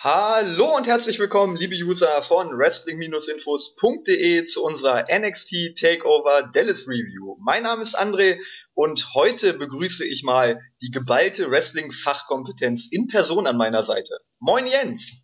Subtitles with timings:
[0.00, 7.34] Hallo und herzlich willkommen, liebe User von Wrestling-Infos.de zu unserer NXT Takeover Dallas Review.
[7.40, 8.38] Mein Name ist André
[8.74, 14.20] und heute begrüße ich mal die geballte Wrestling-Fachkompetenz in Person an meiner Seite.
[14.38, 15.14] Moin Jens!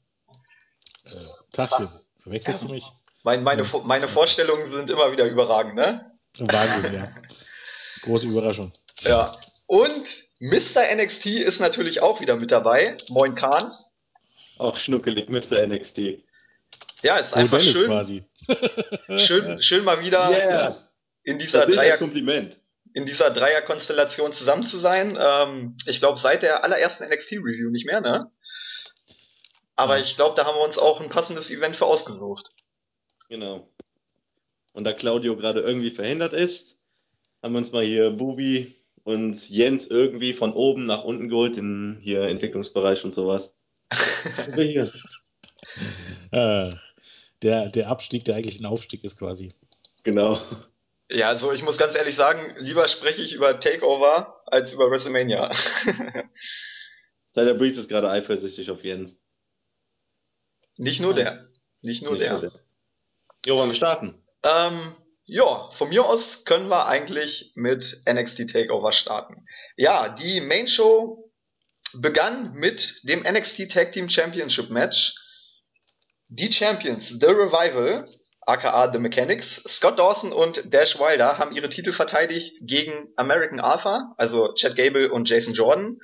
[1.05, 1.11] Äh,
[1.53, 1.89] Tachchen,
[2.19, 2.91] verwechselst du mich?
[3.23, 3.81] Mein, meine, ja.
[3.85, 6.19] meine Vorstellungen sind immer wieder überragend, ne?
[6.41, 7.15] Wahnsinn, ja.
[8.03, 8.73] Große Überraschung.
[9.03, 9.31] Ja.
[9.67, 10.93] Und Mr.
[10.97, 12.97] NXT ist natürlich auch wieder mit dabei.
[13.09, 13.71] Moin Kahn.
[14.59, 15.67] Auch schnuckelig, Mr.
[15.67, 16.23] NXT.
[17.03, 18.25] Ja, ist einfach schön, quasi.
[19.19, 20.89] schön, schön mal wieder Yeah.
[21.23, 22.59] in dieser Dreier, Kompliment.
[22.95, 25.19] in dieser Dreierkonstellation zusammen zu sein.
[25.21, 28.31] Ähm, ich glaube, seit der allerersten NXT-Review nicht mehr, ne?
[29.77, 32.53] Aber ich glaube, da haben wir uns auch ein passendes Event für ausgesucht.
[33.29, 33.69] Genau.
[34.73, 36.81] Und da Claudio gerade irgendwie verhindert ist,
[37.43, 41.99] haben wir uns mal hier Bubi und Jens irgendwie von oben nach unten geholt, in
[42.01, 43.51] hier Entwicklungsbereich und sowas.
[46.31, 46.71] Äh,
[47.43, 49.55] der, der Abstieg, der eigentlich ein Aufstieg ist quasi.
[50.03, 50.39] Genau.
[51.11, 55.55] Ja, also ich muss ganz ehrlich sagen, lieber spreche ich über Takeover als über WrestleMania.
[57.35, 59.23] Tyler Breeze ist gerade eifersüchtig auf Jens.
[60.77, 61.25] Nicht nur Nein.
[61.25, 61.49] der.
[61.83, 62.33] Nicht nur Nicht der.
[62.33, 62.53] nur der.
[63.47, 64.23] Jo, wollen wir starten?
[64.43, 64.95] Ähm,
[65.27, 69.47] ja, von mir aus können wir eigentlich mit NXT Takeover starten.
[69.77, 71.24] Ja, die Main Show
[72.01, 75.15] begann mit dem NXT Tag Team Championship Match.
[76.29, 78.09] Die Champions, The Revival,
[78.47, 84.15] aka The Mechanics, Scott Dawson und Dash Wilder haben ihre Titel verteidigt gegen American Alpha,
[84.17, 85.99] also Chad Gable und Jason Jordan.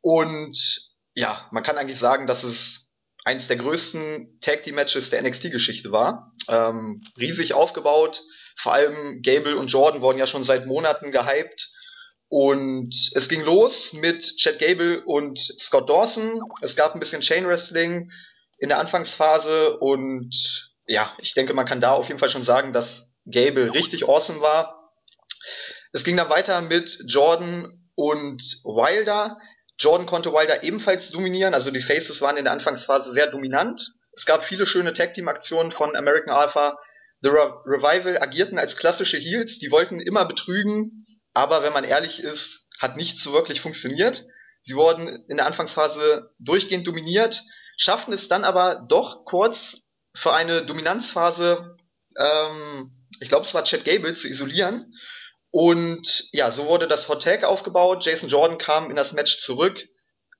[0.00, 2.90] Und ja, man kann eigentlich sagen, dass es
[3.24, 6.32] eins der größten Tag Team Matches der NXT-Geschichte war.
[6.48, 8.22] Ähm, riesig aufgebaut.
[8.56, 11.70] Vor allem Gable und Jordan wurden ja schon seit Monaten gehypt.
[12.30, 16.40] Und es ging los mit Chad Gable und Scott Dawson.
[16.62, 18.12] Es gab ein bisschen Chain Wrestling
[18.58, 22.72] in der Anfangsphase und ja, ich denke, man kann da auf jeden Fall schon sagen,
[22.72, 24.92] dass Gable richtig awesome war.
[25.92, 27.66] Es ging dann weiter mit Jordan
[27.96, 29.36] und Wilder.
[29.76, 33.94] Jordan konnte Wilder ebenfalls dominieren, also die Faces waren in der Anfangsphase sehr dominant.
[34.12, 36.78] Es gab viele schöne Tag Team Aktionen von American Alpha.
[37.22, 42.20] The Re Revival agierten als klassische Heels, die wollten immer betrügen, aber wenn man ehrlich
[42.20, 44.24] ist, hat nichts so wirklich funktioniert.
[44.62, 47.42] Sie wurden in der Anfangsphase durchgehend dominiert,
[47.76, 49.82] schafften es dann aber doch kurz
[50.14, 51.76] für eine Dominanzphase,
[52.18, 54.92] ähm, ich glaube es war Chad Gable, zu isolieren.
[55.50, 58.04] Und ja, so wurde das Hot Tag aufgebaut.
[58.04, 59.82] Jason Jordan kam in das Match zurück,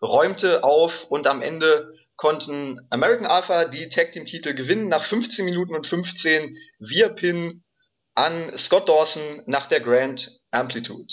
[0.01, 5.45] räumte auf und am Ende konnten American Alpha die Tag Team Titel gewinnen nach 15
[5.45, 7.65] Minuten und 15 via Pin
[8.15, 11.13] an Scott Dawson nach der Grand Amplitude.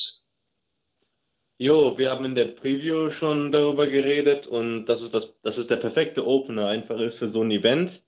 [1.59, 5.69] Jo, wir haben in der Preview schon darüber geredet und das ist das, das ist
[5.69, 7.99] der perfekte Opener einfach ist für so ein Event.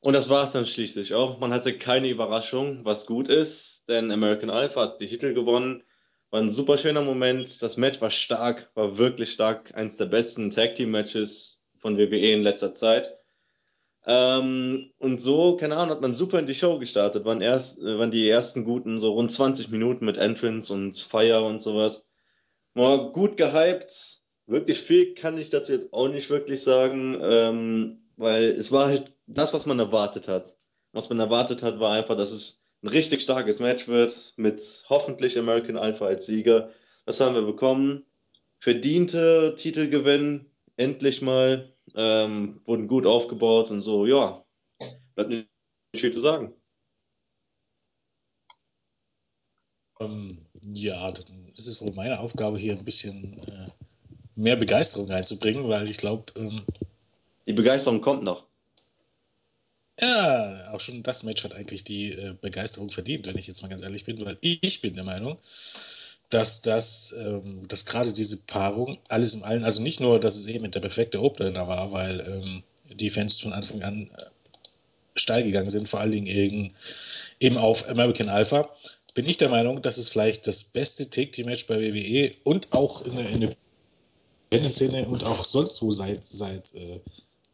[0.00, 1.38] Und das war es dann schließlich auch.
[1.38, 5.82] Man hatte keine Überraschung, was gut ist, denn American Alpha hat die Titel gewonnen.
[6.30, 7.60] War ein super schöner Moment.
[7.62, 9.74] Das Match war stark, war wirklich stark.
[9.74, 13.17] Eins der besten Tag Team Matches von WWE in letzter Zeit.
[14.08, 17.26] Ähm, und so, keine Ahnung, hat man super in die Show gestartet.
[17.26, 21.44] Waren erst, äh, waren die ersten guten so rund 20 Minuten mit Entrance und Fire
[21.44, 22.06] und sowas.
[22.72, 24.22] War gut gehypt.
[24.46, 29.12] Wirklich viel kann ich dazu jetzt auch nicht wirklich sagen, ähm, weil es war halt
[29.26, 30.56] das, was man erwartet hat.
[30.92, 35.38] Was man erwartet hat, war einfach, dass es ein richtig starkes Match wird mit hoffentlich
[35.38, 36.70] American Alpha als Sieger.
[37.04, 38.06] Das haben wir bekommen.
[38.58, 40.46] Verdiente Titelgewinn,
[40.78, 41.74] endlich mal.
[41.98, 44.44] Ähm, wurden gut aufgebaut und so, ja.
[45.16, 45.48] Bleibt nicht
[45.96, 46.54] viel zu sagen.
[50.00, 53.68] Ähm, ja, dann ist es wohl meine Aufgabe, hier ein bisschen äh,
[54.36, 56.62] mehr Begeisterung reinzubringen, weil ich glaube, ähm,
[57.48, 58.46] Die Begeisterung kommt noch.
[60.00, 63.68] ja, auch schon das Match hat eigentlich die äh, Begeisterung verdient, wenn ich jetzt mal
[63.68, 65.38] ganz ehrlich bin, weil ich bin der Meinung,
[66.30, 70.46] dass das, ähm, dass gerade diese Paarung alles im Allen, also nicht nur, dass es
[70.46, 72.62] eben der perfekte Opener war, weil ähm,
[72.94, 74.24] die Fans von Anfang an äh,
[75.16, 76.74] steil gegangen sind, vor allen Dingen
[77.40, 78.68] eben, auf American Alpha,
[79.14, 83.16] bin ich der Meinung, dass es vielleicht das beste Take-Team-Match bei WWE und auch in
[83.16, 83.56] der, in der
[84.50, 87.00] Independent-Szene und auch sonst wo seit, seit äh,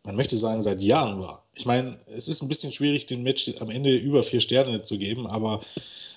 [0.04, 1.44] man möchte sagen, seit Jahren war.
[1.54, 4.98] Ich meine, es ist ein bisschen schwierig, dem Match am Ende über vier Sterne zu
[4.98, 5.60] geben, aber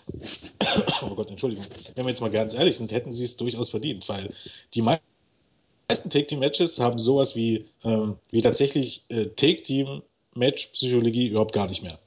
[1.02, 1.66] oh Gott, Entschuldigung.
[1.96, 4.30] Wenn wir jetzt mal ganz ehrlich sind, hätten sie es durchaus verdient, weil
[4.74, 11.98] die meisten Take-Team-Matches haben sowas wie, ähm, wie tatsächlich äh, Take-Team-Match-Psychologie überhaupt gar nicht mehr.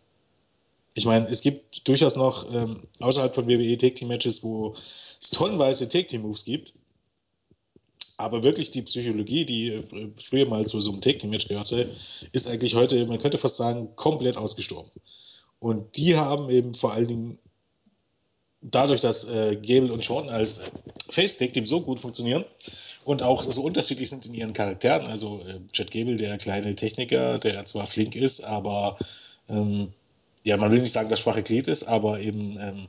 [0.94, 4.74] Ich meine, es gibt durchaus noch ähm, außerhalb von WWE Take-Team-Matches, wo
[5.18, 6.74] es tonnenweise Take-Team-Moves gibt,
[8.20, 9.82] Aber wirklich die Psychologie, die äh,
[10.16, 11.90] früher mal zu so einem Take-Team-Match gehörte,
[12.32, 14.90] ist eigentlich heute, man könnte fast sagen, komplett ausgestorben.
[15.58, 17.38] Und die haben eben vor allen Dingen
[18.60, 20.60] dadurch, dass äh, Gable und Jordan als
[21.08, 22.44] Face-Tag-Team so gut funktionieren
[23.04, 25.06] und auch so unterschiedlich sind in ihren Charakteren.
[25.06, 28.98] Also äh, Chad Gable, der kleine Techniker, der zwar flink ist, aber
[29.48, 29.92] ähm,
[30.44, 32.88] ja, man will nicht sagen, dass schwache Glied ist, aber eben ähm,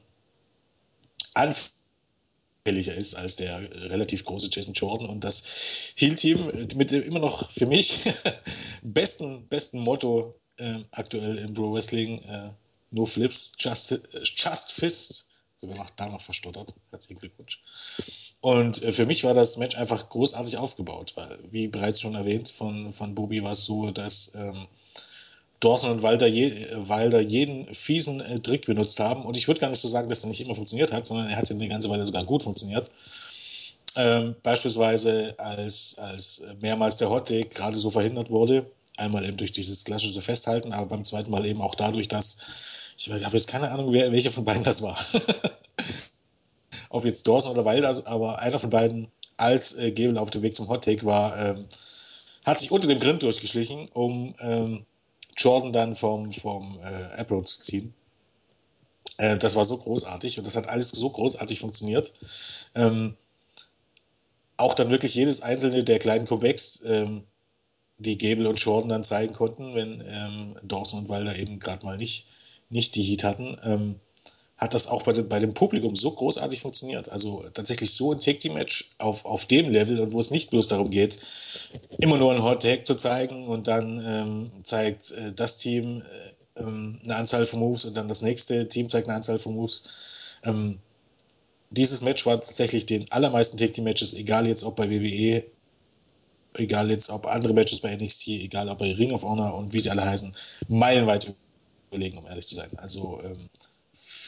[2.64, 7.52] anfälliger ist als der relativ große Jason Jordan und das Heel-Team mit dem immer noch
[7.52, 8.00] für mich
[8.84, 12.52] besten, besten Motto äh, aktuell im Pro Wrestling, äh,
[12.92, 16.76] No Flips, Just, just Fists, sogar noch da noch verstottert.
[16.92, 17.62] Herzlichen Glückwunsch.
[18.42, 22.50] Und äh, für mich war das Match einfach großartig aufgebaut, weil, wie bereits schon erwähnt,
[22.50, 24.68] von, von Bobby war es so, dass ähm,
[25.62, 29.24] Dawson und Walter, je, Wilder jeden fiesen äh, Trick benutzt haben.
[29.24, 31.38] Und ich würde gar nicht so sagen, dass er nicht immer funktioniert hat, sondern er
[31.38, 32.92] hat ja eine ganze Weile sogar gut funktioniert.
[33.96, 38.66] Ähm, beispielsweise als, als mehrmals der Hotdog gerade so verhindert wurde.
[38.98, 42.40] Einmal eben durch dieses klassische Festhalten, aber beim zweiten Mal eben auch dadurch, dass
[42.98, 44.98] ich habe jetzt keine Ahnung, wer, welcher von beiden das war.
[46.90, 50.54] Ob jetzt Dawson oder Wilder, aber einer von beiden als äh, Gable auf dem Weg
[50.54, 51.66] zum Hot Take war, ähm,
[52.46, 54.86] hat sich unter dem Grind durchgeschlichen, um ähm,
[55.42, 57.94] Jordan dann vom, vom äh, Apple zu ziehen.
[59.18, 62.14] Äh, das war so großartig und das hat alles so großartig funktioniert.
[62.76, 63.16] Ähm,
[64.58, 67.24] auch dann wirklich jedes einzelne der kleinen Comebacks, ähm,
[67.98, 71.98] die Gable und Jordan dann zeigen konnten, wenn ähm, Dawson und Wilder eben gerade mal
[71.98, 72.26] nicht,
[72.70, 74.00] nicht die Heat hatten, ähm,
[74.62, 77.10] hat das auch bei dem, bei dem Publikum so großartig funktioniert.
[77.10, 80.92] Also tatsächlich so ein Take-Team-Match auf, auf dem Level und wo es nicht bloß darum
[80.92, 81.18] geht,
[81.98, 86.04] immer nur einen Hot Tag zu zeigen und dann ähm, zeigt äh, das Team
[86.56, 89.56] äh, ähm, eine Anzahl von Moves und dann das nächste Team zeigt eine Anzahl von
[89.56, 90.38] Moves.
[90.44, 90.78] Ähm,
[91.72, 95.44] dieses Match war tatsächlich den allermeisten Take-Team-Matches, egal jetzt ob bei WWE,
[96.54, 99.80] egal jetzt ob andere Matches bei NXT, egal ob bei Ring of Honor und wie
[99.80, 100.36] sie alle heißen,
[100.68, 101.34] meilenweit
[101.90, 102.70] überlegen, um ehrlich zu sein.
[102.78, 103.50] Also ähm,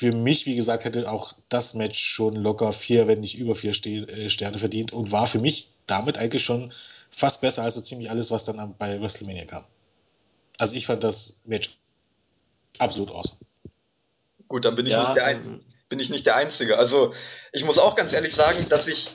[0.03, 3.71] für mich, wie gesagt, hätte auch das Match schon locker vier, wenn nicht über vier
[3.71, 6.73] äh, Sterne verdient und war für mich damit eigentlich schon
[7.09, 9.63] fast besser als so ziemlich alles, was dann bei WrestleMania kam.
[10.59, 11.77] Also ich fand das Match
[12.79, 13.39] absolut awesome.
[14.49, 16.77] Gut, dann bin ich, ja, nicht, der ein, bin ich nicht der Einzige.
[16.77, 17.13] Also
[17.53, 19.07] ich muss auch ganz ehrlich sagen, dass ich,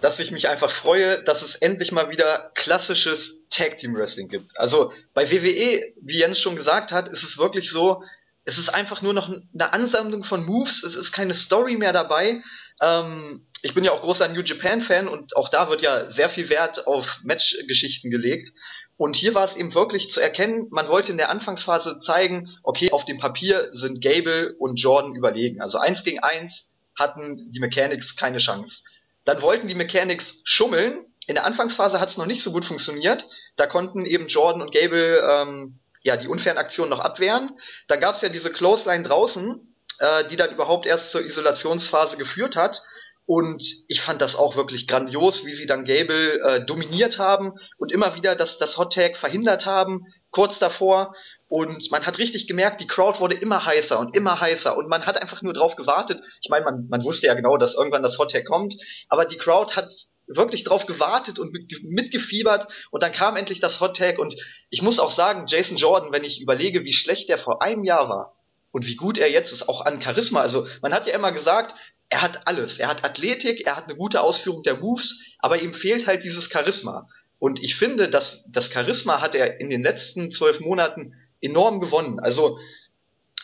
[0.00, 4.58] dass ich mich einfach freue, dass es endlich mal wieder klassisches Tag Team Wrestling gibt.
[4.58, 8.02] Also bei WWE, wie Jens schon gesagt hat, ist es wirklich so,
[8.44, 12.42] es ist einfach nur noch eine Ansammlung von Moves, es ist keine Story mehr dabei.
[12.80, 16.48] Ähm, ich bin ja auch großer New Japan-Fan und auch da wird ja sehr viel
[16.48, 18.52] Wert auf Match-Geschichten gelegt.
[18.96, 22.90] Und hier war es eben wirklich zu erkennen, man wollte in der Anfangsphase zeigen, okay,
[22.90, 25.60] auf dem Papier sind Gable und Jordan überlegen.
[25.60, 28.82] Also eins gegen eins hatten die Mechanics keine Chance.
[29.24, 31.06] Dann wollten die Mechanics schummeln.
[31.26, 33.26] In der Anfangsphase hat es noch nicht so gut funktioniert.
[33.56, 37.50] Da konnten eben Jordan und Gable ähm, ja, die unfairen Aktionen noch abwehren.
[37.88, 42.56] Dann gab es ja diese Clothesline draußen, äh, die dann überhaupt erst zur Isolationsphase geführt
[42.56, 42.82] hat.
[43.24, 47.92] Und ich fand das auch wirklich grandios, wie sie dann Gable äh, dominiert haben und
[47.92, 51.14] immer wieder das, das Hot Tag verhindert haben, kurz davor.
[51.46, 54.76] Und man hat richtig gemerkt, die Crowd wurde immer heißer und immer heißer.
[54.76, 56.20] Und man hat einfach nur drauf gewartet.
[56.40, 58.74] Ich meine, man, man wusste ja genau, dass irgendwann das Hot Tag kommt.
[59.08, 59.92] Aber die Crowd hat
[60.36, 61.52] wirklich drauf gewartet und
[61.82, 62.66] mitgefiebert.
[62.90, 64.34] Und dann kam endlich das Hot Tag und
[64.70, 68.08] ich muss auch sagen, Jason Jordan, wenn ich überlege, wie schlecht der vor einem Jahr
[68.08, 68.36] war
[68.70, 71.74] und wie gut er jetzt ist, auch an Charisma, also man hat ja immer gesagt,
[72.08, 75.74] er hat alles, er hat Athletik, er hat eine gute Ausführung der Moves, aber ihm
[75.74, 77.08] fehlt halt dieses Charisma.
[77.38, 82.20] Und ich finde, dass das Charisma hat er in den letzten zwölf Monaten enorm gewonnen,
[82.20, 82.58] also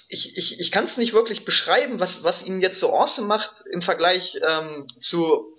[0.08, 3.62] ich, ich, ich kann es nicht wirklich beschreiben, was, was ihn jetzt so awesome macht
[3.70, 5.54] im Vergleich ähm, zu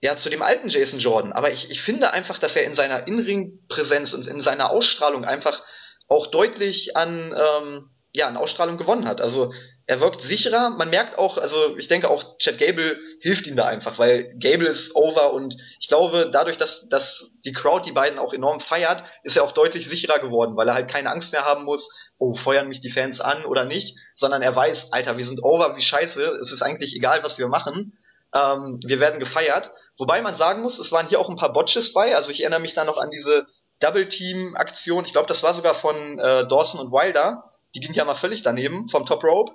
[0.00, 1.32] ja, zu dem alten Jason Jordan.
[1.32, 5.62] Aber ich, ich finde einfach, dass er in seiner In-Ring-Präsenz und in seiner Ausstrahlung einfach
[6.08, 9.20] auch deutlich an, ähm, ja, an Ausstrahlung gewonnen hat.
[9.20, 9.52] Also
[9.86, 10.70] er wirkt sicherer.
[10.70, 14.68] Man merkt auch, also ich denke auch, Chad Gable hilft ihm da einfach, weil Gable
[14.68, 19.04] ist over und ich glaube, dadurch, dass, dass die Crowd die beiden auch enorm feiert,
[19.22, 21.88] ist er auch deutlich sicherer geworden, weil er halt keine Angst mehr haben muss,
[22.18, 25.76] oh, feuern mich die Fans an oder nicht, sondern er weiß, Alter, wir sind over,
[25.76, 27.96] wie scheiße, es ist eigentlich egal, was wir machen.
[28.34, 29.70] Ähm, wir werden gefeiert.
[29.98, 32.14] Wobei man sagen muss, es waren hier auch ein paar Botches bei.
[32.14, 33.46] Also ich erinnere mich da noch an diese
[33.80, 35.04] Double-Team-Aktion.
[35.04, 37.52] Ich glaube, das war sogar von äh, Dawson und Wilder.
[37.74, 39.52] Die ging ja mal völlig daneben vom Top Rope.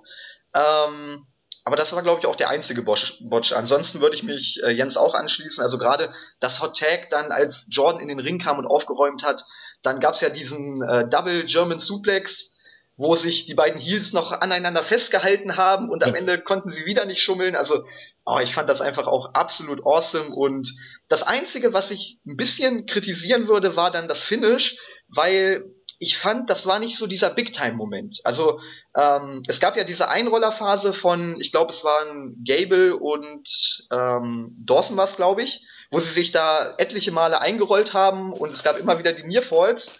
[0.54, 1.26] Ähm,
[1.64, 3.18] aber das war, glaube ich, auch der einzige Botch.
[3.22, 3.52] Botch.
[3.54, 5.64] Ansonsten würde ich mich äh, Jens auch anschließen.
[5.64, 9.46] Also gerade das Hot Tag dann, als Jordan in den Ring kam und aufgeräumt hat.
[9.84, 12.52] Dann gab's ja diesen äh, Double German Suplex
[12.98, 17.06] wo sich die beiden Heels noch aneinander festgehalten haben und am Ende konnten sie wieder
[17.06, 17.56] nicht schummeln.
[17.56, 17.84] Also,
[18.26, 20.36] oh, ich fand das einfach auch absolut awesome.
[20.36, 20.72] Und
[21.08, 25.64] das Einzige, was ich ein bisschen kritisieren würde, war dann das Finish, weil
[26.04, 28.22] ich fand, das war nicht so dieser Big-Time-Moment.
[28.24, 28.60] Also
[28.96, 33.48] ähm, es gab ja diese Einrollerphase von, ich glaube, es waren Gable und
[33.92, 38.64] ähm, Dawson war glaube ich, wo sie sich da etliche Male eingerollt haben und es
[38.64, 40.00] gab immer wieder die Nearfalls.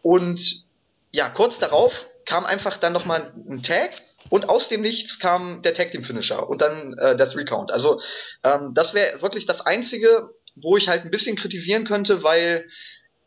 [0.00, 0.64] Und
[1.10, 3.90] ja, kurz darauf kam einfach dann nochmal ein Tag
[4.30, 7.72] und aus dem Nichts kam der Tag Team Finisher und dann äh, der Three Count.
[7.72, 8.00] Also
[8.42, 12.68] ähm, das wäre wirklich das Einzige, wo ich halt ein bisschen kritisieren könnte, weil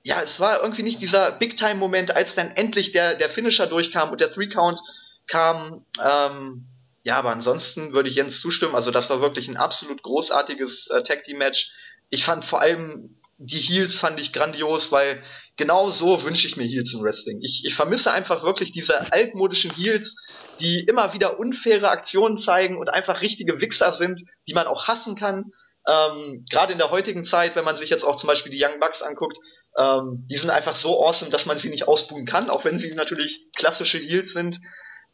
[0.04, 4.22] ja, es war irgendwie nicht dieser Big-Time-Moment, als dann endlich der, der Finisher durchkam und
[4.22, 4.80] der Three-Count
[5.25, 5.84] kam.
[6.04, 6.68] Ähm,
[7.02, 8.75] ja, aber ansonsten würde ich Jens zustimmen.
[8.75, 11.72] Also das war wirklich ein absolut großartiges äh, Tag-Team-Match.
[12.10, 15.22] Ich fand vor allem die Heels fand ich grandios, weil
[15.58, 17.39] genau so wünsche ich mir Heels im Wrestling.
[17.42, 20.15] Ich, ich vermisse einfach wirklich diese altmodischen Heels,
[20.60, 25.15] die immer wieder unfaire Aktionen zeigen und einfach richtige Wichser sind, die man auch hassen
[25.15, 25.51] kann.
[25.88, 28.80] Ähm, Gerade in der heutigen Zeit, wenn man sich jetzt auch zum Beispiel die Young
[28.80, 29.38] Bucks anguckt,
[29.77, 32.94] ähm, die sind einfach so awesome, dass man sie nicht ausbuhen kann, auch wenn sie
[32.94, 34.60] natürlich klassische Heels sind.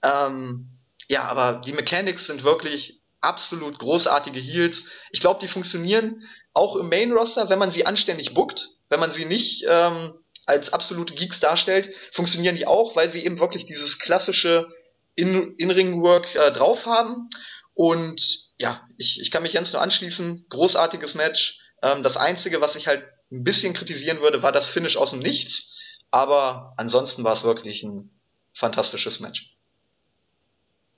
[0.03, 4.87] Ähm, ja, aber die Mechanics sind wirklich absolut großartige Heels.
[5.11, 6.21] Ich glaube, die funktionieren
[6.53, 10.13] auch im Main Roster, wenn man sie anständig bookt, wenn man sie nicht ähm,
[10.45, 14.67] als absolute Geeks darstellt, funktionieren die auch, weil sie eben wirklich dieses klassische
[15.15, 17.29] In-Ring-Work äh, drauf haben.
[17.73, 20.45] Und ja, ich, ich kann mich Jens nur anschließen.
[20.49, 21.59] Großartiges Match.
[21.81, 25.19] Ähm, das Einzige, was ich halt ein bisschen kritisieren würde, war das Finish aus dem
[25.19, 25.73] Nichts.
[26.11, 28.11] Aber ansonsten war es wirklich ein
[28.53, 29.55] fantastisches Match.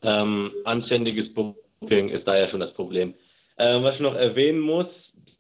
[0.02, 3.14] Ähm, anständiges Booking ist da ja schon das Problem.
[3.58, 4.88] Ähm, was ich noch erwähnen muss,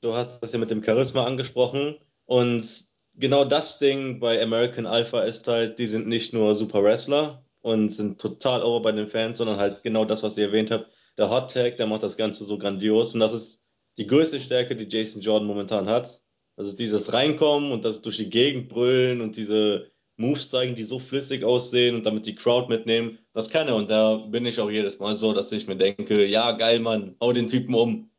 [0.02, 2.68] du hast das ja mit dem Charisma angesprochen und
[3.16, 7.90] genau das Ding bei American Alpha ist halt, die sind nicht nur super Wrestler und
[7.90, 10.88] sind total over bei den Fans, sondern halt genau das, was ihr erwähnt habt.
[11.18, 13.64] Der Hot Tag, der macht das Ganze so grandios und das ist
[13.98, 16.22] die größte Stärke, die Jason Jordan momentan hat.
[16.56, 20.84] Das ist dieses Reinkommen und das durch die Gegend brüllen und diese Moves zeigen, die
[20.84, 23.20] so flüssig aussehen und damit die Crowd mitnehmen.
[23.32, 26.26] Das kann er und da bin ich auch jedes Mal so, dass ich mir denke,
[26.26, 28.10] ja, geil, Mann, hau den Typen um.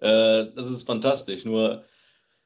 [0.00, 1.44] Äh, das ist fantastisch.
[1.44, 1.84] Nur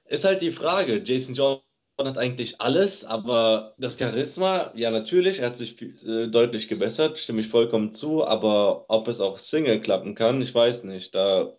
[0.07, 1.63] ist halt die Frage, Jason Jordan
[1.99, 7.41] hat eigentlich alles, aber das Charisma, ja natürlich, er hat sich äh, deutlich gebessert, stimme
[7.41, 11.15] ich vollkommen zu, aber ob es auch Single klappen kann, ich weiß nicht.
[11.15, 11.53] Da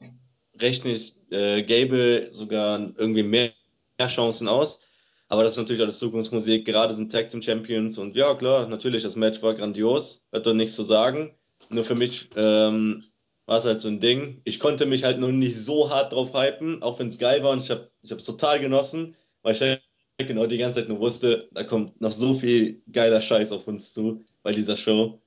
[0.59, 3.51] rechne ich äh, Gable sogar irgendwie mehr,
[3.97, 4.81] mehr Chancen aus.
[5.27, 6.65] Aber das ist natürlich alles Zukunftsmusik.
[6.65, 10.25] Gerade sind Tag Team Champions und ja, klar, natürlich, das Match war grandios.
[10.31, 11.35] Hat doch nichts zu sagen.
[11.69, 13.03] Nur für mich ähm,
[13.49, 14.41] war es halt so ein Ding.
[14.43, 17.49] Ich konnte mich halt noch nicht so hart drauf hypen, auch wenn es geil war
[17.49, 19.81] und ich habe es total genossen, weil ich halt
[20.19, 23.91] genau die ganze Zeit nur wusste, da kommt noch so viel geiler Scheiß auf uns
[23.91, 25.19] zu bei dieser Show.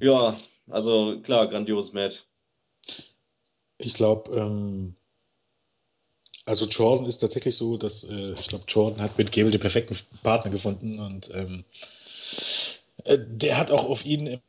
[0.00, 0.40] Ja,
[0.70, 2.24] also klar, grandioses Match.
[3.76, 4.94] Ich glaube, ähm,
[6.46, 9.98] also Jordan ist tatsächlich so, dass äh, ich glaube, Jordan hat mit Gable den perfekten
[10.22, 11.64] Partner gefunden und ähm,
[13.04, 14.40] äh, der hat auch auf ihn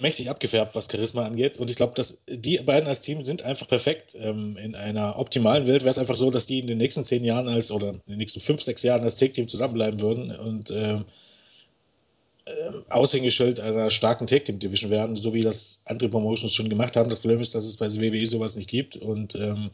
[0.00, 1.58] mächtig abgefärbt, was Charisma angeht.
[1.58, 4.16] Und ich glaube, dass die beiden als Team sind einfach perfekt.
[4.18, 7.24] Ähm, in einer optimalen Welt wäre es einfach so, dass die in den nächsten zehn
[7.24, 11.04] Jahren als oder in den nächsten fünf, sechs Jahren als Take-Team zusammenbleiben würden und ähm,
[12.46, 12.52] äh,
[12.90, 17.08] Aushängeschild einer starken Tag-Team-Division werden, so wie das andere Promotions schon gemacht haben.
[17.08, 19.70] Das Problem ist, dass es bei WWE sowas nicht gibt und ähm,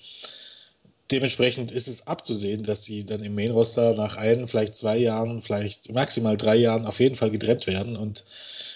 [1.11, 5.93] dementsprechend ist es abzusehen, dass sie dann im Main-Roster nach ein, vielleicht zwei Jahren, vielleicht
[5.93, 8.25] maximal drei Jahren auf jeden Fall getrennt werden und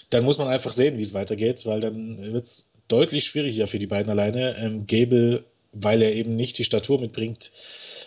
[0.09, 3.79] dann muss man einfach sehen, wie es weitergeht, weil dann wird es deutlich schwieriger für
[3.79, 4.55] die beiden alleine.
[4.57, 7.51] Ähm, Gable, weil er eben nicht die Statur mitbringt,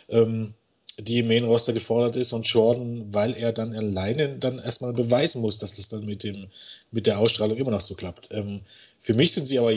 [0.08, 0.54] ähm,
[0.98, 5.58] die im Main-Roster gefordert ist und Jordan, weil er dann alleine dann erstmal beweisen muss,
[5.58, 6.48] dass das dann mit, dem,
[6.90, 8.30] mit der Ausstrahlung immer noch so klappt.
[8.32, 8.62] Ähm,
[8.98, 9.72] für mich sind sie aber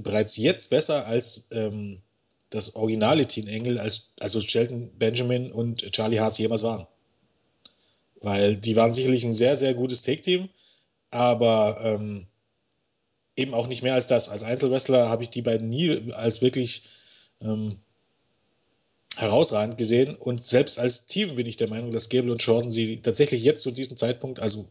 [0.00, 1.98] bereits jetzt besser als ähm,
[2.50, 6.86] das originale Teen Engel, als, also Shelton Benjamin und Charlie Haas jemals waren.
[8.20, 10.48] Weil die waren sicherlich ein sehr, sehr gutes Take-Team,
[11.10, 12.26] aber ähm,
[13.36, 14.28] eben auch nicht mehr als das.
[14.28, 16.82] Als Einzelwrestler habe ich die beiden nie als wirklich
[17.40, 17.78] ähm,
[19.16, 20.14] herausragend gesehen.
[20.16, 23.62] Und selbst als Team bin ich der Meinung, dass Gable und Jordan sie tatsächlich jetzt
[23.62, 24.68] zu diesem Zeitpunkt, also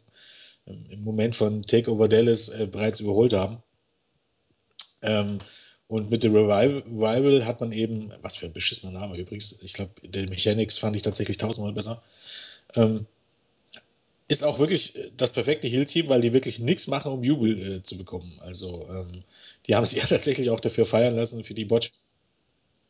[0.67, 3.63] ähm, im Moment von Takeover Dallas, äh, bereits überholt haben.
[5.01, 5.39] Ähm,
[5.89, 9.91] und mit dem Revival hat man eben, was für ein beschissener Name übrigens, ich glaube,
[10.03, 12.03] der Mechanics fand ich tatsächlich tausendmal besser.
[12.75, 13.07] Ähm,
[14.27, 17.97] ist auch wirklich das perfekte Heal-Team, weil die wirklich nichts machen, um Jubel äh, zu
[17.97, 18.39] bekommen.
[18.41, 19.23] Also, ähm,
[19.65, 21.91] die haben sich ja tatsächlich auch dafür feiern lassen, für die Botch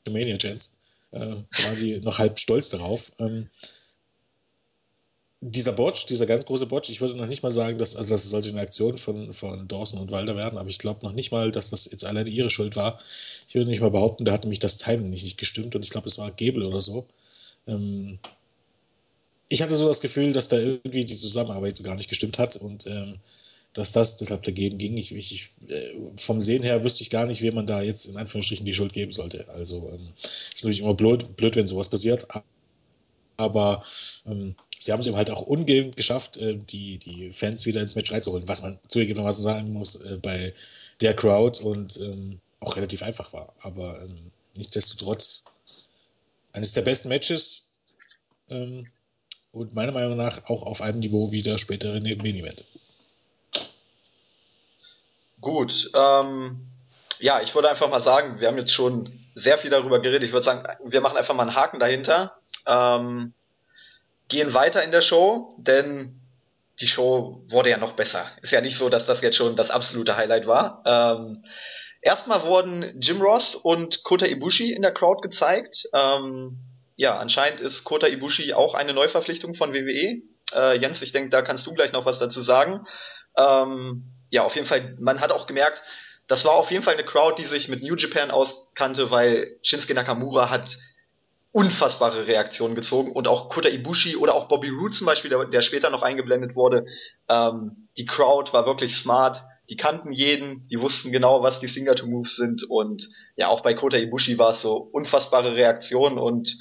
[0.09, 0.71] Mania Chance.
[1.11, 3.13] Äh, waren sie noch halb stolz darauf.
[3.19, 3.49] Ähm,
[5.41, 8.29] dieser Botch, dieser ganz große Botch, ich würde noch nicht mal sagen, dass, also das
[8.29, 11.51] sollte eine Aktion von, von Dawson und Walder werden, aber ich glaube noch nicht mal,
[11.51, 12.99] dass das jetzt alleine ihre Schuld war.
[13.47, 15.91] Ich würde nicht mal behaupten, da hat nämlich das Timing nicht, nicht gestimmt und ich
[15.91, 17.05] glaube, es war Gebel oder so.
[17.67, 18.19] Ähm,
[19.47, 22.57] ich hatte so das Gefühl, dass da irgendwie die Zusammenarbeit so gar nicht gestimmt hat
[22.57, 23.19] und ähm,
[23.73, 24.97] dass das deshalb dagegen ging.
[24.97, 28.17] Ich, ich, äh, vom Sehen her wüsste ich gar nicht, wem man da jetzt in
[28.17, 29.47] Anführungsstrichen die Schuld geben sollte.
[29.49, 32.27] Also ähm, ist natürlich immer blöd, blöd, wenn sowas passiert,
[33.37, 33.83] aber
[34.25, 37.95] ähm, sie haben es eben halt auch ungehend geschafft, äh, die, die Fans wieder ins
[37.95, 40.53] Match reinzuholen, was man zugegebenermaßen sagen muss, äh, bei
[41.01, 43.53] der Crowd und ähm, auch relativ einfach war.
[43.61, 45.45] Aber ähm, nichtsdestotrotz
[46.53, 47.67] eines der besten Matches
[48.49, 48.87] ähm,
[49.51, 52.63] und meiner Meinung nach auch auf einem Niveau wie der spätere Main Event.
[55.41, 56.67] Gut, ähm,
[57.19, 60.23] ja, ich würde einfach mal sagen, wir haben jetzt schon sehr viel darüber geredet.
[60.23, 62.37] Ich würde sagen, wir machen einfach mal einen Haken dahinter.
[62.65, 63.33] Ähm,
[64.29, 66.19] gehen weiter in der Show, denn
[66.79, 68.31] die Show wurde ja noch besser.
[68.41, 70.83] Ist ja nicht so, dass das jetzt schon das absolute Highlight war.
[70.85, 71.43] Ähm,
[72.01, 75.89] erstmal wurden Jim Ross und Kota Ibushi in der Crowd gezeigt.
[75.93, 76.59] Ähm,
[76.95, 80.21] ja, anscheinend ist Kota Ibushi auch eine Neuverpflichtung von WWE.
[80.53, 82.85] Äh, Jens, ich denke, da kannst du gleich noch was dazu sagen.
[83.35, 85.81] Ähm, ja, auf jeden Fall, man hat auch gemerkt,
[86.27, 89.95] das war auf jeden Fall eine Crowd, die sich mit New Japan auskannte, weil Shinsuke
[89.95, 90.77] Nakamura hat
[91.51, 93.11] unfassbare Reaktionen gezogen.
[93.11, 96.55] Und auch Kota Ibushi oder auch Bobby Roode zum Beispiel, der, der später noch eingeblendet
[96.55, 96.85] wurde.
[97.27, 102.09] Ähm, die Crowd war wirklich smart, die kannten jeden, die wussten genau, was die Signature
[102.09, 102.63] Moves sind.
[102.69, 106.57] Und ja, auch bei Kota Ibushi war es so unfassbare Reaktionen und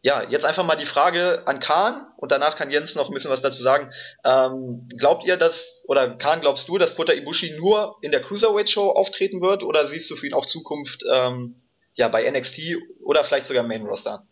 [0.00, 2.06] ja, jetzt einfach mal die Frage an Kahn.
[2.16, 3.90] Und danach kann Jens noch ein bisschen was dazu sagen.
[4.24, 8.70] Ähm, glaubt ihr, dass, oder Kahn, glaubst du, dass Kota Ibushi nur in der Cruiserweight
[8.70, 9.64] Show auftreten wird?
[9.64, 11.67] Oder siehst du für ihn auch Zukunft ähm,
[11.98, 12.60] ja, bei NXT
[13.02, 14.24] oder vielleicht sogar Main Roster?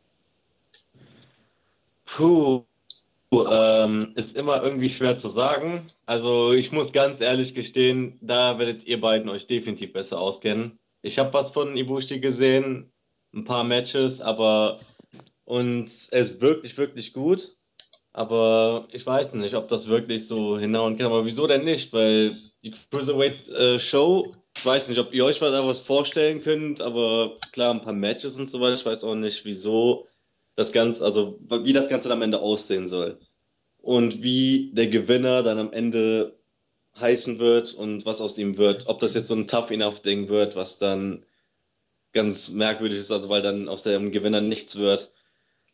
[2.17, 2.65] Puh,
[3.33, 5.87] ähm, ist immer irgendwie schwer zu sagen.
[6.07, 10.79] Also ich muss ganz ehrlich gestehen, da werdet ihr beiden euch definitiv besser auskennen.
[11.03, 12.91] Ich habe was von Ibushi gesehen,
[13.35, 14.81] ein paar Matches, aber
[15.45, 17.57] und er ist wirklich, wirklich gut.
[18.13, 21.07] Aber ich weiß nicht, ob das wirklich so hinhauen kann.
[21.07, 21.93] Aber wieso denn nicht?
[21.93, 26.81] Weil die Cruiserweight äh, Show ich weiß nicht, ob ihr euch da was vorstellen könnt,
[26.81, 28.75] aber klar, ein paar Matches und so weiter.
[28.75, 30.07] Ich weiß auch nicht, wieso
[30.55, 33.19] das Ganze, also wie das Ganze am Ende aussehen soll.
[33.83, 36.37] Und wie der Gewinner dann am Ende
[36.99, 38.87] heißen wird und was aus ihm wird.
[38.89, 41.25] Ob das jetzt so ein Tough Enough Ding wird, was dann
[42.13, 45.13] ganz merkwürdig ist, also weil dann aus dem Gewinner nichts wird.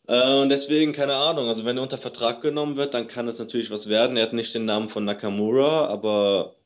[0.09, 3.38] Äh, und deswegen, keine Ahnung, also wenn er unter Vertrag genommen wird, dann kann es
[3.38, 4.16] natürlich was werden.
[4.16, 6.57] Er hat nicht den Namen von Nakamura, aber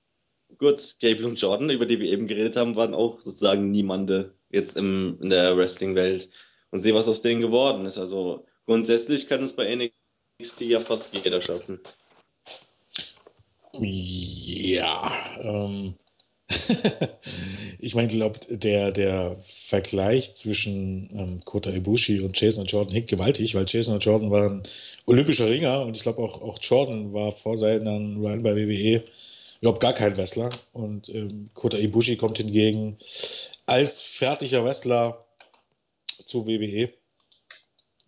[0.59, 4.77] gut, Gable und Jordan, über die wir eben geredet haben, waren auch sozusagen niemande jetzt
[4.77, 6.29] im, in der Wrestling-Welt.
[6.71, 7.99] Und sehe, was aus denen geworden ist.
[7.99, 11.81] Also grundsätzlich kann es bei NXT ja fast jeder schaffen.
[13.79, 15.95] Ja, ähm,
[17.79, 22.95] ich meine, ich glaube, der, der Vergleich zwischen ähm, Kota Ibushi und Jason und Jordan
[22.95, 24.63] hinkt gewaltig, weil Jason und Jordan waren
[25.07, 29.03] olympischer Ringer und ich glaube auch, auch Jordan war vor seinem Run bei WWE
[29.61, 30.51] überhaupt gar kein Wrestler.
[30.73, 32.97] Und ähm, Kota Ibushi kommt hingegen
[33.67, 35.25] als fertiger Wrestler
[36.25, 36.91] zu WWE.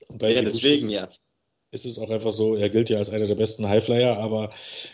[0.08, 1.08] Und bei ja, Ibushi deswegen, ja.
[1.70, 4.48] Ist es auch einfach so, er gilt ja als einer der besten Highflyer, aber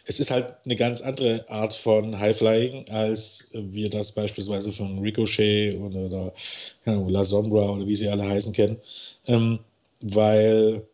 [0.06, 5.76] es ist halt eine ganz andere Art von Highflying, als wir das beispielsweise von Ricochet
[5.76, 6.32] oder, oder
[6.84, 8.78] La Sombra oder wie sie alle heißen kennen.
[9.28, 9.60] Ähm,
[10.00, 10.84] weil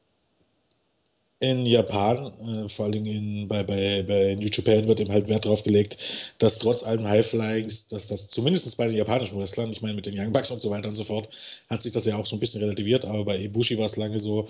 [1.40, 5.46] in Japan, äh, vor Dingen in, bei, bei, bei New Japan wird eben halt Wert
[5.46, 9.94] darauf gelegt, dass trotz allem Highflyings, dass das zumindest bei den japanischen Wrestlern, ich meine
[9.94, 11.30] mit den Young Bucks und so weiter und so fort,
[11.70, 14.20] hat sich das ja auch so ein bisschen relativiert, aber bei Ibushi war es lange
[14.20, 14.46] so,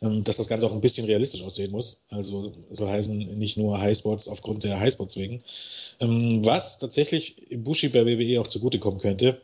[0.00, 2.02] ähm, dass das Ganze auch ein bisschen realistisch aussehen muss.
[2.10, 5.42] Also soll heißen, nicht nur Highspots aufgrund der Highspots wegen.
[6.00, 9.40] Ähm, was tatsächlich Ibushi bei WWE auch zugutekommen könnte,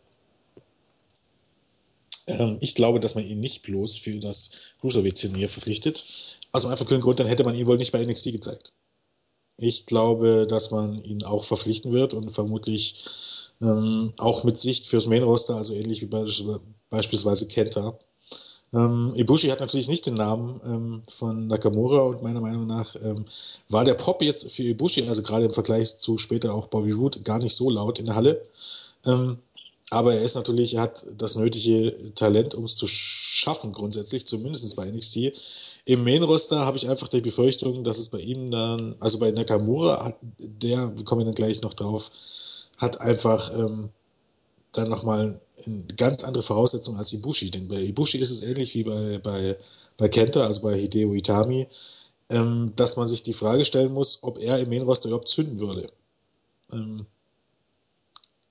[2.26, 6.04] ähm, ich glaube, dass man ihn nicht bloß für das Cruiserweight-Turnier verpflichtet.
[6.52, 8.72] Also einfach einen Grund, dann hätte man ihn wohl nicht bei NXT gezeigt.
[9.56, 13.04] Ich glaube, dass man ihn auch verpflichten wird und vermutlich
[13.60, 16.60] ähm, auch mit Sicht fürs Main-Roster, also ähnlich wie be
[16.90, 17.98] beispielsweise Kenta.
[18.72, 23.24] Ähm, Ibushi hat natürlich nicht den Namen ähm, von Nakamura und meiner Meinung nach ähm,
[23.68, 27.20] war der Pop jetzt für Ibushi, also gerade im Vergleich zu später auch Bobby Roode,
[27.20, 28.44] gar nicht so laut in der Halle.
[29.06, 29.38] Ähm,
[29.94, 34.74] aber er ist natürlich, er hat das nötige Talent, um es zu schaffen, grundsätzlich, zumindest
[34.76, 35.32] bei NXT.
[35.86, 40.04] Im Main-Roster habe ich einfach die Befürchtung, dass es bei ihm dann, also bei Nakamura,
[40.04, 42.10] hat, der, wir kommen dann gleich noch drauf,
[42.78, 43.90] hat einfach ähm,
[44.72, 47.50] dann nochmal eine ganz andere Voraussetzungen als Ibushi.
[47.50, 49.56] Denn bei Ibushi ist es ähnlich wie bei, bei,
[49.96, 51.68] bei Kenta, also bei Hideo Itami.
[52.30, 55.90] ähm, dass man sich die Frage stellen muss, ob er im Main-Roster überhaupt zünden würde.
[56.72, 57.06] Ähm,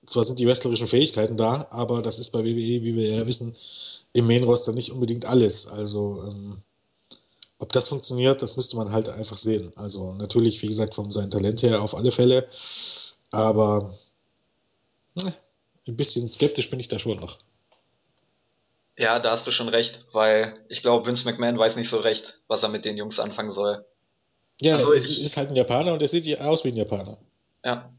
[0.06, 3.56] zwar sind die wrestlerischen Fähigkeiten da, aber das ist bei WWE, wie wir ja wissen,
[4.12, 5.66] im Main-Roster nicht unbedingt alles.
[5.66, 6.58] Also, ähm,
[7.58, 9.72] ob das funktioniert, das müsste man halt einfach sehen.
[9.76, 12.48] Also, natürlich, wie gesagt, von seinem Talent her auf alle Fälle,
[13.30, 13.98] aber
[15.14, 15.34] ne,
[15.86, 17.38] ein bisschen skeptisch bin ich da schon noch.
[18.96, 22.38] Ja, da hast du schon recht, weil ich glaube, Vince McMahon weiß nicht so recht,
[22.46, 23.84] was er mit den Jungs anfangen soll.
[24.60, 27.18] Ja, also es ich, ist halt ein Japaner und er sieht aus wie ein Japaner.
[27.64, 27.92] Ja.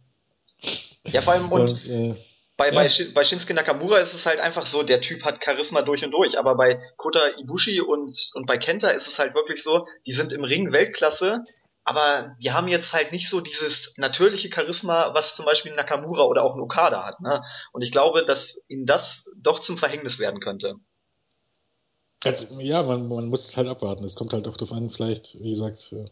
[1.08, 2.16] Ja, vor allem und, und äh,
[2.58, 2.74] bei, ja.
[2.74, 6.12] bei, bei Shinsuke Nakamura ist es halt einfach so, der Typ hat Charisma durch und
[6.12, 10.14] durch, aber bei Kota Ibushi und, und bei Kenta ist es halt wirklich so, die
[10.14, 11.44] sind im Ring Weltklasse,
[11.84, 16.44] aber die haben jetzt halt nicht so dieses natürliche Charisma, was zum Beispiel Nakamura oder
[16.44, 17.22] auch ein Okada hat.
[17.22, 17.44] Ne?
[17.74, 20.76] Und ich glaube, dass ihnen das doch zum Verhängnis werden könnte.
[22.24, 24.04] Also, ja, man, man muss es halt abwarten.
[24.04, 26.06] Es kommt halt auch darauf an, vielleicht, wie gesagt, äh,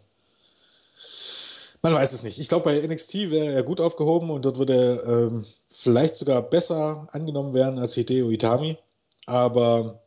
[1.83, 2.39] man weiß es nicht.
[2.39, 6.41] Ich glaube, bei NXT wäre er gut aufgehoben und dort würde er ähm, vielleicht sogar
[6.41, 8.77] besser angenommen werden als Hideo Itami.
[9.25, 10.01] Aber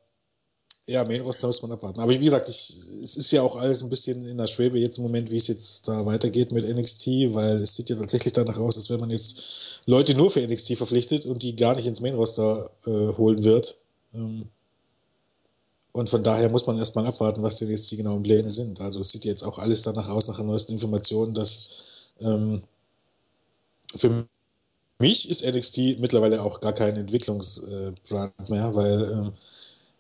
[0.89, 2.01] ja, Main Roster muss man abwarten.
[2.01, 4.97] Aber wie gesagt, ich, es ist ja auch alles ein bisschen in der Schwebe jetzt
[4.99, 8.59] im Moment, wie es jetzt da weitergeht mit NXT, weil es sieht ja tatsächlich danach
[8.59, 12.01] aus, als wenn man jetzt Leute nur für NXT verpflichtet und die gar nicht ins
[12.01, 13.79] Main Roster äh, holen wird.
[14.15, 14.49] Ähm,
[15.97, 18.83] und von daher muss man erstmal abwarten, was denn jetzt die genauen Pläne sind.
[18.83, 22.63] Also es sieht jetzt auch alles danach aus, nach den neuesten Informationen, dass ähm,
[23.97, 24.29] für
[24.99, 29.33] mich ist NXT mittlerweile auch gar kein Entwicklungsbrand mehr, weil ähm,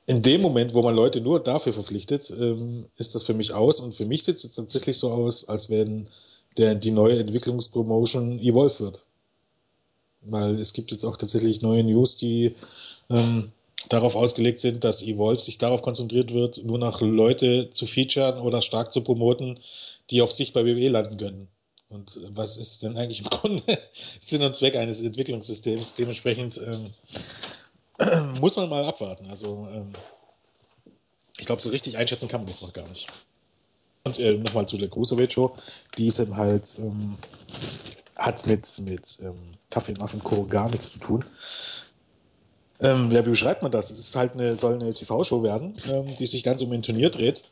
[0.04, 3.80] in dem Moment, wo man Leute nur dafür verpflichtet, ähm, ist das für mich aus.
[3.80, 6.09] Und für mich sieht es jetzt tatsächlich so aus, als wenn
[6.59, 9.06] der, die neue Entwicklungspromotion Evolve wird.
[10.20, 12.54] Weil es gibt jetzt auch tatsächlich neue News, die
[13.09, 13.50] ähm,
[13.88, 18.62] darauf ausgelegt sind, dass Evolve sich darauf konzentriert wird, nur nach Leute zu featuren oder
[18.62, 19.59] stark zu promoten,
[20.11, 21.49] die auf sich bei WWE landen können.
[21.88, 23.79] Und was ist denn eigentlich im Grunde
[24.20, 25.94] Sinn und Zweck eines Entwicklungssystems?
[25.94, 26.61] Dementsprechend
[27.99, 29.27] ähm, muss man mal abwarten.
[29.29, 29.92] Also, ähm,
[31.38, 33.07] ich glaube, so richtig einschätzen kann man das noch gar nicht.
[34.05, 35.53] Und äh, nochmal zu der Cruiserweight Show.
[35.99, 37.16] Die ist eben halt, ähm,
[38.16, 39.38] hat mit, mit ähm,
[39.70, 40.44] Kaffee und Co.
[40.44, 41.25] gar nichts zu tun.
[42.80, 43.90] Ähm, ja, wie beschreibt man das?
[43.90, 47.10] Es ist halt eine, soll eine TV-Show werden, ähm, die sich ganz um ein Turnier
[47.10, 47.42] dreht.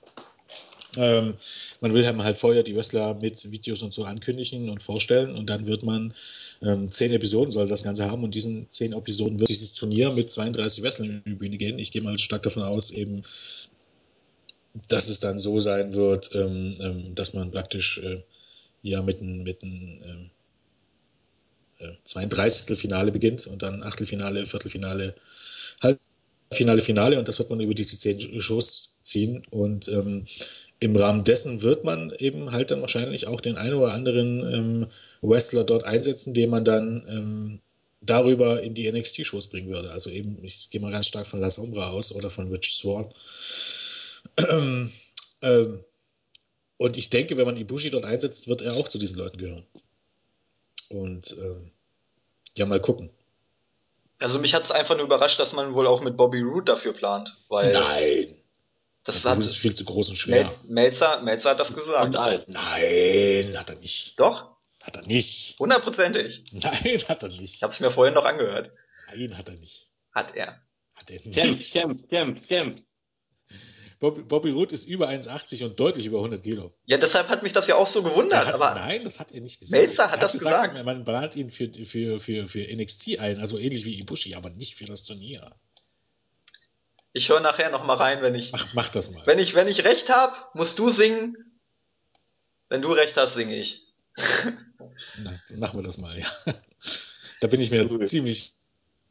[0.96, 1.34] Ähm,
[1.80, 5.66] man will halt vorher die Wrestler mit Videos und so ankündigen und vorstellen und dann
[5.66, 6.14] wird man
[6.62, 10.30] ähm, zehn Episoden soll das Ganze haben und diesen zehn Episoden wird dieses Turnier mit
[10.30, 11.78] 32 Wrestlern in die Bühne gehen.
[11.78, 13.22] Ich gehe mal stark davon aus, eben,
[14.88, 18.22] dass es dann so sein wird, ähm, ähm dass man praktisch äh,
[18.82, 19.44] ja mit einem
[21.78, 22.78] äh, 32.
[22.78, 25.14] Finale beginnt und dann Achtelfinale, Viertelfinale,
[25.82, 30.26] Halbfinale, Finale und das wird man über diese zehn Shows ziehen und ähm,
[30.80, 34.86] im Rahmen dessen wird man eben halt dann wahrscheinlich auch den einen oder anderen ähm,
[35.22, 37.60] Wrestler dort einsetzen, den man dann ähm,
[38.02, 39.90] darüber in die NXT-Shows bringen würde.
[39.90, 43.12] Also eben, ich gehe mal ganz stark von Las Ombra aus oder von Rich Swan.
[44.50, 44.92] Ähm,
[45.42, 45.84] ähm,
[46.76, 49.64] und ich denke, wenn man Ibushi dort einsetzt, wird er auch zu diesen Leuten gehören.
[50.88, 51.70] Und ähm,
[52.56, 53.10] ja, mal gucken.
[54.18, 56.92] Also mich hat es einfach nur überrascht, dass man wohl auch mit Bobby Roode dafür
[56.92, 57.36] plant.
[57.48, 58.36] Weil Nein.
[59.04, 60.50] Das hat, ist viel zu groß und schwer.
[60.64, 62.06] Melzer, Melzer hat das gesagt.
[62.06, 62.48] Und alt.
[62.48, 64.18] Nein, hat er nicht.
[64.18, 64.56] Doch?
[64.82, 65.58] Hat er nicht.
[65.58, 66.44] Hundertprozentig.
[66.52, 67.56] Nein, hat er nicht.
[67.56, 68.70] Ich habe es mir vorhin noch angehört.
[69.10, 69.90] Nein, hat er nicht.
[70.12, 70.60] Hat er.
[70.94, 71.34] Hat er nicht.
[71.34, 72.80] Kämpf, kämpf, kämpf, kämpf.
[74.00, 76.74] Bobby, Bobby Root ist über 1,80 und deutlich über 100 Kilo.
[76.86, 78.46] Ja, deshalb hat mich das ja auch so gewundert.
[78.46, 79.82] Hat, aber nein, das hat er nicht gesagt.
[79.82, 80.86] Melzer hat, hat das gesagt, gesagt.
[80.86, 84.74] Man plant ihn für, für, für, für NXT ein, also ähnlich wie Ibushi, aber nicht
[84.74, 85.50] für das Turnier.
[87.12, 88.50] Ich höre nachher noch mal rein, wenn ich.
[88.52, 89.24] Mach, mach das mal.
[89.26, 91.36] Wenn ich, wenn ich recht habe, musst du singen.
[92.68, 93.86] Wenn du recht hast, singe ich.
[95.18, 96.26] Na, dann machen wir das mal, ja.
[97.40, 98.06] Da bin ich mir cool.
[98.06, 98.53] ziemlich,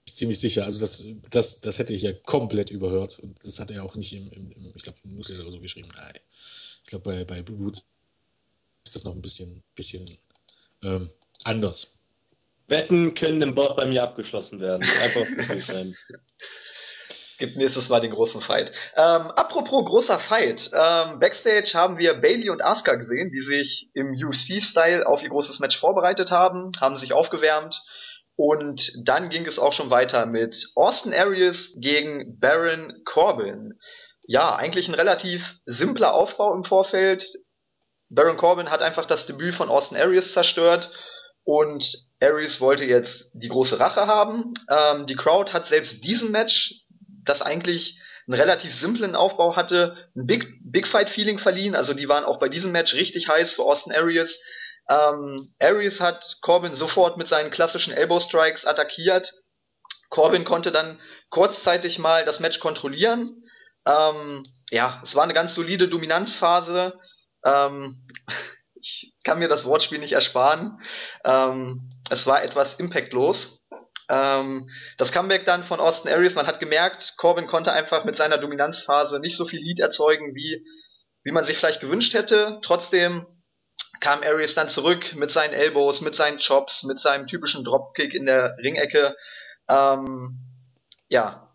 [0.06, 0.64] ziemlich sicher.
[0.64, 3.20] Also das, das, das hätte ich ja komplett überhört.
[3.20, 5.60] Und das hat er auch nicht im, im, im ich glaube, im Newsletter oder so
[5.60, 5.90] geschrieben.
[5.96, 6.14] Nein.
[6.84, 7.86] Ich glaube, bei, bei Blue Boots
[8.86, 10.18] ist das noch ein bisschen, bisschen
[10.84, 11.10] ähm,
[11.44, 12.00] anders.
[12.68, 14.84] Wetten können im Bord bei mir abgeschlossen werden.
[14.84, 15.26] Einfach
[15.60, 15.96] sein.
[17.44, 18.72] gibt nächstes Mal den großen Fight.
[18.96, 20.70] Ähm, apropos großer Fight.
[20.74, 25.60] Ähm, Backstage haben wir Bailey und Asuka gesehen, die sich im UFC-Style auf ihr großes
[25.60, 27.84] Match vorbereitet haben, haben sich aufgewärmt.
[28.36, 33.80] Und dann ging es auch schon weiter mit Austin Aries gegen Baron Corbin.
[34.26, 37.26] Ja, eigentlich ein relativ simpler Aufbau im Vorfeld.
[38.10, 40.92] Baron Corbin hat einfach das Debüt von Austin Aries zerstört
[41.44, 44.54] und Aries wollte jetzt die große Rache haben.
[44.70, 46.84] Ähm, die Crowd hat selbst diesen Match
[47.26, 51.76] das eigentlich einen relativ simplen Aufbau hatte, ein Big, Big Fight-Feeling verliehen.
[51.76, 54.42] Also die waren auch bei diesem Match richtig heiß für Austin Aries.
[54.90, 59.34] Ähm, Aries hat Corbin sofort mit seinen klassischen Elbow Strikes attackiert.
[60.10, 63.44] Corbin konnte dann kurzzeitig mal das Match kontrollieren.
[63.86, 67.00] Ähm, ja, es war eine ganz solide Dominanzphase.
[67.46, 68.08] Ähm,
[68.76, 70.80] ich kann mir das Wortspiel nicht ersparen.
[71.24, 73.64] Ähm, es war etwas impactlos.
[74.10, 78.38] Ähm, das Comeback dann von Austin Aries, man hat gemerkt, Corbin konnte einfach mit seiner
[78.38, 80.66] Dominanzphase nicht so viel Lead erzeugen, wie,
[81.24, 82.60] wie man sich vielleicht gewünscht hätte.
[82.62, 83.26] Trotzdem
[84.04, 88.26] kam Aries dann zurück mit seinen Elbows, mit seinen Chops, mit seinem typischen Dropkick in
[88.26, 89.16] der Ringecke.
[89.70, 90.40] Ähm,
[91.08, 91.50] ja.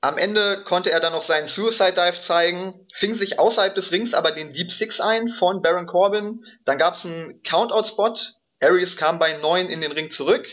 [0.00, 4.14] Am Ende konnte er dann noch seinen Suicide Dive zeigen, fing sich außerhalb des Rings
[4.14, 6.46] aber den Deep Six ein von Baron Corbin.
[6.64, 8.14] Dann gab es einen Countout-Spot.
[8.60, 10.46] Aries kam bei 9 in den Ring zurück.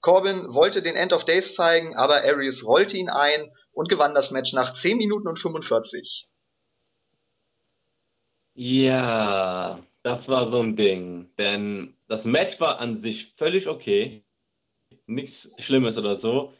[0.00, 4.30] Corbin wollte den End of Days zeigen, aber Aries rollte ihn ein und gewann das
[4.30, 6.28] Match nach 10 Minuten und 45.
[8.54, 11.30] Ja, das war so ein Ding.
[11.38, 14.24] Denn das Match war an sich völlig okay.
[15.06, 16.52] Nichts Schlimmes oder so.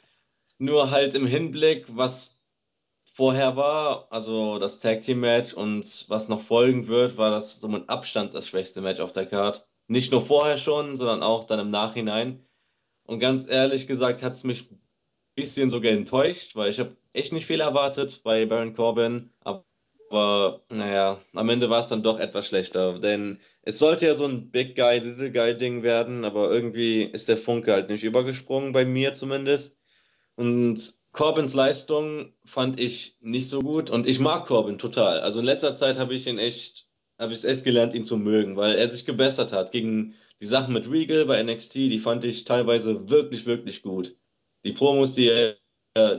[0.59, 2.43] Nur halt im Hinblick, was
[3.15, 7.69] vorher war, also das Tag Team Match und was noch folgen wird, war das so
[7.69, 9.67] mit Abstand das schwächste Match auf der Card.
[9.89, 12.47] Nicht nur vorher schon, sondern auch dann im Nachhinein.
[13.05, 14.81] Und ganz ehrlich gesagt hat es mich ein
[15.35, 19.31] bisschen sogar enttäuscht, weil ich habe echt nicht viel erwartet bei Baron Corbin.
[19.41, 19.65] Aber
[20.13, 22.99] naja, am Ende war es dann doch etwas schlechter.
[22.99, 27.29] Denn es sollte ja so ein Big Guy, Little Guy Ding werden, aber irgendwie ist
[27.29, 29.79] der Funke halt nicht übergesprungen, bei mir zumindest.
[30.37, 35.21] Und Corbins Leistung fand ich nicht so gut und ich mag Corbin total.
[35.21, 38.17] Also in letzter Zeit habe ich ihn echt, habe ich es echt gelernt, ihn zu
[38.17, 42.25] mögen, weil er sich gebessert hat gegen die Sachen mit Regal bei NXT, die fand
[42.25, 44.17] ich teilweise wirklich, wirklich gut.
[44.65, 45.57] Die Promos, die er,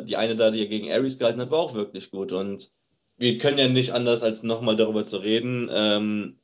[0.03, 2.31] die eine da, die er gegen Aries gehalten hat, war auch wirklich gut.
[2.31, 2.71] Und
[3.17, 5.69] wir können ja nicht anders, als nochmal darüber zu reden.
[5.73, 6.37] Ähm,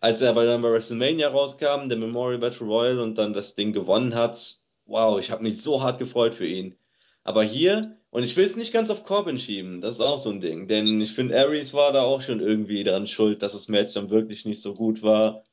[0.00, 3.72] als er bei, dann bei WrestleMania rauskam, der Memorial Battle Royal und dann das Ding
[3.72, 4.56] gewonnen hat,
[4.86, 6.74] wow, ich habe mich so hart gefreut für ihn.
[7.24, 10.30] Aber hier, und ich will es nicht ganz auf Corbin schieben, das ist auch so
[10.30, 13.68] ein Ding, denn ich finde, Aries war da auch schon irgendwie daran schuld, dass das
[13.68, 15.44] Match dann wirklich nicht so gut war.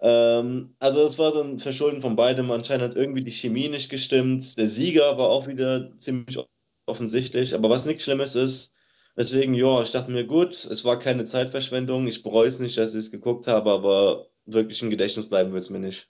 [0.00, 2.50] Ähm, also es war so ein Verschulden von beidem.
[2.50, 4.56] Anscheinend hat irgendwie die Chemie nicht gestimmt.
[4.56, 6.38] Der Sieger war auch wieder ziemlich
[6.86, 8.72] offensichtlich, aber was nichts Schlimmes ist.
[9.16, 12.06] Deswegen, ja, ich dachte mir, gut, es war keine Zeitverschwendung.
[12.06, 15.62] Ich bereue es nicht, dass ich es geguckt habe, aber wirklich im Gedächtnis bleiben wird
[15.62, 16.08] es mir nicht.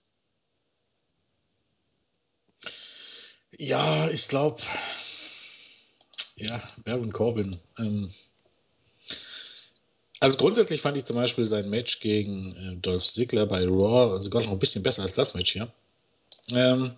[3.58, 4.60] Ja, ich glaube,
[6.36, 7.56] ja, Baron Corbin.
[7.78, 8.12] Ähm,
[10.20, 14.42] also grundsätzlich fand ich zum Beispiel sein Match gegen äh, Dolph Ziggler bei Raw sogar
[14.42, 15.72] noch ein bisschen besser als das Match hier.
[16.52, 16.92] Ähm,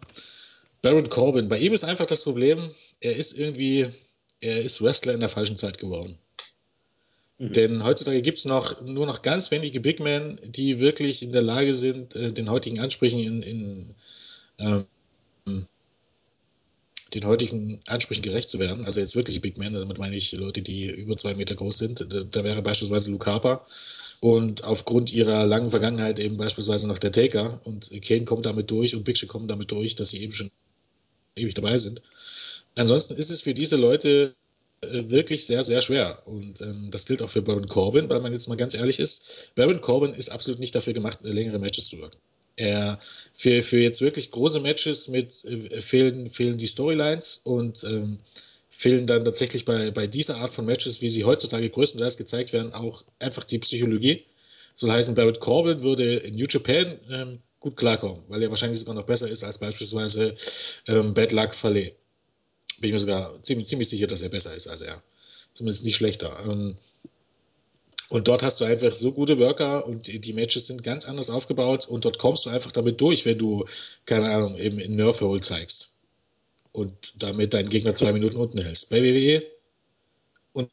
[0.82, 3.88] Baron Corbin, bei ihm ist einfach das Problem, er ist irgendwie,
[4.40, 6.18] er ist Wrestler in der falschen Zeit geworden.
[7.38, 7.52] Mhm.
[7.52, 11.42] Denn heutzutage gibt es noch, nur noch ganz wenige Big Men, die wirklich in der
[11.42, 13.94] Lage sind, äh, den heutigen Ansprüchen in, in
[14.58, 14.86] ähm,
[17.14, 18.84] den heutigen Ansprüchen gerecht zu werden.
[18.84, 22.12] Also jetzt wirklich Big Men, damit meine ich Leute, die über zwei Meter groß sind.
[22.12, 23.64] Da, da wäre beispielsweise Luke Harper
[24.20, 28.94] und aufgrund ihrer langen Vergangenheit eben beispielsweise noch der Taker und Kane kommt damit durch
[28.94, 30.50] und Big Show kommt damit durch, dass sie eben schon
[31.36, 32.02] ewig dabei sind.
[32.78, 34.34] Ansonsten ist es für diese Leute
[34.82, 36.22] äh, wirklich sehr, sehr schwer.
[36.26, 39.50] Und ähm, das gilt auch für Baron Corbin, weil man jetzt mal ganz ehrlich ist,
[39.56, 42.18] Baron Corbin ist absolut nicht dafür gemacht, längere Matches zu wirken.
[42.56, 42.98] Er,
[43.34, 48.18] für, für jetzt wirklich große Matches mit äh, fehlen, fehlen die Storylines und ähm,
[48.70, 52.72] fehlen dann tatsächlich bei, bei dieser Art von Matches, wie sie heutzutage größtenteils gezeigt werden,
[52.72, 54.24] auch einfach die Psychologie.
[54.76, 58.94] Soll heißen, Barrett Corbin würde in New Japan ähm, gut klarkommen, weil er wahrscheinlich sogar
[58.94, 60.36] noch besser ist als beispielsweise
[60.86, 61.92] ähm, Bad Luck Fale.
[62.80, 65.02] Bin ich mir sogar ziemlich, ziemlich sicher, dass er besser ist als er.
[65.52, 66.36] Zumindest nicht schlechter.
[66.44, 66.76] Ähm,
[68.08, 71.86] und dort hast du einfach so gute Worker und die Matches sind ganz anders aufgebaut
[71.86, 73.66] und dort kommst du einfach damit durch, wenn du,
[74.06, 75.92] keine Ahnung, eben in Nerf Hole zeigst
[76.72, 78.88] und damit deinen Gegner zwei Minuten unten hältst.
[78.88, 79.44] Bei WWE
[80.54, 80.70] und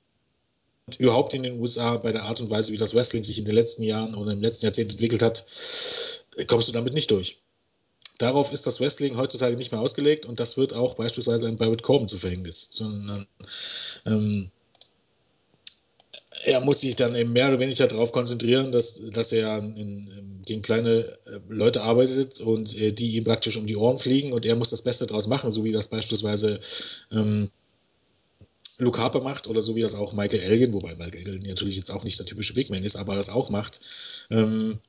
[0.97, 3.55] überhaupt in den USA bei der Art und Weise, wie das Wrestling sich in den
[3.55, 5.45] letzten Jahren oder im letzten Jahrzehnt entwickelt hat,
[6.47, 7.37] kommst du damit nicht durch.
[8.17, 11.83] Darauf ist das Wrestling heutzutage nicht mehr ausgelegt und das wird auch beispielsweise ein Barrett
[11.83, 13.27] Corbin zu Verhängnis, sondern
[14.05, 14.51] ähm,
[16.45, 20.41] er muss sich dann eben mehr oder weniger darauf konzentrieren, dass, dass er in, in,
[20.45, 24.45] gegen kleine äh, Leute arbeitet und äh, die ihm praktisch um die Ohren fliegen und
[24.45, 26.59] er muss das Beste daraus machen, so wie das beispielsweise
[27.11, 27.49] ähm,
[28.77, 31.91] Luke Harper macht oder so wie das auch Michael Elgin, wobei Michael Elgin natürlich jetzt
[31.91, 33.81] auch nicht der typische Big Man ist, aber das auch macht.
[34.29, 34.79] Ähm,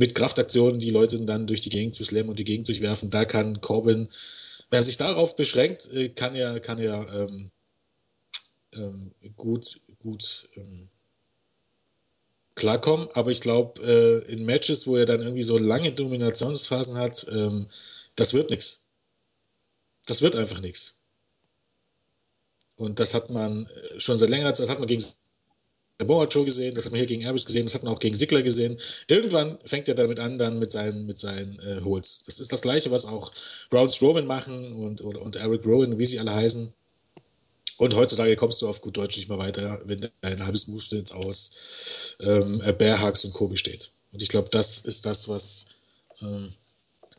[0.00, 3.10] mit Kraftaktionen die Leute dann durch die Gegend zu slammen und die Gegend zu werfen,
[3.10, 4.08] da kann Corbin,
[4.70, 7.50] wenn er sich darauf beschränkt, äh, kann er, kann er ähm,
[8.72, 10.88] ähm, gut, gut ähm,
[12.54, 13.08] klarkommen.
[13.12, 17.66] Aber ich glaube, äh, in Matches, wo er dann irgendwie so lange Dominationsphasen hat, ähm,
[18.16, 18.88] das wird nichts.
[20.06, 21.02] Das wird einfach nichts.
[22.76, 25.04] Und das hat man äh, schon seit längerer Zeit, das hat man gegen
[26.00, 28.16] Samoa Joe gesehen, das hat man hier gegen Erbis gesehen, das hat man auch gegen
[28.16, 28.78] Sigler gesehen.
[29.06, 32.24] Irgendwann fängt er damit an, dann mit seinen, mit seinen äh, Holds.
[32.24, 33.32] Das ist das Gleiche, was auch
[33.68, 36.72] Braun Strowman machen und, und, und Eric Rowan, wie sie alle heißen.
[37.76, 42.16] Und heutzutage kommst du auf gut Deutsch nicht mehr weiter, wenn ein halbes Moveset aus
[42.20, 43.90] ähm, Bear Hugs und Kobe steht.
[44.12, 45.66] Und ich glaube, das ist das, was
[46.22, 46.52] ähm,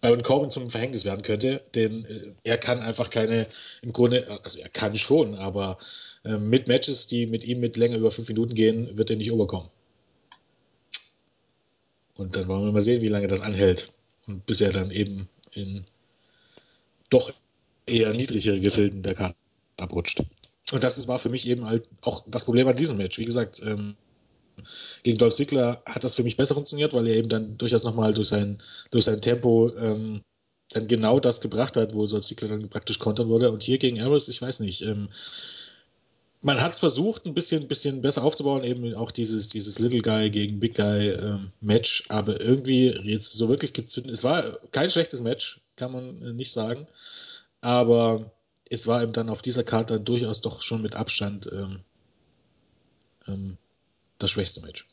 [0.01, 3.47] Baron Corbin zum Verhängnis werden könnte, denn äh, er kann einfach keine,
[3.83, 5.77] im Grunde, also er kann schon, aber
[6.25, 9.27] äh, mit Matches, die mit ihm mit länger über fünf Minuten gehen, wird er nicht
[9.27, 9.69] überkommen.
[12.15, 13.91] Und dann wollen wir mal sehen, wie lange das anhält.
[14.27, 15.85] Und bis er dann eben in
[17.09, 17.33] doch
[17.85, 19.35] eher niedrigere Gefilden der Karte
[19.79, 20.21] abrutscht.
[20.71, 23.17] Und das war für mich eben halt auch das Problem an diesem Match.
[23.17, 23.95] Wie gesagt, ähm,
[25.03, 28.13] gegen Dolph Ziggler hat das für mich besser funktioniert, weil er eben dann durchaus nochmal
[28.13, 28.57] durch sein,
[28.91, 30.21] durch sein Tempo ähm,
[30.69, 33.51] dann genau das gebracht hat, wo Dolph Ziggler dann praktisch kontern wurde.
[33.51, 35.09] Und hier gegen Arrows, ich weiß nicht, ähm,
[36.41, 40.29] man hat es versucht, ein bisschen, bisschen besser aufzubauen, eben auch dieses, dieses Little Guy
[40.29, 44.13] gegen Big Guy ähm, Match, aber irgendwie jetzt so wirklich gezündet.
[44.13, 46.87] Es war kein schlechtes Match, kann man äh, nicht sagen,
[47.61, 48.31] aber
[48.69, 51.79] es war eben dann auf dieser Karte dann durchaus doch schon mit Abstand ähm,
[53.27, 53.57] ähm,
[54.21, 54.87] das schwächste Match.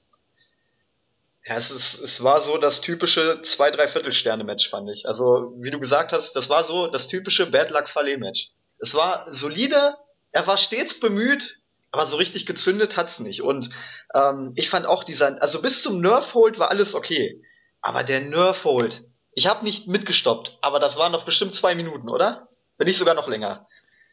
[1.47, 5.07] Ja, es, ist, es war so das typische zwei, drei Viertelsterne-Match, fand ich.
[5.09, 8.51] Also, wie du gesagt hast, das war so das typische Bad Luck Fale-Match.
[8.79, 9.95] Es war solide,
[10.31, 11.61] er war stets bemüht,
[11.91, 13.43] aber so richtig gezündet hat's nicht.
[13.43, 13.71] Und
[14.15, 17.41] ähm, ich fand auch dieser, also bis zum Nerf-Hold war alles okay.
[17.81, 22.49] Aber der Nerf-Hold, ich habe nicht mitgestoppt, aber das waren doch bestimmt zwei Minuten, oder?
[22.77, 23.67] Wenn nicht sogar noch länger.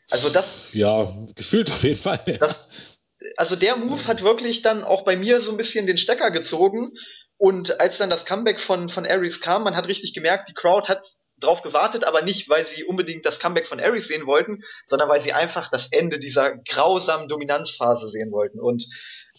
[0.10, 0.74] Also das.
[0.74, 2.24] Ja, gefühlt auf jeden Fall.
[2.40, 2.95] Das,
[3.38, 6.92] also der Move hat wirklich dann auch bei mir so ein bisschen den Stecker gezogen.
[7.38, 10.88] Und als dann das Comeback von, von Aries kam, man hat richtig gemerkt, die Crowd
[10.88, 11.06] hat
[11.38, 15.20] drauf gewartet, aber nicht, weil sie unbedingt das Comeback von Aries sehen wollten, sondern weil
[15.20, 18.60] sie einfach das Ende dieser grausamen Dominanzphase sehen wollten.
[18.60, 18.86] Und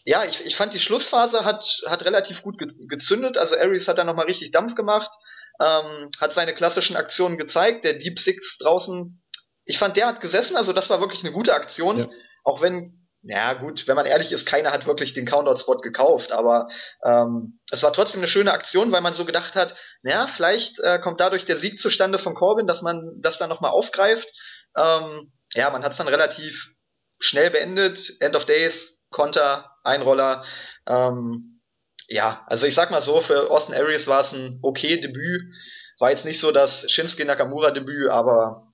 [0.05, 3.39] ja, ich, ich fand die Schlussphase hat, hat relativ gut gezündet.
[3.39, 5.11] Also Aries hat da nochmal richtig Dampf gemacht,
[5.61, 7.85] ähm, hat seine klassischen Aktionen gezeigt.
[7.85, 9.23] Der Deep Six draußen,
[9.65, 10.57] ich fand, der hat gesessen.
[10.57, 11.99] Also das war wirklich eine gute Aktion.
[11.99, 12.09] Ja.
[12.45, 16.69] Auch wenn ja gut, wenn man ehrlich ist, keiner hat wirklich den Countdown-Spot gekauft, aber
[17.05, 21.01] ähm, es war trotzdem eine schöne Aktion, weil man so gedacht hat, naja, vielleicht äh,
[21.01, 24.29] kommt dadurch der Sieg zustande von Corbin, dass man das dann nochmal aufgreift.
[24.77, 26.69] Ähm, ja, man hat es dann relativ
[27.19, 28.13] schnell beendet.
[28.21, 30.45] End of Days, Konter, Einroller.
[30.87, 31.61] Ähm,
[32.09, 35.43] ja, also ich sag mal so, für Austin Aries war es ein okay Debüt.
[35.99, 38.66] War jetzt nicht so das Shinsuke Nakamura Debüt, aber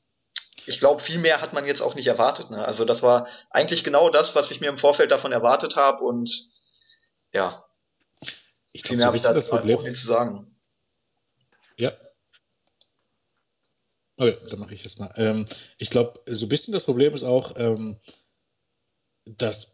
[0.66, 2.50] ich glaube, viel mehr hat man jetzt auch nicht erwartet.
[2.50, 2.64] Ne?
[2.64, 6.50] Also das war eigentlich genau das, was ich mir im Vorfeld davon erwartet habe und
[7.32, 7.64] ja.
[8.72, 9.78] Ich glaube, so ein bisschen das Problem.
[9.78, 10.56] Auch nicht zu sagen.
[11.76, 11.92] Ja.
[14.16, 15.12] Okay, dann mache ich das mal.
[15.16, 15.46] Ähm,
[15.78, 17.98] ich glaube, so ein bisschen das Problem ist auch, ähm,
[19.24, 19.71] dass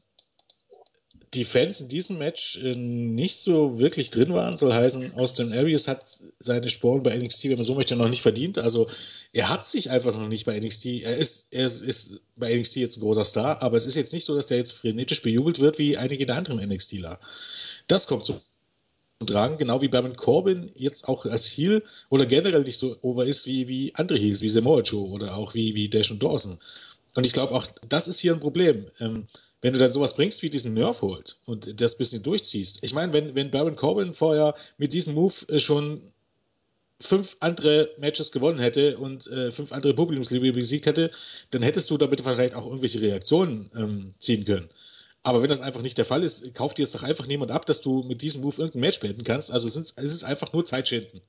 [1.34, 5.88] die Fans in diesem Match äh, nicht so wirklich drin waren, soll heißen, Austin Aries
[5.88, 6.06] hat
[6.38, 8.58] seine Sporen bei NXT, wenn man so möchte, noch nicht verdient.
[8.58, 8.88] Also
[9.32, 12.96] er hat sich einfach noch nicht bei NXT, er ist, er ist bei NXT jetzt
[12.96, 15.78] ein großer Star, aber es ist jetzt nicht so, dass der jetzt frenetisch bejubelt wird
[15.78, 17.18] wie einige der anderen NXTler.
[17.86, 18.40] Das kommt zum
[19.26, 23.46] Tragen, genau wie Baron Corbin jetzt auch als Heel oder generell nicht so over ist
[23.46, 26.58] wie, wie andere Heels, wie Samoa Joe oder auch wie, wie Dash und Dawson.
[27.16, 28.86] Und ich glaube auch, das ist hier ein Problem.
[29.00, 29.26] Ähm,
[29.60, 32.82] wenn du dann sowas bringst wie diesen Nerf holt und das bisschen durchziehst.
[32.82, 36.12] Ich meine, wenn, wenn Baron Corbin vorher mit diesem Move äh, schon
[37.00, 41.10] fünf andere Matches gewonnen hätte und äh, fünf andere Publikumsliebe besiegt hätte,
[41.50, 44.68] dann hättest du damit vielleicht auch irgendwelche Reaktionen ähm, ziehen können.
[45.22, 47.66] Aber wenn das einfach nicht der Fall ist, kauft dir jetzt doch einfach niemand ab,
[47.66, 49.52] dass du mit diesem Move irgendein Match beenden kannst.
[49.52, 51.20] Also es ist, es ist einfach nur Zeitschinden.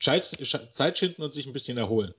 [0.00, 2.14] Zeitschinden und sich ein bisschen erholen.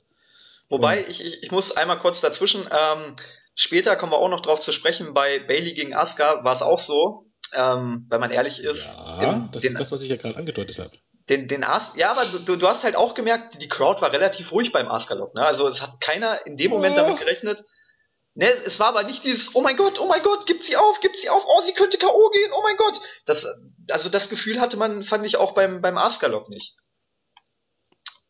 [0.67, 3.15] Wobei, ich, ich, ich muss einmal kurz dazwischen, ähm,
[3.61, 6.79] Später kommen wir auch noch drauf zu sprechen, bei Bailey gegen Asuka war es auch
[6.79, 8.85] so, ähm, weil man ehrlich ist.
[8.85, 10.91] Ja, den, das den, ist das, was ich ja gerade angedeutet habe.
[11.27, 14.53] Den, den As ja, aber du, du hast halt auch gemerkt, die Crowd war relativ
[14.53, 15.35] ruhig beim Asuka-Lock.
[15.35, 15.45] Ne?
[15.45, 17.01] Also es hat keiner in dem Moment oh.
[17.01, 17.65] damit gerechnet.
[18.33, 21.01] Ne, es war aber nicht dieses, oh mein Gott, oh mein Gott, gibt sie auf,
[21.01, 22.29] gibt sie auf, oh, sie könnte K.O.
[22.29, 23.01] gehen, oh mein Gott.
[23.25, 23.45] Das,
[23.89, 26.77] also das Gefühl hatte man, fand ich auch beim, beim Asuka-Lock nicht.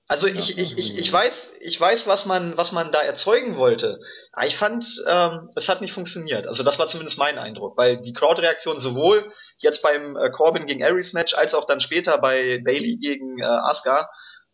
[0.10, 3.99] Also ich, ich, ich, ich weiß, ich weiß, was man, was man da erzeugen wollte.
[4.32, 6.47] Aber ich fand, ähm, es hat nicht funktioniert.
[6.47, 10.84] Also das war zumindest mein Eindruck, weil die Crowd-Reaktion sowohl jetzt beim äh, Corbin gegen
[10.84, 14.10] Aries Match als auch dann später bei Bailey gegen äh, Asuka,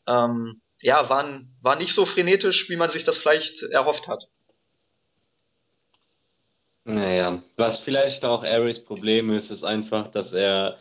[0.07, 4.25] ähm, ja, waren, war nicht so frenetisch, wie man sich das vielleicht erhofft hat.
[6.83, 10.79] Naja, was vielleicht auch Aries Problem ist, ist einfach, dass er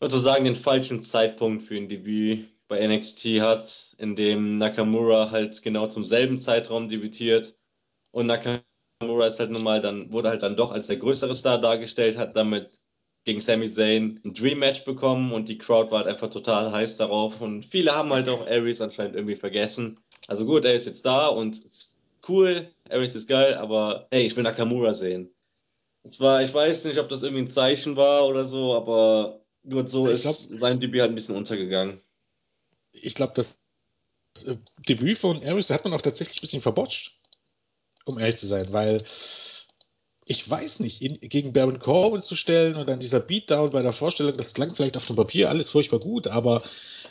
[0.00, 5.86] sozusagen den falschen Zeitpunkt für ein Debüt bei NXT hat, in dem Nakamura halt genau
[5.86, 7.56] zum selben Zeitraum debütiert
[8.12, 11.60] und Nakamura ist halt nun mal dann, wurde halt dann doch als der größere Star
[11.60, 12.80] dargestellt, hat damit
[13.24, 16.96] gegen Sami Zayn ein Dream Match bekommen und die Crowd war halt einfach total heiß
[16.96, 19.98] darauf und viele haben halt auch Aries anscheinend irgendwie vergessen.
[20.28, 21.96] Also gut, er ist jetzt da und ist
[22.28, 25.32] cool, Aries ist geil, aber hey, ich will Nakamura sehen.
[26.02, 29.88] Es war, ich weiß nicht, ob das irgendwie ein Zeichen war oder so, aber gut,
[29.88, 32.00] so Ich ist sein Debüt halt ein bisschen untergegangen.
[33.02, 33.60] Ich glaube, das
[34.46, 34.56] äh,
[34.88, 37.18] Debüt von Aries hat man auch tatsächlich ein bisschen verbotscht,
[38.04, 39.02] um ehrlich zu sein, weil
[40.28, 43.92] ich weiß nicht, ihn gegen Baron Corbin zu stellen und dann dieser Beatdown bei der
[43.92, 46.62] Vorstellung, das klang vielleicht auf dem Papier alles furchtbar gut, aber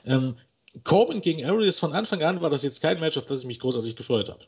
[0.06, 0.36] ähm,
[0.84, 3.60] Corbin gegen Arias von Anfang an war das jetzt kein Match, auf das ich mich
[3.60, 4.46] großartig gefreut habe.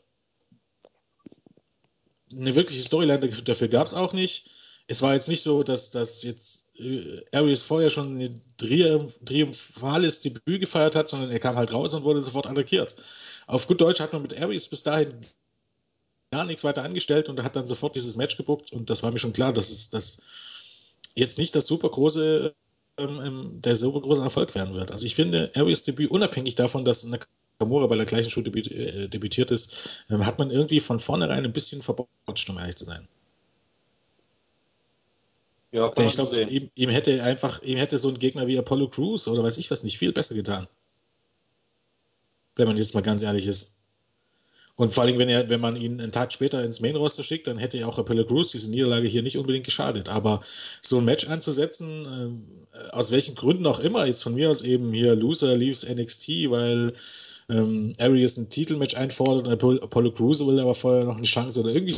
[2.30, 4.50] Eine wirkliche Storyline dafür gab es auch nicht.
[4.90, 10.60] Es war jetzt nicht so, dass, dass jetzt äh, Arias vorher schon ein triumphales Debüt
[10.60, 12.96] gefeiert hat, sondern er kam halt raus und wurde sofort attackiert.
[13.46, 15.14] Auf gut Deutsch hat man mit Arias bis dahin
[16.30, 19.18] gar nichts weiter angestellt und hat dann sofort dieses Match gebuckt und das war mir
[19.18, 20.22] schon klar, dass es das
[21.14, 22.54] jetzt nicht das super große,
[22.98, 24.90] ähm, ähm der super große Erfolg werden wird.
[24.90, 29.50] Also ich finde, Aries Debüt, unabhängig davon, dass Nakamura bei der gleichen debüt, äh, debütiert
[29.50, 33.06] ist, ähm, hat man irgendwie von vornherein ein bisschen verbotscht, um ehrlich zu sein.
[35.70, 39.28] Ja, ich glaube, ihm, ihm, hätte einfach, ihm hätte so ein Gegner wie Apollo Crews
[39.28, 40.66] oder weiß ich was nicht viel besser getan.
[42.56, 43.78] Wenn man jetzt mal ganz ehrlich ist.
[44.76, 47.48] Und vor allem, wenn, er, wenn man ihn einen Tag später ins Main Roster schickt,
[47.48, 50.08] dann hätte ja auch Apollo Crews diese Niederlage hier nicht unbedingt geschadet.
[50.08, 50.40] Aber
[50.82, 52.38] so ein Match anzusetzen,
[52.72, 56.28] äh, aus welchen Gründen auch immer, jetzt von mir aus eben hier Loser leaves NXT,
[56.50, 56.94] weil
[57.48, 61.70] ähm, Arias ein Titelmatch einfordert und Apollo Crews will aber vorher noch eine Chance oder
[61.70, 61.96] irgendwie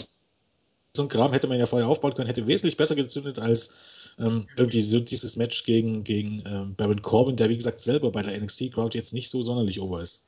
[0.93, 4.49] so ein Kram hätte man ja vorher aufbauen können, hätte wesentlich besser gezündet als ähm,
[4.57, 8.39] irgendwie so dieses Match gegen, gegen ähm, Baron Corbin, der wie gesagt selber bei der
[8.41, 10.27] NXT-Crowd jetzt nicht so sonderlich ober ist.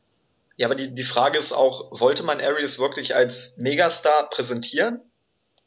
[0.56, 5.00] Ja, aber die, die Frage ist auch, wollte man Aries wirklich als Megastar präsentieren?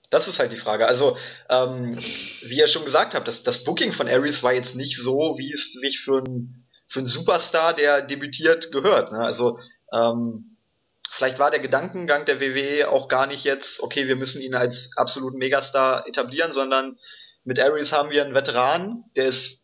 [0.10, 0.88] Das ist halt die Frage.
[0.88, 1.18] Also,
[1.50, 5.36] ähm, wie ihr schon gesagt habt, das, das Booking von Aries war jetzt nicht so,
[5.38, 9.12] wie es sich für einen für Superstar, der debütiert, gehört.
[9.12, 9.18] Ne?
[9.18, 9.60] Also,
[9.92, 10.55] ähm,
[11.16, 14.92] vielleicht war der Gedankengang der WWE auch gar nicht jetzt, okay, wir müssen ihn als
[14.98, 16.98] absoluten Megastar etablieren, sondern
[17.46, 19.64] mit Aries haben wir einen Veteran, der ist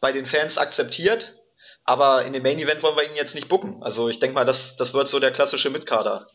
[0.00, 1.38] bei den Fans akzeptiert,
[1.84, 3.82] aber in dem Main Event wollen wir ihn jetzt nicht bucken.
[3.82, 6.26] Also ich denke mal, das, das wird so der klassische Mitkader.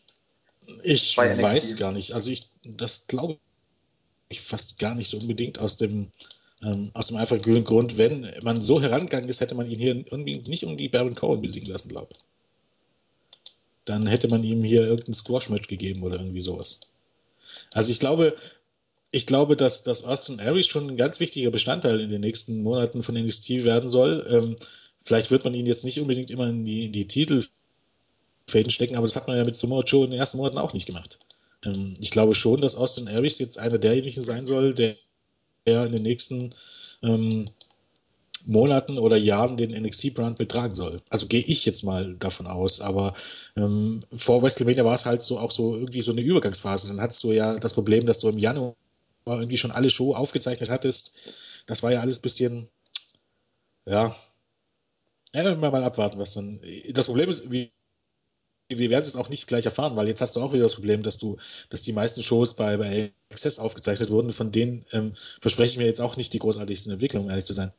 [0.82, 2.12] Ich weiß gar nicht.
[2.12, 3.36] Also ich, das glaube
[4.30, 6.10] ich fast gar nicht so unbedingt aus dem,
[6.62, 10.38] ähm, aus dem einfachen Grund, wenn man so herangegangen ist, hätte man ihn hier irgendwie
[10.38, 12.18] nicht irgendwie Baron Cohen besiegen lassen, glaube ich.
[13.84, 16.80] Dann hätte man ihm hier irgendein Squash-Match gegeben oder irgendwie sowas.
[17.72, 18.34] Also ich glaube,
[19.10, 23.02] ich glaube, dass, dass Austin Aries schon ein ganz wichtiger Bestandteil in den nächsten Monaten
[23.02, 24.26] von NXT werden soll.
[24.28, 24.56] Ähm,
[25.04, 29.06] Vielleicht wird man ihn jetzt nicht unbedingt immer in die, in die Titelfäden stecken, aber
[29.06, 31.18] das hat man ja mit Samoa Joe in den ersten Monaten auch nicht gemacht.
[31.64, 34.96] Ähm, ich glaube schon, dass Austin Aries jetzt einer derjenigen sein soll, der,
[35.66, 36.54] der in den nächsten
[37.02, 37.50] ähm,
[38.46, 41.02] Monaten oder Jahren den NXT-Brand betragen soll.
[41.10, 42.80] Also gehe ich jetzt mal davon aus.
[42.80, 43.14] Aber
[43.56, 46.88] ähm, vor WrestleMania war es halt so auch so irgendwie so eine Übergangsphase.
[46.88, 48.74] Dann hattest du ja das Problem, dass du im Januar
[49.26, 51.62] irgendwie schon alle Show aufgezeichnet hattest.
[51.66, 52.68] Das war ja alles ein bisschen,
[53.86, 54.14] ja,
[55.34, 56.60] ja, mal, abwarten, was dann.
[56.92, 57.70] Das Problem ist, wir,
[58.68, 60.74] wir werden es jetzt auch nicht gleich erfahren, weil jetzt hast du auch wieder das
[60.74, 61.38] Problem, dass du,
[61.70, 64.32] dass die meisten Shows bei, bei Access aufgezeichnet wurden.
[64.32, 67.72] Von denen ähm, verspreche ich mir jetzt auch nicht die großartigsten Entwicklungen, ehrlich zu sein.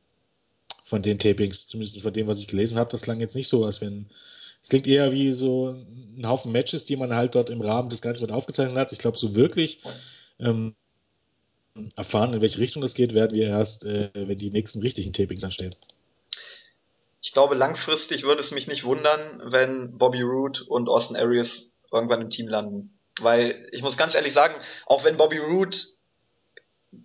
[0.85, 3.65] Von den Tapings, zumindest von dem, was ich gelesen habe, das klang jetzt nicht so,
[3.65, 4.05] als wenn.
[4.61, 8.01] Es klingt eher wie so ein Haufen Matches, die man halt dort im Rahmen des
[8.01, 8.91] Ganzen mit aufgezeichnet hat.
[8.91, 9.81] Ich glaube, so wirklich
[10.39, 10.73] ähm,
[11.95, 15.43] erfahren, in welche Richtung das geht, werden wir erst, äh, wenn die nächsten richtigen Tapings
[15.43, 15.75] anstehen
[17.25, 22.21] ich glaube, langfristig würde es mich nicht wundern, wenn Bobby Roode und Austin Aries irgendwann
[22.21, 22.99] im Team landen.
[23.19, 24.53] Weil ich muss ganz ehrlich sagen,
[24.85, 25.75] auch wenn Bobby Roode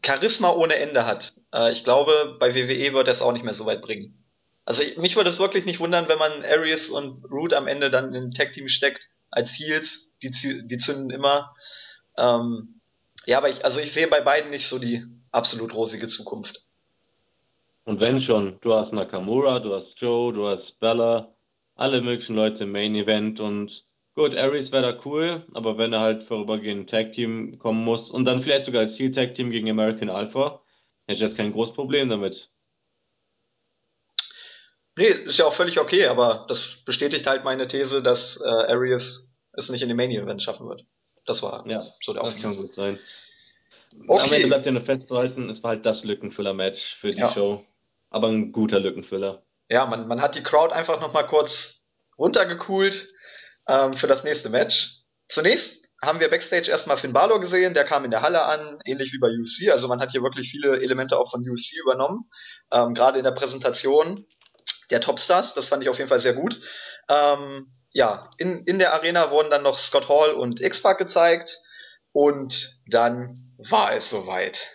[0.04, 3.54] Charisma ohne Ende hat, äh, ich glaube, bei WWE wird er es auch nicht mehr
[3.54, 4.24] so weit bringen.
[4.64, 7.90] Also ich, mich würde es wirklich nicht wundern, wenn man Aries und Roode am Ende
[7.90, 10.08] dann in Tag-Team steckt als Heels.
[10.22, 11.54] Die, die zünden immer.
[12.18, 12.80] Ähm,
[13.26, 16.62] ja, aber ich, also ich sehe bei beiden nicht so die absolut rosige Zukunft.
[17.84, 21.34] Und wenn schon, du hast Nakamura, du hast Joe, du hast Bella,
[21.74, 23.84] alle möglichen Leute im Main Event und
[24.14, 28.26] gut, Aries wäre da cool, aber wenn er halt vorübergehend Tag Team kommen muss und
[28.26, 30.59] dann vielleicht sogar als Heel Tag Team gegen American Alpha,
[31.10, 32.50] hätte ich jetzt kein großes Problem damit.
[34.96, 39.32] Nee, ist ja auch völlig okay, aber das bestätigt halt meine These, dass äh, Arias
[39.52, 40.84] es nicht in den Main Event schaffen wird.
[41.26, 42.98] Das war ja, so der Das kann gut sein.
[44.06, 44.22] Okay.
[44.22, 47.28] Am Ende bleibt ja nur festzuhalten, es war halt das Lückenfüller-Match für die ja.
[47.28, 47.64] Show.
[48.10, 49.42] Aber ein guter Lückenfüller.
[49.68, 51.82] Ja, man, man hat die Crowd einfach nochmal kurz
[52.18, 53.12] runtergekühlt
[53.68, 54.96] ähm, für das nächste Match.
[55.28, 59.12] Zunächst haben wir Backstage erstmal Finn Balor gesehen, der kam in der Halle an, ähnlich
[59.12, 59.70] wie bei UFC.
[59.70, 62.30] Also man hat hier wirklich viele Elemente auch von UFC übernommen.
[62.72, 64.26] Ähm, Gerade in der Präsentation
[64.90, 66.60] der Topstars, das fand ich auf jeden Fall sehr gut.
[67.08, 71.58] Ähm, ja, in, in der Arena wurden dann noch Scott Hall und X-Pac gezeigt
[72.12, 74.68] und dann war es soweit.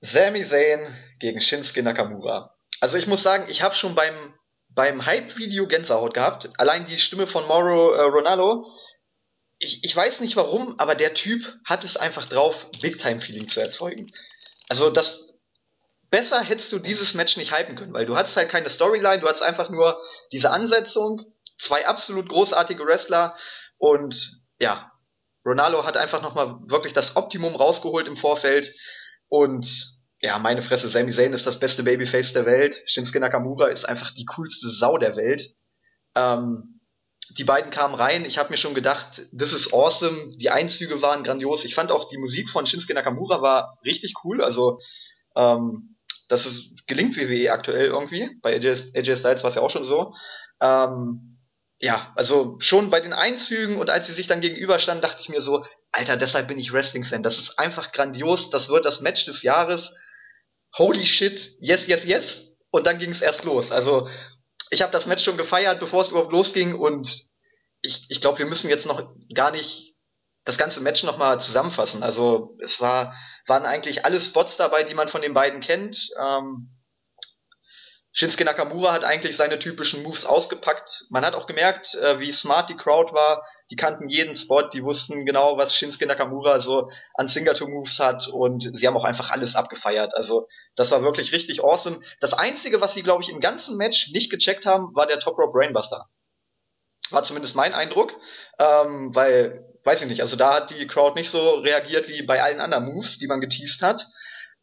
[0.00, 2.54] Sami Zayn gegen Shinsuke Nakamura.
[2.80, 4.34] Also ich muss sagen, ich habe schon beim
[4.76, 6.50] beim Hype-Video Gänsehaut gehabt.
[6.58, 8.66] Allein die Stimme von Mauro äh, Ronaldo.
[9.58, 14.12] Ich, ich weiß nicht warum, aber der Typ hat es einfach drauf, Big-Time-Feeling zu erzeugen.
[14.68, 15.26] Also das
[16.10, 19.28] besser hättest du dieses Match nicht hypen können, weil du hattest halt keine Storyline, du
[19.28, 20.00] hattest einfach nur
[20.32, 21.22] diese Ansetzung,
[21.58, 23.36] zwei absolut großartige Wrestler
[23.78, 24.92] und ja,
[25.44, 28.74] Ronaldo hat einfach nochmal wirklich das Optimum rausgeholt im Vorfeld
[29.28, 32.82] und ja, meine Fresse, Sami Zayn ist das beste Babyface der Welt.
[32.86, 35.54] Shinsuke Nakamura ist einfach die coolste Sau der Welt.
[36.14, 36.75] Ähm,
[37.30, 38.24] die beiden kamen rein.
[38.24, 40.36] Ich habe mir schon gedacht, this is awesome.
[40.36, 41.64] Die Einzüge waren grandios.
[41.64, 44.42] Ich fand auch die Musik von Shinsuke Nakamura war richtig cool.
[44.42, 44.78] Also
[45.34, 45.96] ähm,
[46.28, 48.30] das ist, gelingt WWE aktuell irgendwie.
[48.42, 50.14] Bei AJ, Styles war es ja auch schon so.
[50.60, 51.38] Ähm,
[51.78, 55.40] ja, also schon bei den Einzügen und als sie sich dann gegenüberstanden, dachte ich mir
[55.40, 57.22] so, Alter, deshalb bin ich Wrestling-Fan.
[57.22, 58.50] Das ist einfach grandios.
[58.50, 59.94] Das wird das Match des Jahres
[60.76, 62.42] holy shit, yes, yes, yes.
[62.70, 63.72] Und dann ging es erst los.
[63.72, 64.08] Also
[64.70, 66.74] ich habe das Match schon gefeiert, bevor es überhaupt losging.
[66.74, 67.08] Und
[67.82, 69.94] ich, ich glaube, wir müssen jetzt noch gar nicht
[70.44, 72.02] das ganze Match nochmal zusammenfassen.
[72.02, 73.14] Also es war,
[73.46, 76.08] waren eigentlich alle Spots dabei, die man von den beiden kennt.
[76.20, 76.75] Ähm,
[78.18, 81.04] Shinsuke Nakamura hat eigentlich seine typischen Moves ausgepackt.
[81.10, 83.44] Man hat auch gemerkt, äh, wie smart die Crowd war.
[83.70, 88.74] Die kannten jeden Spot, die wussten genau, was Shinsuke Nakamura so an Signature-Moves hat und
[88.74, 90.14] sie haben auch einfach alles abgefeiert.
[90.14, 92.00] Also das war wirklich richtig awesome.
[92.18, 95.36] Das Einzige, was sie, glaube ich, im ganzen Match nicht gecheckt haben, war der Top
[95.36, 96.08] Rope Brainbuster.
[97.10, 98.14] War zumindest mein Eindruck,
[98.58, 102.42] ähm, weil, weiß ich nicht, also da hat die Crowd nicht so reagiert wie bei
[102.42, 104.08] allen anderen Moves, die man geteased hat.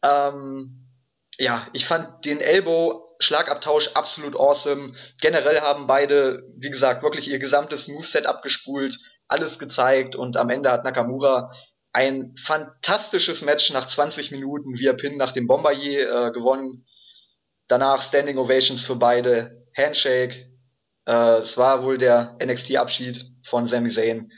[0.02, 0.90] Ähm,
[1.38, 4.94] ja, ich fand den Elbow Schlagabtausch absolut awesome.
[5.20, 8.96] Generell haben beide, wie gesagt, wirklich ihr gesamtes Moveset abgespult,
[9.28, 11.52] alles gezeigt und am Ende hat Nakamura
[11.92, 16.86] ein fantastisches Match nach 20 Minuten via Pin nach dem Bombardier äh, gewonnen.
[17.68, 20.50] Danach Standing Ovations für beide, Handshake.
[21.06, 24.32] Äh, es war wohl der NXT-Abschied von Sami Zayn.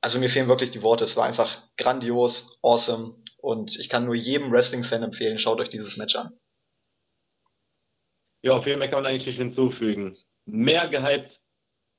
[0.00, 1.04] Also mir fehlen wirklich die Worte.
[1.04, 5.96] Es war einfach grandios, awesome und ich kann nur jedem Wrestling-Fan empfehlen, schaut euch dieses
[5.96, 6.32] Match an.
[8.42, 10.16] Ja, viel mehr kann man eigentlich nicht hinzufügen.
[10.46, 11.40] Mehr gehypt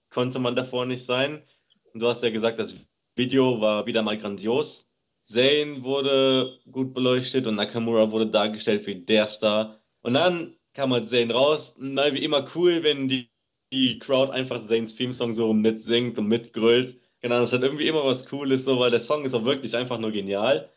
[0.10, 1.44] konnte man davor nicht sein.
[1.94, 2.74] Und du hast ja gesagt, das
[3.16, 4.88] Video war wieder mal grandios.
[5.22, 9.80] Zane wurde gut beleuchtet und Nakamura wurde dargestellt wie der Star.
[10.02, 11.78] Und dann kam halt Zane raus.
[11.80, 13.30] Na, wie immer cool, wenn die,
[13.72, 17.00] die Crowd einfach Zanes Theme-Song so mitsingt und mitgrölt.
[17.22, 20.00] Genau, das hat irgendwie immer was Cooles, so, weil der Song ist auch wirklich einfach
[20.00, 20.72] nur genial.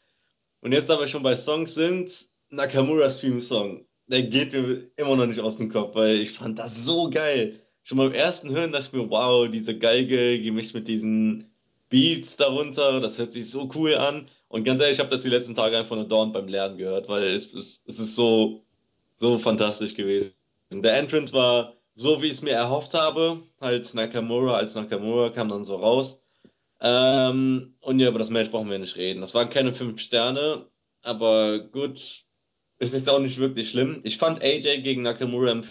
[0.60, 2.12] Und jetzt, da wir schon bei Songs sind,
[2.50, 6.84] Nakamuras Theme-Song der geht mir immer noch nicht aus dem Kopf, weil ich fand das
[6.84, 7.60] so geil.
[7.82, 11.52] Schon beim ersten Hören dachte ich mir, wow, diese Geige gemischt mit diesen
[11.90, 14.28] Beats darunter, das hört sich so cool an.
[14.48, 17.08] Und ganz ehrlich, ich habe das die letzten Tage einfach nur dauernd beim Lernen gehört,
[17.08, 18.64] weil es, es, es ist so,
[19.12, 20.32] so fantastisch gewesen.
[20.72, 23.40] Der Entrance war so, wie ich es mir erhofft habe.
[23.60, 26.22] Halt Nakamura als Nakamura kam dann so raus.
[26.80, 29.20] Ähm, und ja, über das Match brauchen wir nicht reden.
[29.20, 30.66] Das waren keine fünf Sterne,
[31.02, 32.23] aber gut,
[32.78, 34.00] es ist auch nicht wirklich schlimm.
[34.04, 35.64] Ich fand AJ gegen Nakamura im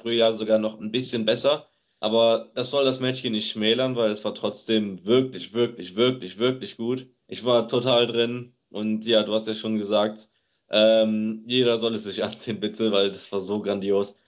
[0.00, 1.68] Frühjahr sogar noch ein bisschen besser.
[2.00, 6.38] Aber das soll das Match hier nicht schmälern, weil es war trotzdem wirklich, wirklich, wirklich,
[6.38, 7.08] wirklich gut.
[7.26, 8.54] Ich war total drin.
[8.70, 10.28] Und ja, du hast ja schon gesagt,
[10.70, 14.20] ähm, jeder soll es sich ansehen, bitte, weil das war so grandios.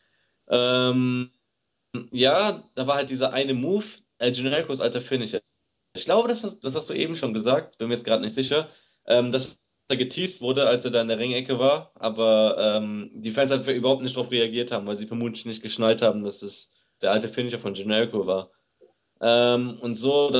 [0.48, 1.30] Ähm,
[2.10, 3.84] ja, da war halt dieser eine Move,
[4.18, 5.40] El Genericos alter Finisher.
[5.94, 8.34] Ich glaube, das hast, das hast du eben schon gesagt, bin mir jetzt gerade nicht
[8.34, 8.68] sicher.
[9.06, 9.32] Ähm,
[9.88, 13.66] das geteased wurde, als er da in der Ringecke war, aber ähm, die Fans halt
[13.68, 17.28] überhaupt nicht darauf reagiert haben, weil sie vermutlich nicht geschnallt haben, dass es der alte
[17.28, 18.50] Finisher von Generico war.
[19.20, 20.30] Ähm, und so,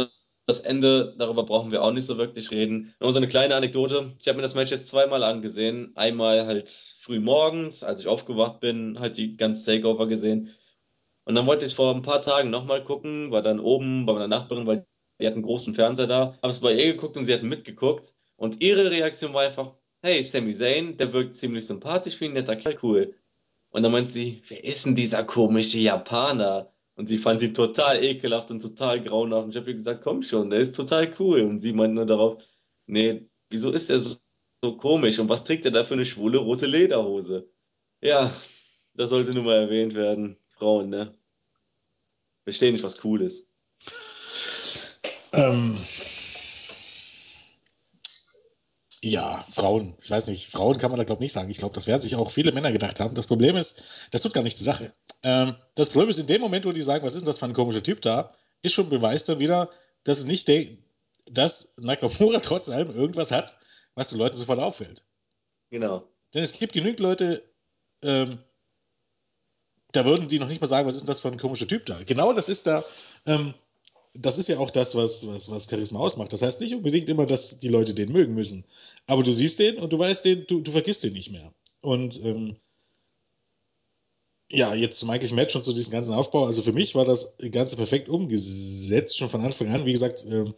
[0.46, 2.94] das Ende, darüber brauchen wir auch nicht so wirklich reden.
[3.00, 4.14] Nur so eine kleine Anekdote.
[4.20, 5.92] Ich habe mir das Match jetzt zweimal angesehen.
[5.94, 10.54] Einmal halt früh morgens, als ich aufgewacht bin, halt die ganze Takeover gesehen.
[11.24, 14.14] Und dann wollte ich es vor ein paar Tagen nochmal gucken, war dann oben bei
[14.14, 14.86] meiner Nachbarin, weil
[15.20, 18.17] die hat einen großen Fernseher da, habe es bei ihr geguckt und sie hat mitgeguckt.
[18.38, 22.54] Und ihre Reaktion war einfach, hey, Sami Zayn, der wirkt ziemlich sympathisch wie ein netter
[22.56, 23.14] Kerl, cool.
[23.70, 26.72] Und dann meint sie, wer ist denn dieser komische Japaner?
[26.94, 29.44] Und sie fand ihn total ekelhaft und total grauenhaft.
[29.44, 31.42] Und ich habe ihr gesagt, komm schon, der ist total cool.
[31.42, 32.42] Und sie meint nur darauf,
[32.86, 34.16] nee, wieso ist er so,
[34.62, 37.48] so komisch und was trägt er da für eine schwule rote Lederhose?
[38.00, 38.32] Ja,
[38.94, 40.36] das sollte nun mal erwähnt werden.
[40.48, 41.12] Frauen, ne?
[42.44, 43.50] Verstehen nicht, was cool ist.
[45.32, 45.76] Ähm,
[49.00, 49.94] ja, Frauen.
[50.00, 51.50] Ich weiß nicht, Frauen kann man da glaube ich nicht sagen.
[51.50, 53.14] Ich glaube, das werden sich auch viele Männer gedacht haben.
[53.14, 54.92] Das Problem ist, das tut gar nicht zur Sache.
[55.22, 57.46] Ähm, das Problem ist, in dem Moment, wo die sagen, was ist denn das für
[57.46, 58.32] ein komischer Typ da,
[58.62, 59.70] ist schon Beweis dann wieder,
[60.04, 60.66] dass es nicht der,
[61.30, 63.56] dass Nakamura trotz allem irgendwas hat,
[63.94, 65.02] was den Leuten sofort auffällt.
[65.70, 66.04] Genau.
[66.34, 67.42] Denn es gibt genügend Leute,
[68.02, 68.38] ähm,
[69.92, 71.86] da würden die noch nicht mal sagen, was ist denn das für ein komischer Typ
[71.86, 72.02] da.
[72.02, 72.84] Genau das ist da,
[73.26, 73.54] ähm,
[74.20, 76.32] das ist ja auch das, was, was, was Charisma ausmacht.
[76.32, 78.64] Das heißt nicht unbedingt immer, dass die Leute den mögen müssen.
[79.06, 81.52] Aber du siehst den und du weißt den, du, du vergisst den nicht mehr.
[81.80, 82.56] Und ähm,
[84.50, 86.46] ja, jetzt zum eigentlichen Match und zu diesem ganzen Aufbau.
[86.46, 89.86] Also für mich war das Ganze perfekt umgesetzt, schon von Anfang an.
[89.86, 90.54] Wie gesagt, ähm,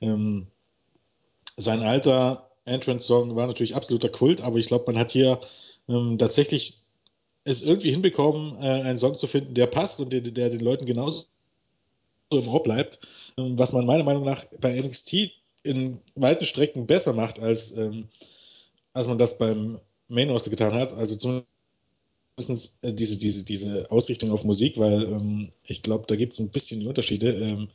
[0.00, 0.46] ähm,
[1.56, 5.40] sein alter Entrance-Song war natürlich absoluter Kult, aber ich glaube, man hat hier
[5.88, 6.78] ähm, tatsächlich
[7.44, 10.86] es irgendwie hinbekommen, äh, einen Song zu finden, der passt und der, der den Leuten
[10.86, 11.26] genauso
[12.38, 12.98] im Ohr bleibt,
[13.38, 15.30] ähm, was man meiner Meinung nach bei NXT
[15.62, 18.08] in weiten Strecken besser macht, als, ähm,
[18.92, 19.78] als man das beim
[20.08, 20.92] Main Roster getan hat.
[20.92, 26.32] Also zumindest äh, diese, diese, diese Ausrichtung auf Musik, weil ähm, ich glaube, da gibt
[26.32, 27.32] es ein bisschen Unterschiede.
[27.32, 27.68] Ähm,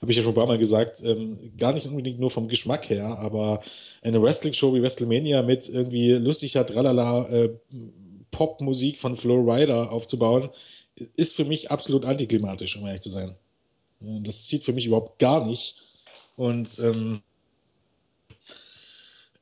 [0.00, 2.88] Habe ich ja schon ein paar Mal gesagt, ähm, gar nicht unbedingt nur vom Geschmack
[2.90, 3.62] her, aber
[4.02, 7.50] eine Wrestling-Show wie WrestleMania mit irgendwie lustiger Tralala äh,
[8.32, 10.50] Popmusik von Flo Rida aufzubauen,
[11.16, 13.36] ist für mich absolut antiklimatisch, um ehrlich zu sein.
[14.02, 15.82] Das zieht für mich überhaupt gar nicht.
[16.36, 17.22] Und ähm,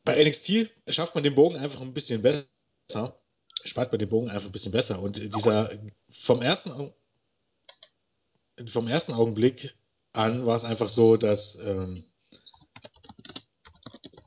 [0.04, 3.20] bei NXT schafft man den Bogen einfach ein bisschen besser.
[3.64, 5.00] Spart man den Bogen einfach ein bisschen besser.
[5.00, 5.70] Und dieser
[6.10, 6.92] vom ersten,
[8.66, 9.74] vom ersten Augenblick
[10.12, 12.04] an war es einfach so, dass ähm,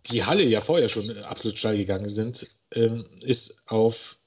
[0.08, 4.18] die Halle ja vorher schon absolut steil gegangen sind, ähm, ist auf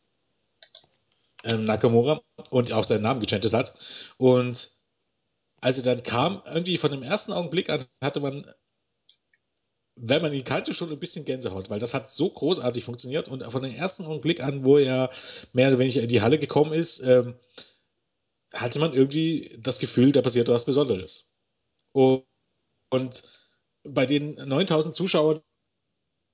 [1.45, 3.75] ähm, Nakamura und auch seinen Namen gechantet hat.
[4.19, 4.76] Und
[5.67, 8.47] als er dann kam, irgendwie von dem ersten Augenblick an hatte man,
[9.97, 13.43] wenn man ihn kannte, schon ein bisschen Gänsehaut, weil das hat so großartig funktioniert und
[13.43, 15.11] von dem ersten Augenblick an, wo er
[15.53, 17.35] mehr oder weniger in die Halle gekommen ist, ähm,
[18.53, 21.33] hatte man irgendwie das Gefühl, da passiert was Besonderes.
[21.93, 22.25] Und,
[22.91, 23.25] und
[23.85, 25.41] bei den 9000 Zuschauern,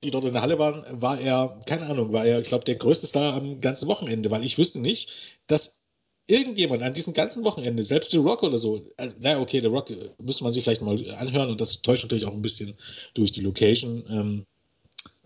[0.05, 2.77] die dort in der Halle waren, war er, keine Ahnung, war er, ich glaube, der
[2.77, 5.82] größte Star am ganzen Wochenende, weil ich wüsste nicht, dass
[6.27, 9.91] irgendjemand an diesem ganzen Wochenende, selbst The Rock oder so, also, naja, okay, The Rock
[9.91, 12.75] äh, müsste man sich vielleicht mal anhören und das täuscht natürlich auch ein bisschen
[13.15, 14.05] durch die Location.
[14.09, 14.47] Ähm,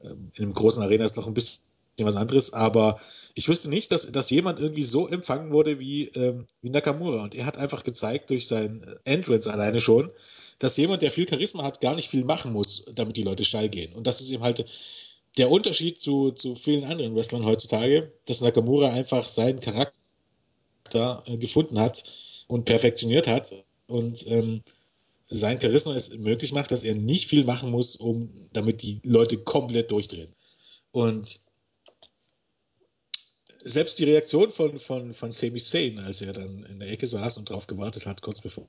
[0.03, 1.63] in einem großen Arena ist doch ein bisschen
[1.99, 3.01] was anderes, aber
[3.35, 7.23] ich wüsste nicht, dass, dass jemand irgendwie so empfangen wurde wie, ähm, wie Nakamura.
[7.25, 10.11] Und er hat einfach gezeigt durch sein Entrance alleine schon,
[10.59, 13.69] dass jemand, der viel Charisma hat, gar nicht viel machen muss, damit die Leute steil
[13.69, 13.93] gehen.
[13.95, 14.65] Und das ist eben halt
[15.39, 19.97] der Unterschied zu, zu vielen anderen Wrestlern heutzutage, dass Nakamura einfach seinen Charakter
[20.89, 22.05] da äh, gefunden hat
[22.49, 24.63] und perfektioniert hat und ähm,
[25.29, 29.39] sein Charisma es möglich macht, dass er nicht viel machen muss, um damit die Leute
[29.39, 30.33] komplett durchdrehen.
[30.93, 31.41] Und
[33.61, 37.39] selbst die Reaktion von, von, von Sami Zayn, als er dann in der Ecke saß
[37.39, 38.69] und darauf gewartet hat, kurz bevor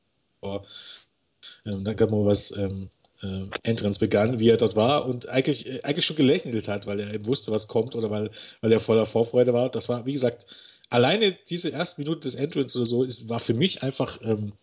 [1.66, 2.90] ähm, Nakamuras ähm,
[3.22, 7.00] äh, Entrance begann, wie er dort war und eigentlich, äh, eigentlich schon gelächelt hat, weil
[7.00, 9.70] er eben wusste, was kommt oder weil, weil er voller Vorfreude war.
[9.70, 10.48] Das war, wie gesagt,
[10.90, 14.54] alleine diese erste Minute des Entrance oder so ist, war für mich einfach ähm,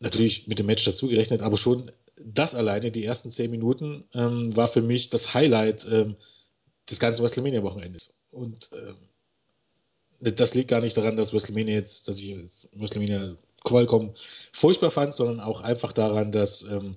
[0.00, 1.90] natürlich mit dem Match dazugerechnet, aber schon
[2.24, 6.16] das alleine, die ersten zehn Minuten, ähm, war für mich das Highlight ähm,
[6.88, 8.14] des ganzen WrestleMania-Wochenendes.
[8.30, 8.96] Und ähm,
[10.20, 13.36] das liegt gar nicht daran, dass WrestleMania jetzt, dass ich jetzt WrestleMania
[13.66, 14.14] vollkommen
[14.52, 16.96] furchtbar fand, sondern auch einfach daran, dass ähm,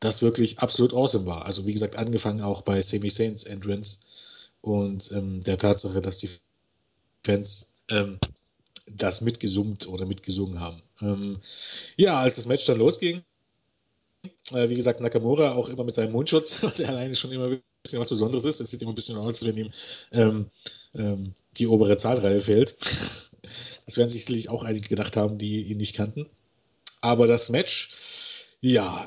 [0.00, 1.46] das wirklich absolut awesome war.
[1.46, 3.98] Also wie gesagt, angefangen auch bei Sami Saints Entrance
[4.60, 6.30] und ähm, der Tatsache, dass die
[7.24, 8.18] Fans ähm,
[8.86, 10.82] das mitgesummt oder mitgesungen haben.
[11.00, 11.40] Ähm,
[11.96, 13.22] ja, als das Match dann losging,
[14.52, 17.62] äh, wie gesagt, Nakamura auch immer mit seinem Mundschutz, was ja alleine schon immer ein
[17.82, 18.60] bisschen was Besonderes ist.
[18.60, 19.70] Es sieht immer ein bisschen aus, wenn ihm
[20.12, 20.50] ähm,
[20.94, 22.76] ähm, die obere Zahnreihe fehlt.
[23.86, 26.26] Das werden sich sicherlich auch einige gedacht haben, die ihn nicht kannten.
[27.00, 27.90] Aber das Match,
[28.60, 29.06] ja,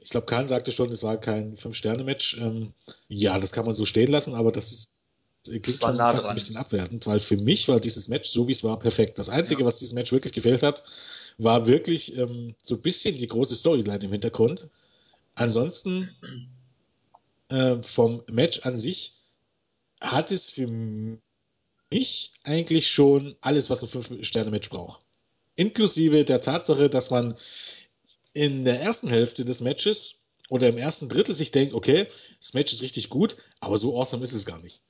[0.00, 2.38] ich glaube, Kahn sagte schon, es war kein Fünf-Sterne-Match.
[2.38, 2.72] Ähm,
[3.08, 4.90] ja, das kann man so stehen lassen, aber das ist
[5.44, 6.32] klingt schon nah fast dran.
[6.32, 9.18] ein bisschen abwertend, weil für mich war dieses Match, so wie es war, perfekt.
[9.18, 9.66] Das Einzige, ja.
[9.66, 10.82] was dieses Match wirklich gefehlt hat,
[11.38, 14.68] war wirklich ähm, so ein bisschen die große Storyline im Hintergrund.
[15.34, 16.10] Ansonsten
[17.48, 19.14] äh, vom Match an sich
[20.00, 20.66] hat es für
[21.90, 25.02] mich eigentlich schon alles, was ein Fünf-Sterne-Match braucht.
[25.56, 27.34] Inklusive der Tatsache, dass man
[28.32, 32.72] in der ersten Hälfte des Matches oder im ersten Drittel sich denkt, okay, das Match
[32.72, 34.82] ist richtig gut, aber so awesome ist es gar nicht.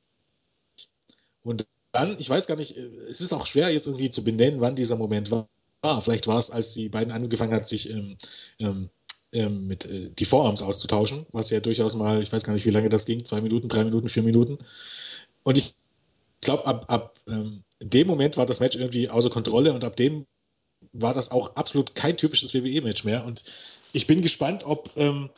[1.44, 4.74] Und dann, ich weiß gar nicht, es ist auch schwer jetzt irgendwie zu benennen, wann
[4.74, 5.48] dieser Moment war.
[6.00, 8.16] Vielleicht war es, als die beiden angefangen hat, sich ähm,
[8.58, 8.88] ähm,
[9.34, 12.70] ähm, mit äh, die Vorarms auszutauschen, was ja durchaus mal, ich weiß gar nicht, wie
[12.70, 14.58] lange das ging, zwei Minuten, drei Minuten, vier Minuten.
[15.42, 15.74] Und ich
[16.40, 20.26] glaube, ab, ab ähm, dem Moment war das Match irgendwie außer Kontrolle und ab dem
[20.92, 23.24] war das auch absolut kein typisches WWE-Match mehr.
[23.24, 23.44] Und
[23.92, 25.30] ich bin gespannt, ob, ähm,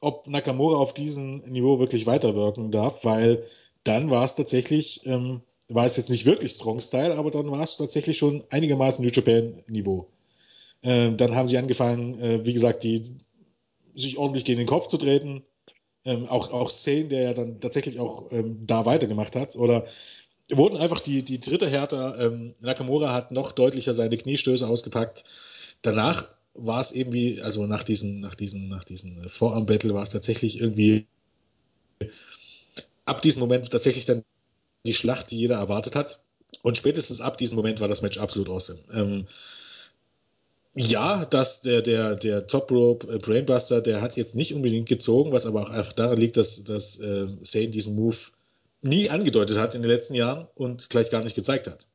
[0.00, 3.44] ob Nakamura auf diesem Niveau wirklich weiterwirken darf, weil
[3.84, 5.42] dann war es tatsächlich ähm,
[5.74, 9.10] war es jetzt nicht wirklich Strong Style, aber dann war es tatsächlich schon einigermaßen New
[9.10, 10.08] Japan Niveau.
[10.82, 13.02] Ähm, dann haben sie angefangen, äh, wie gesagt, die,
[13.94, 15.42] sich ordentlich gegen den Kopf zu treten.
[16.04, 19.56] Ähm, auch, auch Sane, der ja dann tatsächlich auch ähm, da weitergemacht hat.
[19.56, 19.84] Oder
[20.50, 22.18] wurden einfach die, die dritte Härter.
[22.18, 25.24] Ähm, Nakamura hat noch deutlicher seine Kniestöße ausgepackt.
[25.82, 30.10] Danach war es eben wie, also nach diesen, nach diesen, nach diesen Vorarm-Battle war es
[30.10, 31.06] tatsächlich irgendwie
[33.04, 34.24] ab diesem Moment tatsächlich dann
[34.86, 36.22] die Schlacht, die jeder erwartet hat.
[36.62, 38.80] Und spätestens ab diesem Moment war das Match absolut awesome.
[38.92, 39.26] Ähm,
[40.74, 45.32] ja, dass der, der, der Top Rope äh, Brainbuster, der hat jetzt nicht unbedingt gezogen,
[45.32, 48.16] was aber auch einfach daran liegt, dass, dass äh, Sane diesen Move
[48.82, 51.86] nie angedeutet hat in den letzten Jahren und gleich gar nicht gezeigt hat.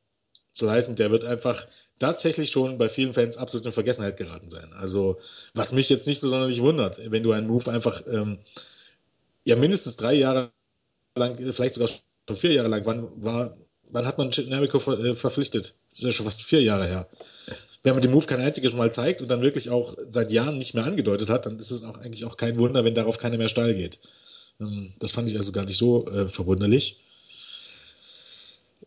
[0.52, 1.66] So heißt, der wird einfach
[1.98, 4.72] tatsächlich schon bei vielen Fans absolut in Vergessenheit geraten sein.
[4.74, 5.18] Also,
[5.54, 8.38] was mich jetzt nicht so sonderlich wundert, wenn du einen Move einfach ähm,
[9.44, 10.50] ja mindestens drei Jahre
[11.14, 11.88] lang, vielleicht sogar
[12.34, 12.84] vier Jahre lang.
[12.84, 13.56] Wann, war,
[13.90, 15.74] wann hat man Generico ver, äh, verpflichtet?
[15.88, 17.08] Das ist ja schon fast vier Jahre her.
[17.82, 20.74] Wenn man den Move kein einziges Mal zeigt und dann wirklich auch seit Jahren nicht
[20.74, 23.48] mehr angedeutet hat, dann ist es auch eigentlich auch kein Wunder, wenn darauf keiner mehr
[23.48, 24.00] steil geht.
[24.60, 27.00] Ähm, das fand ich also gar nicht so äh, verwunderlich.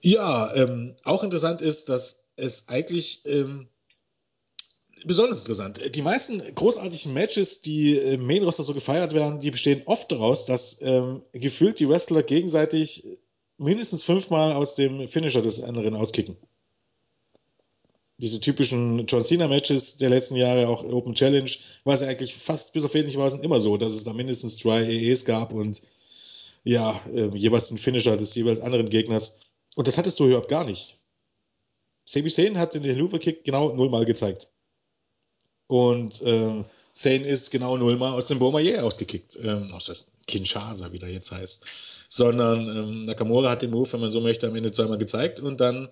[0.01, 3.67] Ja, ähm, auch interessant ist, dass es eigentlich ähm,
[5.05, 5.95] besonders interessant.
[5.95, 10.45] Die meisten großartigen Matches, die im Main Roster so gefeiert werden, die bestehen oft daraus,
[10.45, 13.03] dass ähm, gefühlt die Wrestler gegenseitig
[13.60, 16.38] mindestens fünfmal aus dem Finisher des anderen auskicken.
[18.18, 21.51] Diese typischen John Cena-Matches der letzten Jahre, auch Open Challenge,
[21.84, 24.57] war es ja eigentlich fast bis auf wenig Hinweisen immer so, dass es da mindestens
[24.57, 25.82] drei EEs gab und
[26.64, 29.39] ja, äh, jeweils den Finisher des jeweils anderen Gegners.
[29.76, 30.97] Und das hattest du überhaupt gar nicht.
[32.05, 34.49] Sami Zayn hat den Helluva Kick genau nullmal gezeigt.
[35.68, 39.38] Und ähm, Zane ist genau nullmal aus dem Bourmayer ausgekickt.
[39.41, 41.66] Ähm, aus Kinshasa, wie der jetzt heißt.
[42.10, 45.62] Sondern ähm, Nakamura hat den Move, wenn man so möchte, am Ende zweimal gezeigt und
[45.62, 45.89] dann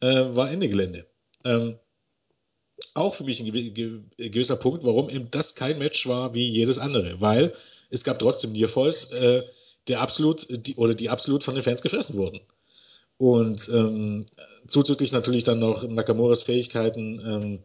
[0.00, 1.06] äh, war Ende Gelände.
[1.44, 1.78] Ähm,
[2.94, 3.52] auch für mich ein
[4.16, 7.20] gewisser Punkt, warum eben das kein Match war wie jedes andere.
[7.20, 7.52] Weil
[7.90, 9.42] es gab trotzdem Nearfalls, äh,
[9.88, 12.40] der absolut, die, oder die absolut von den Fans gefressen wurden.
[13.18, 14.26] Und ähm,
[14.66, 17.58] zuzüglich natürlich dann noch Nakamuras Fähigkeiten, ähm,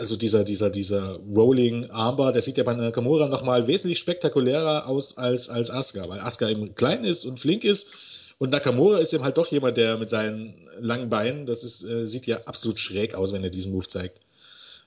[0.00, 5.16] also dieser, dieser, dieser Rolling Armbar, der sieht ja bei Nakamura nochmal wesentlich spektakulärer aus
[5.18, 8.34] als, als Asuka, weil Asuka eben klein ist und flink ist.
[8.38, 12.08] Und Nakamura ist eben halt doch jemand, der mit seinen langen Beinen, das ist, äh,
[12.08, 14.20] sieht ja absolut schräg aus, wenn er diesen Move zeigt.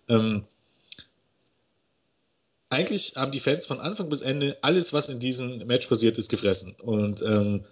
[0.09, 0.45] Ähm,
[2.69, 6.29] eigentlich haben die Fans von Anfang bis Ende alles, was in diesem Match passiert ist,
[6.29, 6.75] gefressen.
[6.81, 7.63] Und ähm,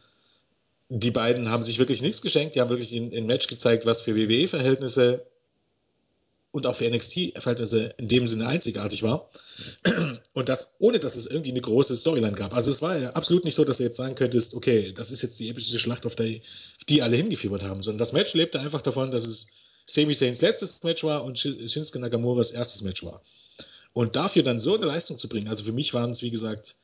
[0.89, 2.53] die beiden haben sich wirklich nichts geschenkt.
[2.53, 5.25] Die haben wirklich ein Match gezeigt, was für WWE-Verhältnisse
[6.51, 9.29] und auch für NXT-Verhältnisse in dem Sinne einzigartig war.
[10.33, 12.53] Und das, ohne dass es irgendwie eine große Storyline gab.
[12.53, 15.21] Also es war ja absolut nicht so, dass du jetzt sagen könntest, okay, das ist
[15.21, 16.41] jetzt die epische Schlacht, auf die,
[16.89, 20.83] die alle hingefiebert haben, sondern das Match lebte einfach davon, dass es Sami Zayn's letztes
[20.83, 23.21] Match war und Shinsuke Nakamuras erstes Match war.
[23.93, 26.75] Und dafür dann so eine Leistung zu bringen, also für mich waren es, wie gesagt,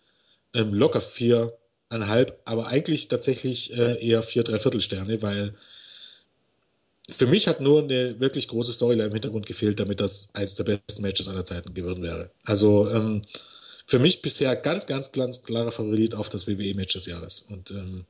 [0.54, 5.54] ähm, locker viereinhalb, aber eigentlich tatsächlich äh, eher vier, dreiviertel Sterne, weil
[7.10, 10.66] für mich hat nur eine wirklich große Storyline im Hintergrund gefehlt, damit das eines der
[10.66, 12.32] besten Matches aller Zeiten geworden wäre.
[12.44, 13.22] Also ähm,
[13.86, 17.42] für mich bisher ganz, ganz, ganz klarer Favorit auf das WWE-Match des Jahres.
[17.50, 18.06] Und ähm,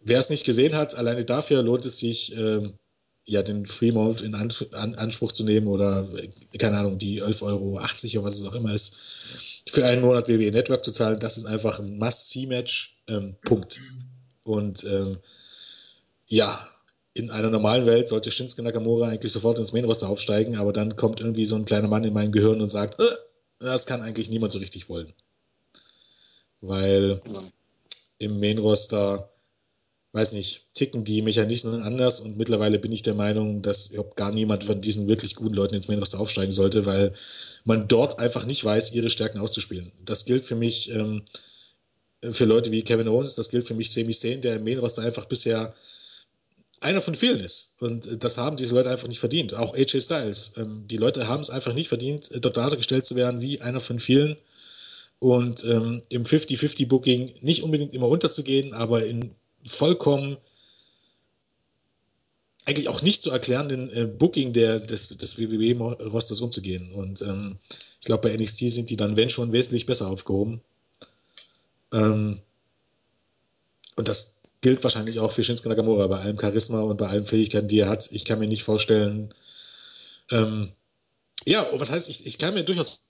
[0.00, 2.74] wer es nicht gesehen hat, alleine dafür lohnt es sich, ähm,
[3.24, 6.08] ja, den Fremont in An An Anspruch zu nehmen oder,
[6.58, 8.96] keine Ahnung, die 11,80 Euro oder was es auch immer ist,
[9.68, 11.20] für einen Monat WWE Network zu zahlen.
[11.20, 12.96] Das ist einfach ein Must-See-Match.
[13.06, 13.80] Ähm, Punkt.
[14.44, 15.18] Und ähm,
[16.26, 16.68] ja,
[17.18, 20.96] in einer normalen Welt sollte Shinsuke Nakamura eigentlich sofort ins Main Roster aufsteigen, aber dann
[20.96, 23.04] kommt irgendwie so ein kleiner Mann in mein Gehirn und sagt, äh,
[23.58, 25.12] das kann eigentlich niemand so richtig wollen.
[26.60, 27.20] Weil
[28.18, 29.30] im Main Roster,
[30.12, 34.32] weiß nicht, ticken die Mechanismen anders und mittlerweile bin ich der Meinung, dass überhaupt gar
[34.32, 37.12] niemand von diesen wirklich guten Leuten ins Main Roster aufsteigen sollte, weil
[37.64, 39.92] man dort einfach nicht weiß, ihre Stärken auszuspielen.
[40.04, 41.22] Das gilt für mich ähm,
[42.30, 45.02] für Leute wie Kevin Owens, das gilt für mich Sami Zayn, der im Main Roster
[45.02, 45.74] einfach bisher
[46.80, 47.74] einer von vielen ist.
[47.80, 49.54] Und das haben diese Leute einfach nicht verdient.
[49.54, 50.54] Auch AJ Styles.
[50.56, 53.98] Ähm, die Leute haben es einfach nicht verdient, dort dargestellt zu werden wie einer von
[53.98, 54.36] vielen.
[55.18, 59.34] und ähm, im 50-50-Booking nicht unbedingt immer unterzugehen, aber in
[59.66, 60.36] vollkommen
[62.64, 66.92] eigentlich auch nicht zu erklärenden äh, Booking der, des, des WWE-Rosters umzugehen.
[66.92, 67.56] Und ähm,
[67.98, 70.60] ich glaube, bei NXT sind die dann, wenn schon, wesentlich besser aufgehoben.
[71.92, 72.40] Ähm,
[73.96, 77.68] und das gilt wahrscheinlich auch für Shinsuke Nakamura bei allem Charisma und bei allen Fähigkeiten,
[77.68, 78.10] die er hat.
[78.12, 79.32] Ich kann mir nicht vorstellen,
[80.30, 80.72] ähm,
[81.46, 83.02] ja, was heißt, ich, ich kann mir durchaus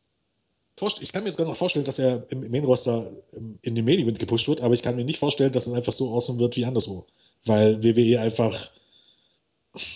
[0.77, 3.99] vorstellen, ich kann mir sogar noch vorstellen, dass er im Main-Roster ähm, in den Main
[3.99, 6.57] Event gepusht wird, aber ich kann mir nicht vorstellen, dass es einfach so awesome wird
[6.57, 7.07] wie anderswo.
[7.45, 8.71] Weil WWE einfach,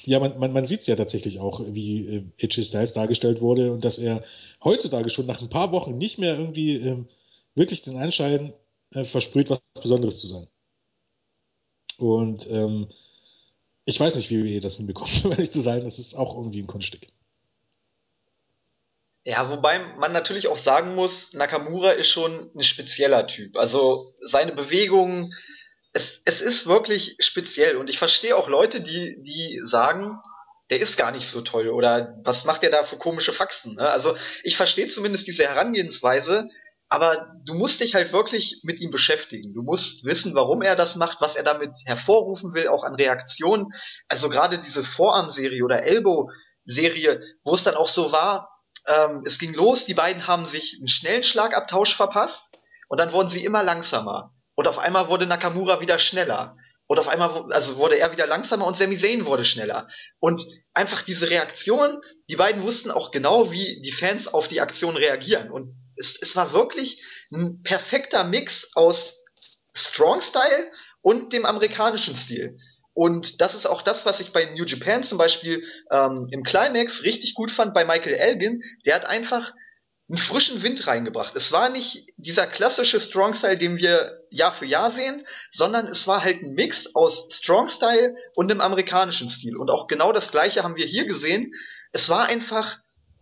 [0.04, 3.84] ja, man, man, man sieht es ja tatsächlich auch, wie äh, Styles dargestellt wurde und
[3.84, 4.24] dass er
[4.64, 7.08] heutzutage schon nach ein paar Wochen nicht mehr irgendwie ähm,
[7.54, 8.52] wirklich den Anschein
[8.94, 10.46] äh, versprüht, was Besonderes zu sein.
[12.02, 12.88] Und ähm,
[13.84, 15.84] ich weiß nicht, wie WWE das hinbekommt, um ehrlich zu sein.
[15.84, 17.02] Das ist auch irgendwie ein Kunststück.
[19.24, 23.56] Ja, wobei man natürlich auch sagen muss, Nakamura ist schon ein spezieller Typ.
[23.56, 25.32] Also seine Bewegungen,
[25.92, 27.76] es, es ist wirklich speziell.
[27.76, 30.18] Und ich verstehe auch Leute, die, die sagen,
[30.70, 33.74] der ist gar nicht so toll oder was macht der da für komische Faxen.
[33.74, 33.88] Ne?
[33.88, 36.48] Also ich verstehe zumindest diese Herangehensweise,
[36.92, 39.54] aber du musst dich halt wirklich mit ihm beschäftigen.
[39.54, 43.68] Du musst wissen, warum er das macht, was er damit hervorrufen will, auch an Reaktionen.
[44.08, 48.50] Also gerade diese Vorarmserie oder Elbow-Serie, wo es dann auch so war,
[48.86, 52.58] ähm, es ging los, die beiden haben sich einen schnellen Schlagabtausch verpasst
[52.90, 54.34] und dann wurden sie immer langsamer.
[54.54, 56.58] Und auf einmal wurde Nakamura wieder schneller.
[56.86, 59.88] Und auf einmal also wurde er wieder langsamer und Sami Zayn wurde schneller.
[60.18, 64.94] Und einfach diese Reaktion, die beiden wussten auch genau, wie die Fans auf die Aktion
[64.94, 65.50] reagieren.
[65.50, 69.22] Und es, es war wirklich ein perfekter Mix aus
[69.74, 70.70] Strong Style
[71.00, 72.58] und dem amerikanischen Stil.
[72.94, 77.04] Und das ist auch das, was ich bei New Japan zum Beispiel ähm, im Climax
[77.04, 78.62] richtig gut fand bei Michael Elgin.
[78.84, 79.52] Der hat einfach
[80.08, 81.34] einen frischen Wind reingebracht.
[81.36, 86.06] Es war nicht dieser klassische Strong Style, den wir Jahr für Jahr sehen, sondern es
[86.06, 89.56] war halt ein Mix aus Strong Style und dem amerikanischen Stil.
[89.56, 91.52] Und auch genau das gleiche haben wir hier gesehen.
[91.92, 92.78] Es war einfach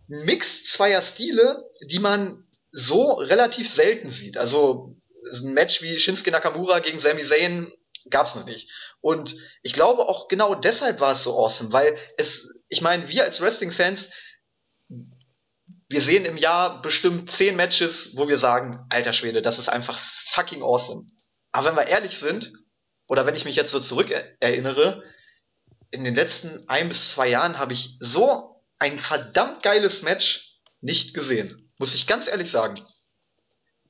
[0.09, 4.37] ein Mix zweier Stile, die man so relativ selten sieht.
[4.37, 4.95] Also
[5.33, 7.71] ein Match wie Shinsuke Nakamura gegen Sami Zayn
[8.09, 8.69] gab's noch nicht.
[9.01, 13.23] Und ich glaube auch genau deshalb war es so awesome, weil es, ich meine, wir
[13.23, 14.11] als Wrestling-Fans,
[15.89, 19.99] wir sehen im Jahr bestimmt zehn Matches, wo wir sagen, alter Schwede, das ist einfach
[20.31, 21.05] fucking awesome.
[21.51, 22.53] Aber wenn wir ehrlich sind,
[23.07, 24.09] oder wenn ich mich jetzt so zurück
[24.39, 25.03] erinnere,
[25.91, 31.13] in den letzten ein bis zwei Jahren habe ich so ein verdammt geiles Match nicht
[31.13, 31.60] gesehen.
[31.81, 32.75] Muss ich ganz ehrlich sagen.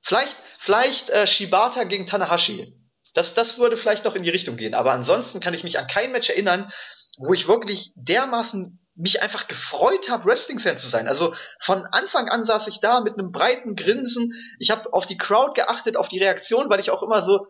[0.01, 2.73] Vielleicht, vielleicht äh, Shibata gegen Tanahashi.
[3.13, 4.75] Das, das würde vielleicht noch in die Richtung gehen.
[4.75, 6.71] Aber ansonsten kann ich mich an kein Match erinnern,
[7.17, 11.09] wo ich wirklich dermaßen mich einfach gefreut habe, Wrestling-Fan zu sein.
[11.09, 14.31] Also von Anfang an saß ich da mit einem breiten Grinsen.
[14.59, 17.47] Ich habe auf die Crowd geachtet, auf die Reaktion, weil ich auch immer so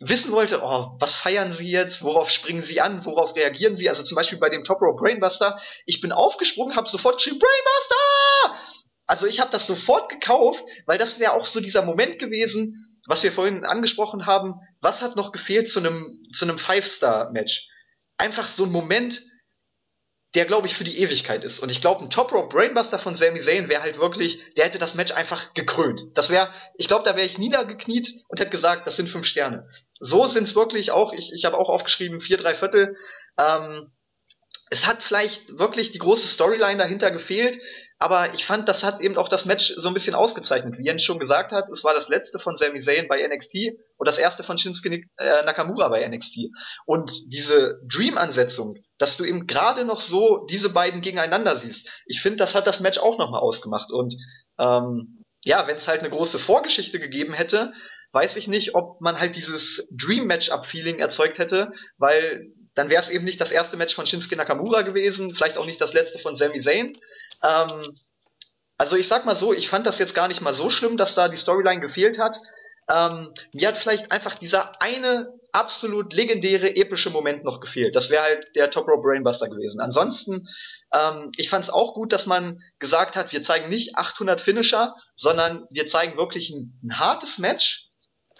[0.00, 3.90] wissen wollte, oh, was feiern sie jetzt, worauf springen sie an, worauf reagieren sie.
[3.90, 8.58] Also zum Beispiel bei dem Top Row Brainbuster, ich bin aufgesprungen, habe sofort geschrieben, Brainbuster!
[9.12, 13.22] Also ich habe das sofort gekauft, weil das wäre auch so dieser Moment gewesen, was
[13.22, 17.68] wir vorhin angesprochen haben, was hat noch gefehlt zu einem zu einem Five-Star-Match?
[18.16, 19.20] Einfach so ein Moment,
[20.34, 21.58] der glaube ich für die Ewigkeit ist.
[21.58, 24.78] Und ich glaube, ein Top Rope Brainbuster von Sami Zayn wäre halt wirklich, der hätte
[24.78, 26.00] das Match einfach gekrönt.
[26.14, 26.48] Das wäre,
[26.78, 29.68] ich glaube, da wäre ich niedergekniet und hätte gesagt, das sind fünf Sterne.
[30.00, 31.12] So sind's wirklich auch.
[31.12, 32.96] Ich, ich habe auch aufgeschrieben vier drei Viertel.
[33.36, 33.92] Ähm,
[34.70, 37.60] es hat vielleicht wirklich die große Storyline dahinter gefehlt,
[38.02, 40.76] aber ich fand, das hat eben auch das Match so ein bisschen ausgezeichnet.
[40.76, 44.08] Wie Jens schon gesagt hat, es war das letzte von Sami Zayn bei NXT und
[44.08, 46.50] das erste von Shinsuke äh, Nakamura bei NXT.
[46.84, 52.38] Und diese Dream-Ansetzung, dass du eben gerade noch so diese beiden gegeneinander siehst, ich finde,
[52.38, 53.92] das hat das Match auch nochmal ausgemacht.
[53.92, 54.16] Und
[54.58, 57.72] ähm, ja, wenn es halt eine große Vorgeschichte gegeben hätte,
[58.10, 63.24] weiß ich nicht, ob man halt dieses Dream-Match-Up-Feeling erzeugt hätte, weil dann wäre es eben
[63.24, 66.60] nicht das erste Match von Shinsuke Nakamura gewesen, vielleicht auch nicht das letzte von Sami
[66.60, 66.98] Zayn,
[67.42, 67.96] ähm,
[68.78, 71.14] also ich sag mal so, ich fand das jetzt gar nicht mal so schlimm, dass
[71.14, 72.40] da die Storyline gefehlt hat.
[72.88, 77.94] Ähm, mir hat vielleicht einfach dieser eine absolut legendäre, epische Moment noch gefehlt.
[77.94, 79.80] Das wäre halt der Top Row Brainbuster gewesen.
[79.80, 80.48] Ansonsten,
[80.92, 84.94] ähm, ich fand es auch gut, dass man gesagt hat, wir zeigen nicht 800 Finisher,
[85.14, 87.88] sondern wir zeigen wirklich ein, ein hartes Match.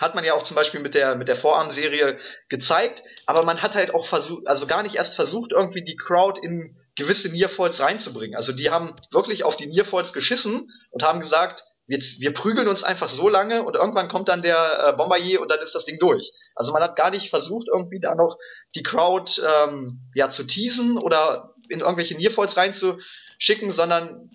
[0.01, 3.05] Hat man ja auch zum Beispiel mit der, mit der Vorarmserie gezeigt.
[3.27, 6.77] Aber man hat halt auch versucht, also gar nicht erst versucht, irgendwie die Crowd in
[6.97, 8.37] gewisse Nearfalls reinzubringen.
[8.37, 12.83] Also die haben wirklich auf die Nearfalls geschissen und haben gesagt, wir, wir prügeln uns
[12.83, 15.99] einfach so lange und irgendwann kommt dann der äh, Bombardier und dann ist das Ding
[15.99, 16.33] durch.
[16.55, 18.39] Also man hat gar nicht versucht, irgendwie da noch
[18.75, 24.31] die Crowd ähm, ja zu teasen oder in irgendwelche Nearfalls reinzuschicken, sondern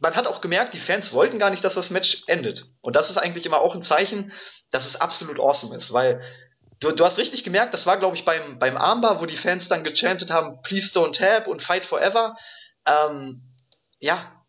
[0.00, 2.66] man hat auch gemerkt, die Fans wollten gar nicht, dass das Match endet.
[2.80, 4.32] Und das ist eigentlich immer auch ein Zeichen,
[4.70, 6.20] dass es absolut awesome ist, weil
[6.84, 9.68] du, du hast richtig gemerkt, das war, glaube ich, beim, beim Armbar, wo die Fans
[9.68, 12.34] dann gechantet haben, please don't tap und fight forever.
[12.86, 13.42] Ähm,
[13.98, 14.44] ja,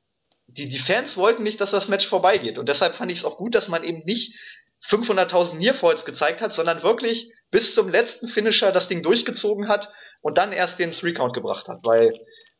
[0.48, 2.58] die, die Fans wollten nicht, dass das Match vorbeigeht.
[2.58, 4.36] Und deshalb fand ich es auch gut, dass man eben nicht
[4.88, 10.38] 500.000 Nearfalls gezeigt hat, sondern wirklich bis zum letzten Finisher das Ding durchgezogen hat und
[10.38, 11.80] dann erst den Three-Count gebracht hat.
[11.84, 12.14] Weil,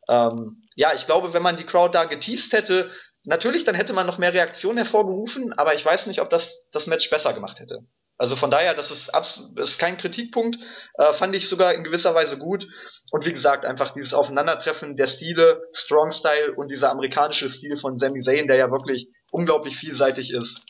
[0.08, 2.90] ähm, ja, ich glaube, wenn man die Crowd da geteased hätte,
[3.24, 6.86] natürlich, dann hätte man noch mehr Reaktionen hervorgerufen, aber ich weiß nicht, ob das das
[6.86, 7.84] Match besser gemacht hätte.
[8.18, 9.10] Also von daher, das ist,
[9.56, 10.58] ist kein Kritikpunkt,
[10.94, 12.66] äh, fand ich sogar in gewisser Weise gut.
[13.10, 17.98] Und wie gesagt, einfach dieses Aufeinandertreffen der Stile, Strong Style und dieser amerikanische Stil von
[17.98, 20.62] Sami Zayn, der ja wirklich unglaublich vielseitig ist.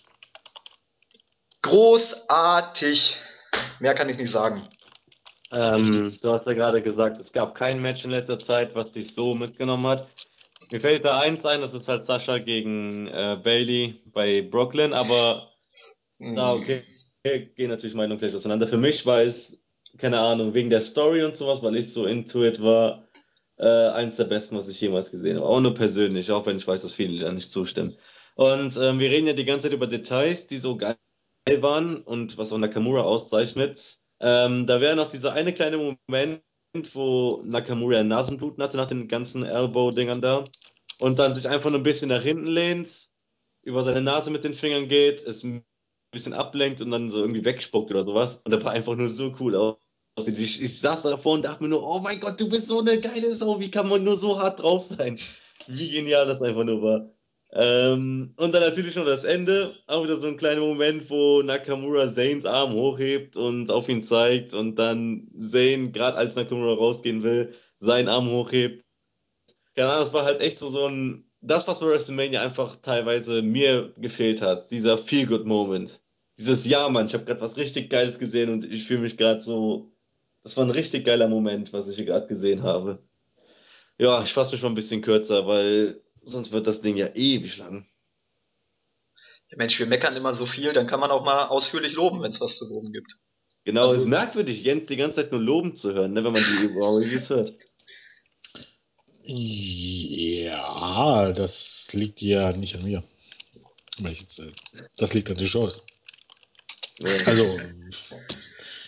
[1.63, 3.17] Großartig.
[3.79, 4.69] Mehr kann ich nicht sagen.
[5.53, 9.15] Ähm, du hast ja gerade gesagt, es gab kein Match in letzter Zeit, was dich
[9.15, 10.09] so mitgenommen hat.
[10.73, 15.53] Mir fällt da eins ein, das ist halt Sascha gegen äh, Bailey bei Brooklyn, aber
[16.19, 16.35] mm.
[16.35, 16.83] da okay,
[17.39, 18.69] gehen natürlich Meinungen vielleicht auseinander.
[18.69, 19.63] Für mich war es,
[19.99, 23.09] keine Ahnung, wegen der Story und sowas, weil ich so into it war,
[23.59, 25.47] äh, eins der besten, was ich jemals gesehen habe.
[25.47, 27.97] Auch nur persönlich, auch wenn ich weiß, dass viele da nicht zustimmen.
[28.35, 30.97] Und ähm, wir reden ja die ganze Zeit über Details, die so geil
[31.61, 34.01] waren und was auch Nakamura auszeichnet.
[34.21, 36.43] Ähm, da wäre noch dieser eine kleine Moment,
[36.93, 40.45] wo Nakamura Nasenbluten hatte nach den ganzen Elbow-Dingern da
[40.99, 43.11] und dann sich einfach nur ein bisschen nach hinten lehnt,
[43.63, 45.47] über seine Nase mit den Fingern geht, es
[46.17, 48.41] bisschen ablenkt und dann so irgendwie wegspuckt oder sowas.
[48.45, 50.39] Und der war einfach nur so cool aussieht.
[50.39, 52.99] Ich, ich saß davor und dachte mir nur, oh mein Gott, du bist so eine
[52.99, 55.19] geile Sau, wie kann man nur so hart drauf sein?
[55.67, 57.11] Wie genial das einfach nur war.
[57.53, 62.09] Ähm, und dann natürlich noch das Ende, auch wieder so ein kleiner Moment, wo Nakamura
[62.09, 67.55] Zanes Arm hochhebt und auf ihn zeigt und dann Zane, gerade als Nakamura rausgehen will,
[67.79, 68.85] seinen Arm hochhebt.
[69.75, 73.43] Keine Ahnung, das war halt echt so, so ein, das, was bei WrestleMania einfach teilweise
[73.43, 76.03] mir gefehlt hat, dieser Feel-Good-Moment.
[76.39, 79.41] Dieses Ja, Mann, ich habe gerade was richtig Geiles gesehen und ich fühle mich gerade
[79.41, 79.91] so,
[80.43, 83.03] das war ein richtig geiler Moment, was ich hier gerade gesehen habe.
[83.99, 87.57] Ja, ich fasse mich mal ein bisschen kürzer, weil sonst wird das Ding ja ewig
[87.57, 87.87] lang.
[89.51, 92.33] Ja, Mensch, wir meckern immer so viel, dann kann man auch mal ausführlich loben, wenn
[92.33, 93.13] es was zu loben gibt.
[93.65, 96.43] Genau, also, ist merkwürdig, Jens die ganze Zeit nur loben zu hören, ne, wenn man
[96.43, 97.55] die Reviews hört.
[99.25, 103.03] Ja, das liegt ja nicht an mir.
[104.97, 105.85] Das liegt an den Shows.
[107.27, 107.59] Also,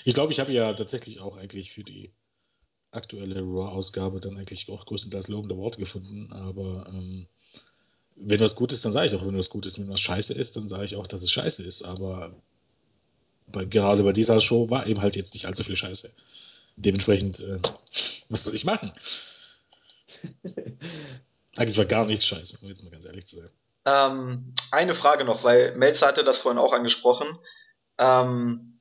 [0.04, 2.10] ich glaube, ich habe ja tatsächlich auch eigentlich für die
[2.90, 7.26] aktuelle Raw-Ausgabe dann eigentlich auch größtenteils lobende Worte gefunden, aber ähm,
[8.20, 9.78] wenn was gut ist, dann sage ich auch, wenn was gut ist.
[9.78, 11.82] Wenn was scheiße ist, dann sage ich auch, dass es scheiße ist.
[11.82, 12.34] Aber
[13.46, 16.10] bei, gerade bei dieser Show war eben halt jetzt nicht allzu viel Scheiße.
[16.76, 17.58] Dementsprechend, äh,
[18.28, 18.92] was soll ich machen?
[21.56, 23.50] Eigentlich war gar nichts scheiße, um jetzt mal ganz ehrlich zu sein.
[23.84, 27.38] Ähm, eine Frage noch, weil Melzer hatte das vorhin auch angesprochen.
[27.98, 28.80] Ähm,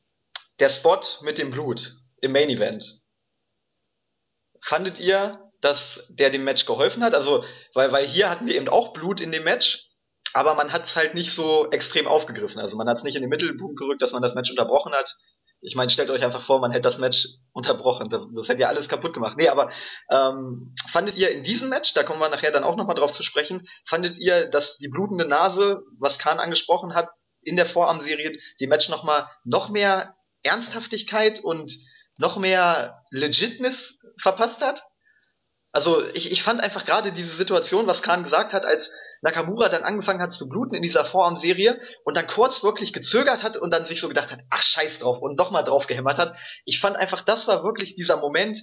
[0.60, 3.02] der Spot mit dem Blut im Main Event.
[4.62, 7.14] Fandet ihr, dass der dem Match geholfen hat?
[7.14, 7.44] Also,
[7.74, 9.88] weil, weil hier hatten wir eben auch Blut in dem Match,
[10.34, 12.60] aber man hat es halt nicht so extrem aufgegriffen.
[12.60, 15.16] Also man hat es nicht in den Mittelpunkt gerückt, dass man das Match unterbrochen hat.
[15.62, 18.10] Ich meine, stellt euch einfach vor, man hätte das Match unterbrochen.
[18.10, 19.38] Das, das hätte ja alles kaputt gemacht.
[19.38, 19.72] Nee, aber
[20.12, 23.24] ähm, fandet ihr in diesem Match, da kommen wir nachher dann auch nochmal drauf zu
[23.24, 27.10] sprechen, fandet ihr, dass die blutende Nase, was Khan angesprochen hat,
[27.48, 31.74] in der Vorarmserie, dem Match nochmal noch mehr Ernsthaftigkeit und
[32.18, 34.84] noch mehr Legitness verpasst hat?
[35.72, 38.92] Also ich, ich fand einfach gerade diese Situation, was Khan gesagt hat, als
[39.22, 43.58] Nakamura dann angefangen hat zu bluten in dieser Vorarm-Serie und dann kurz wirklich gezögert hat
[43.58, 46.36] und dann sich so gedacht hat, ach scheiß drauf und nochmal drauf gehämmert hat.
[46.66, 48.60] Ich fand einfach, das war wirklich dieser Moment,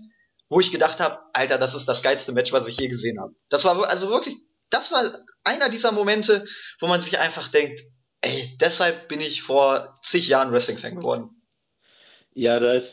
[0.48, 3.34] wo ich gedacht habe, Alter, das ist das geilste Match, was ich je gesehen habe.
[3.48, 4.36] Das war also wirklich,
[4.70, 6.46] das war einer dieser Momente,
[6.80, 7.80] wo man sich einfach denkt,
[8.24, 11.30] ey, deshalb bin ich vor zig Jahren Wrestling-Fan geworden.
[12.32, 12.88] Ja, da ist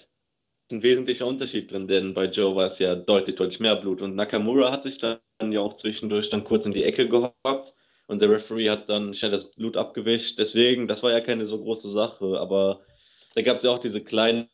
[0.71, 4.01] ein wesentlicher Unterschied drin, denn bei Joe war es ja deutlich, deutlich mehr Blut.
[4.01, 5.19] Und Nakamura hat sich dann
[5.51, 7.73] ja auch zwischendurch dann kurz in die Ecke gehockt
[8.07, 10.37] und der Referee hat dann schnell das Blut abgewischt.
[10.37, 12.81] Deswegen, das war ja keine so große Sache, aber
[13.35, 14.47] da gab es ja auch diese kleinere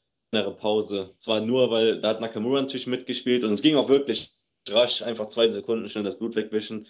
[0.57, 1.13] Pause.
[1.17, 4.31] Zwar nur, weil da hat Nakamura natürlich mitgespielt und es ging auch wirklich
[4.69, 6.87] rasch, einfach zwei Sekunden schnell das Blut wegwischen.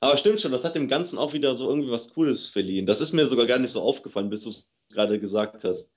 [0.00, 2.86] Aber stimmt schon, das hat dem Ganzen auch wieder so irgendwie was Cooles verliehen.
[2.86, 5.92] Das ist mir sogar gar nicht so aufgefallen, bis du es gerade gesagt hast.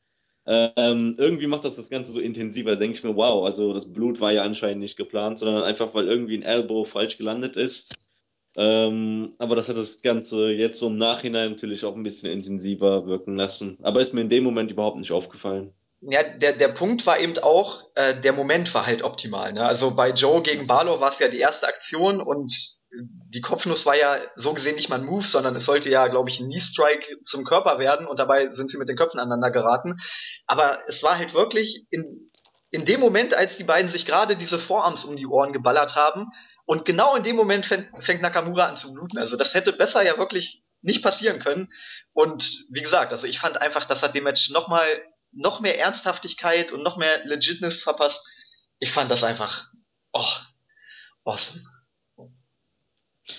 [0.45, 2.71] Ähm, irgendwie macht das das Ganze so intensiver.
[2.71, 5.93] Da denke ich mir, wow, also das Blut war ja anscheinend nicht geplant, sondern einfach,
[5.93, 7.95] weil irgendwie ein Elbow falsch gelandet ist.
[8.55, 13.05] Ähm, aber das hat das Ganze jetzt so im Nachhinein natürlich auch ein bisschen intensiver
[13.05, 13.77] wirken lassen.
[13.83, 15.73] Aber ist mir in dem Moment überhaupt nicht aufgefallen.
[16.01, 19.53] Ja, der, der Punkt war eben auch, äh, der Moment war halt optimal.
[19.53, 19.65] Ne?
[19.65, 23.95] Also bei Joe gegen Barlow war es ja die erste Aktion und die Kopfnuss war
[23.95, 27.23] ja so gesehen nicht mal ein Move, sondern es sollte ja, glaube ich, ein Knee-Strike
[27.23, 29.99] zum Körper werden und dabei sind sie mit den Köpfen aneinander geraten.
[30.47, 32.31] Aber es war halt wirklich in,
[32.71, 36.27] in dem Moment, als die beiden sich gerade diese Vorarms um die Ohren geballert haben
[36.65, 39.19] und genau in dem Moment fängt, Nakamura an zu bluten.
[39.19, 41.69] Also das hätte besser ja wirklich nicht passieren können.
[42.13, 44.87] Und wie gesagt, also ich fand einfach, das hat dem Match nochmal
[45.31, 48.25] noch mehr Ernsthaftigkeit und noch mehr Legitness verpasst.
[48.79, 49.67] Ich fand das einfach,
[50.13, 50.25] oh,
[51.23, 51.63] awesome.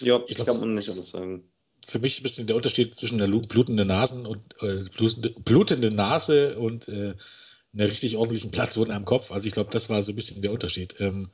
[0.01, 1.45] Ja, ich glaub, kann man nicht alles sagen.
[1.87, 4.85] Für mich ein bisschen der Unterschied zwischen der blutenden Nasen und äh,
[5.45, 7.15] blutende Nase und äh,
[7.73, 9.31] einer richtig ordentlichen Platzwunde am Kopf.
[9.31, 10.95] Also ich glaube, das war so ein bisschen der Unterschied.
[11.01, 11.31] Ähm,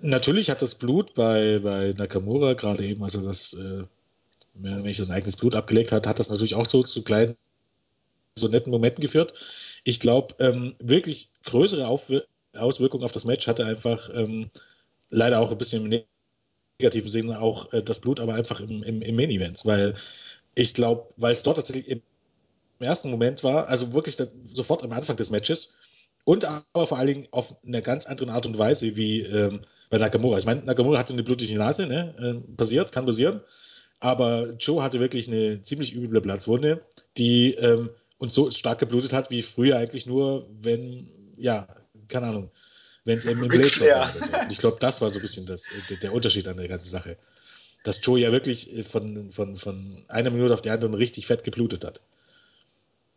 [0.00, 3.84] natürlich hat das Blut bei, bei Nakamura, gerade eben, als er das, äh,
[4.54, 7.36] wenn ich sein eigenes Blut abgelegt hat, hat das natürlich auch so zu kleinen,
[8.34, 9.34] so netten Momenten geführt.
[9.84, 14.48] Ich glaube, ähm, wirklich größere Aufwir Auswirkungen auf das Match hatte einfach ähm,
[15.10, 16.02] leider auch ein bisschen
[16.80, 19.94] negativen Sinne auch äh, das Blut, aber einfach im, im, im Main Event, weil
[20.54, 22.02] ich glaube, weil es dort tatsächlich im
[22.80, 25.74] ersten Moment war, also wirklich das, sofort am Anfang des Matches
[26.24, 29.98] und aber vor allen Dingen auf eine ganz andere Art und Weise wie ähm, bei
[29.98, 30.38] Nakamura.
[30.38, 32.14] Ich meine, Nakamura hatte eine blutige Nase, ne?
[32.18, 33.40] Äh, passiert, kann passieren.
[34.00, 36.82] Aber Joe hatte wirklich eine ziemlich üble Platzwunde,
[37.18, 41.68] die ähm, uns so stark geblutet hat, wie früher eigentlich nur, wenn, ja,
[42.08, 42.50] keine Ahnung,
[43.10, 44.38] wenn es eben im Blade war oder so.
[44.38, 47.16] Und ich glaube, das war so ein bisschen das, der Unterschied an der ganzen Sache.
[47.82, 51.42] Dass Joe ja wirklich äh, von, von, von einer Minute auf die andere richtig fett
[51.42, 52.00] geblutet hat.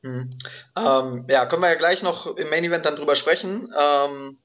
[0.01, 0.31] Mhm.
[0.75, 3.71] Ähm, ja, können wir ja gleich noch im Main Event dann drüber sprechen.
[3.77, 4.37] Ähm,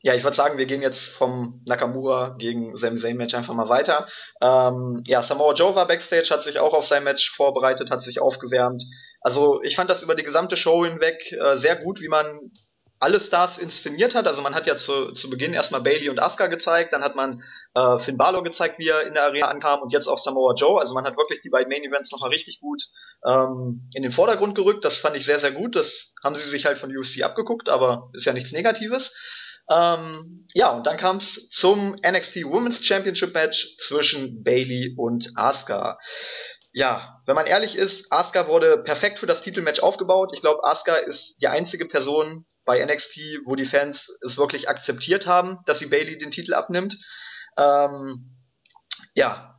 [0.00, 3.68] ja, ich würde sagen, wir gehen jetzt vom Nakamura gegen Sami Zayn Match einfach mal
[3.68, 4.08] weiter.
[4.40, 8.20] Ähm, ja, Samoa Joe war backstage, hat sich auch auf sein Match vorbereitet, hat sich
[8.20, 8.82] aufgewärmt.
[9.20, 12.40] Also ich fand das über die gesamte Show hinweg äh, sehr gut, wie man
[12.98, 14.26] alle Stars inszeniert hat.
[14.26, 17.42] Also man hat ja zu, zu Beginn erstmal Bailey und Asuka gezeigt, dann hat man
[17.74, 20.80] äh, Finn Balor gezeigt, wie er in der Arena ankam und jetzt auch Samoa Joe.
[20.80, 22.82] Also man hat wirklich die beiden Main Events nochmal richtig gut
[23.24, 24.84] ähm, in den Vordergrund gerückt.
[24.84, 25.76] Das fand ich sehr, sehr gut.
[25.76, 29.14] Das haben sie sich halt von UFC abgeguckt, aber ist ja nichts Negatives.
[29.68, 35.98] Ähm, ja, und dann kam es zum NXT Women's Championship Match zwischen Bailey und Asuka.
[36.76, 40.32] Ja, wenn man ehrlich ist, Asuka wurde perfekt für das Titelmatch aufgebaut.
[40.34, 45.26] Ich glaube, Asuka ist die einzige Person, bei NXT, wo die Fans es wirklich akzeptiert
[45.26, 46.98] haben, dass sie Bailey den Titel abnimmt.
[47.56, 48.36] Ähm,
[49.14, 49.58] ja,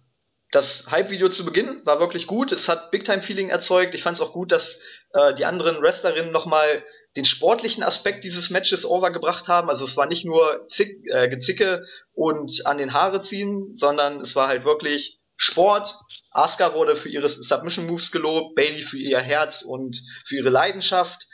[0.51, 2.51] das Hype-Video zu Beginn war wirklich gut.
[2.51, 3.95] Es hat Big-Time-Feeling erzeugt.
[3.95, 4.80] Ich fand es auch gut, dass
[5.13, 6.84] äh, die anderen Wrestlerinnen nochmal
[7.15, 9.70] den sportlichen Aspekt dieses Matches overgebracht haben.
[9.70, 14.36] Also es war nicht nur Zick, äh, Gezicke und an den Haare ziehen, sondern es
[14.36, 15.95] war halt wirklich Sport.
[16.38, 21.27] Asuka wurde für ihre Submission Moves gelobt, Bailey für ihr Herz und für ihre Leidenschaft.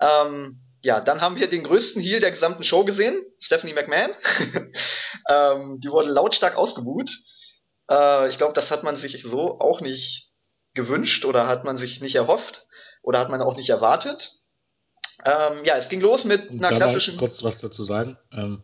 [0.00, 4.10] Ähm, ja, dann haben wir den größten Heal der gesamten Show gesehen, Stephanie McMahon.
[5.28, 7.10] ähm, die wurde lautstark ausgebuht.
[7.90, 10.30] Äh, ich glaube, das hat man sich so auch nicht
[10.74, 12.66] gewünscht oder hat man sich nicht erhofft
[13.02, 14.32] oder hat man auch nicht erwartet.
[15.24, 17.16] Ähm, ja, es ging los mit einer klassischen.
[17.16, 18.18] kurz was dazu sagen.
[18.32, 18.62] Ähm,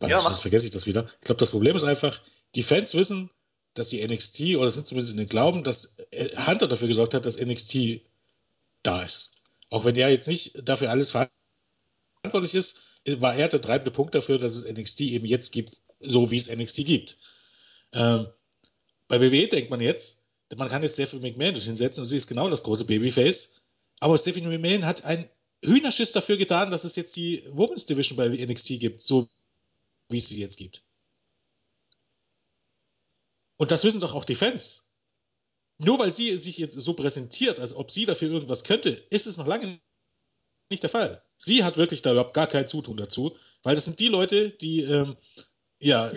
[0.00, 1.06] ja, sonst vergesse ich das wieder.
[1.20, 2.20] Ich glaube, das Problem ist einfach,
[2.54, 3.30] die Fans wissen,
[3.74, 7.26] dass die NXT oder sind zumindest in den Glauben, dass äh, Hunter dafür gesorgt hat,
[7.26, 8.00] dass NXT
[8.82, 9.36] da ist.
[9.70, 14.38] Auch wenn er jetzt nicht dafür alles verantwortlich ist, war er der treibende Punkt dafür,
[14.38, 17.18] dass es NXT eben jetzt gibt, so wie es NXT gibt.
[17.92, 18.28] Ähm,
[19.08, 22.48] bei WWE denkt man jetzt, man kann jetzt Stephanie McMahon hinsetzen und sie ist genau
[22.48, 23.60] das große Babyface.
[24.00, 25.28] Aber Stephanie McMahon hat ein
[25.62, 29.28] Hühnerschiss dafür getan, dass es jetzt die Women's Division bei NXT gibt, so
[30.08, 30.82] wie es sie jetzt gibt.
[33.56, 34.92] Und das wissen doch auch die Fans.
[35.78, 39.36] Nur weil sie sich jetzt so präsentiert, als ob sie dafür irgendwas könnte, ist es
[39.36, 39.80] noch lange
[40.70, 41.22] nicht der Fall.
[41.36, 44.82] Sie hat wirklich da überhaupt gar kein Zutun dazu, weil das sind die Leute, die
[44.82, 45.16] ähm,
[45.78, 46.10] ja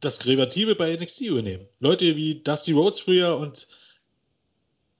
[0.00, 1.68] das Kreative bei NXT übernehmen.
[1.80, 3.66] Leute wie Dusty Rhodes früher und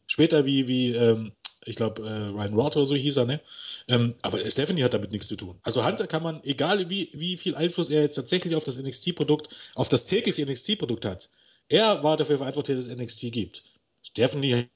[0.06, 1.32] später wie, wie ähm,
[1.68, 3.40] ich glaube, äh, Ryan Roth oder so hieß er, ne?
[3.88, 5.58] Ähm, aber Stephanie hat damit nichts zu tun.
[5.62, 9.72] Also Hunter kann man, egal wie, wie viel Einfluss er jetzt tatsächlich auf das NXT-Produkt,
[9.74, 11.28] auf das tägliche NXT-Produkt hat,
[11.68, 13.62] er war dafür verantwortlich, dass es NXT gibt.
[14.02, 14.68] Stephanie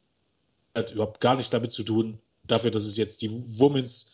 [0.74, 4.12] hat überhaupt gar nichts damit zu tun, dafür, dass es jetzt die Women's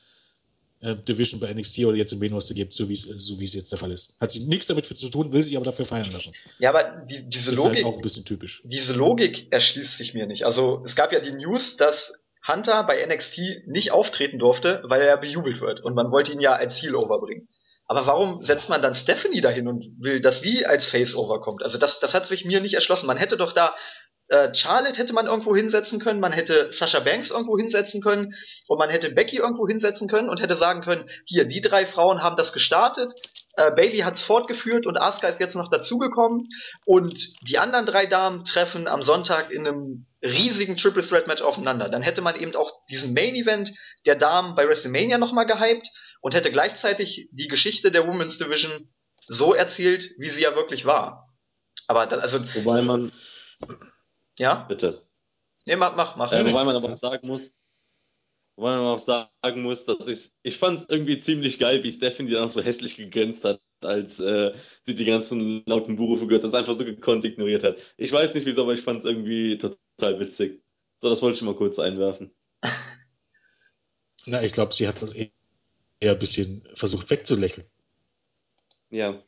[0.81, 3.45] äh, Division bei NXT oder jetzt im Main Roster gibt, so wie es so wie
[3.45, 4.17] es jetzt der Fall ist.
[4.21, 6.33] Hat sie nichts damit zu tun, will sich aber dafür feiern lassen.
[6.59, 8.63] Ja, aber die, diese ist halt Logik halt auch ein bisschen typisch.
[8.65, 10.45] Diese Logik erschließt sich mir nicht.
[10.45, 12.13] Also es gab ja die News, dass
[12.49, 16.55] Hunter bei NXT nicht auftreten durfte, weil er bejubelt wird und man wollte ihn ja
[16.55, 17.49] als Heel overbringen.
[17.87, 21.63] Aber warum setzt man dann Stephanie dahin und will, dass sie als Face-Over kommt?
[21.63, 23.07] Also das, das hat sich mir nicht erschlossen.
[23.07, 23.75] Man hätte doch da
[24.29, 28.35] äh, Charlotte hätte man irgendwo hinsetzen können, man hätte Sasha Banks irgendwo hinsetzen können
[28.67, 32.23] und man hätte Becky irgendwo hinsetzen können und hätte sagen können, hier, die drei Frauen
[32.23, 33.13] haben das gestartet,
[33.59, 36.49] Äh, Bailey hat's fortgeführt und Asuka ist jetzt noch dazugekommen.
[36.85, 41.89] Und die anderen drei Damen treffen am Sonntag in einem riesigen Triple Threat Match aufeinander.
[41.89, 43.73] Dann hätte man eben auch diesen Main Event
[44.07, 45.89] der Damen bei WrestleMania nochmal gehypt
[46.21, 48.93] und hätte gleichzeitig die Geschichte der Women's Division
[49.27, 51.29] so erzählt, wie sie ja wirklich war.
[51.89, 52.41] Aber das, also.
[52.55, 53.11] Wobei man.
[54.37, 54.67] Ja?
[54.69, 55.03] Bitte.
[55.67, 56.31] Nee, mach, mach, mach.
[56.31, 57.61] Äh, wobei man aber sagen muss,
[58.59, 62.31] wobei man auch sagen muss, dass ich, ich fand es irgendwie ziemlich geil, wie Stephanie
[62.31, 64.53] dann auch so hässlich gegrinst hat, als äh,
[64.83, 67.79] sie die ganzen lauten Buhrufe gehört hat, das einfach so gekonnt ignoriert hat.
[67.97, 70.61] Ich weiß nicht wieso, aber ich fand es irgendwie total witzig.
[70.97, 72.35] So, das wollte ich mal kurz einwerfen.
[74.27, 75.31] Na, ich glaube, sie hat das eher
[76.01, 77.67] ein bisschen versucht wegzulächeln.
[78.91, 79.23] Ja.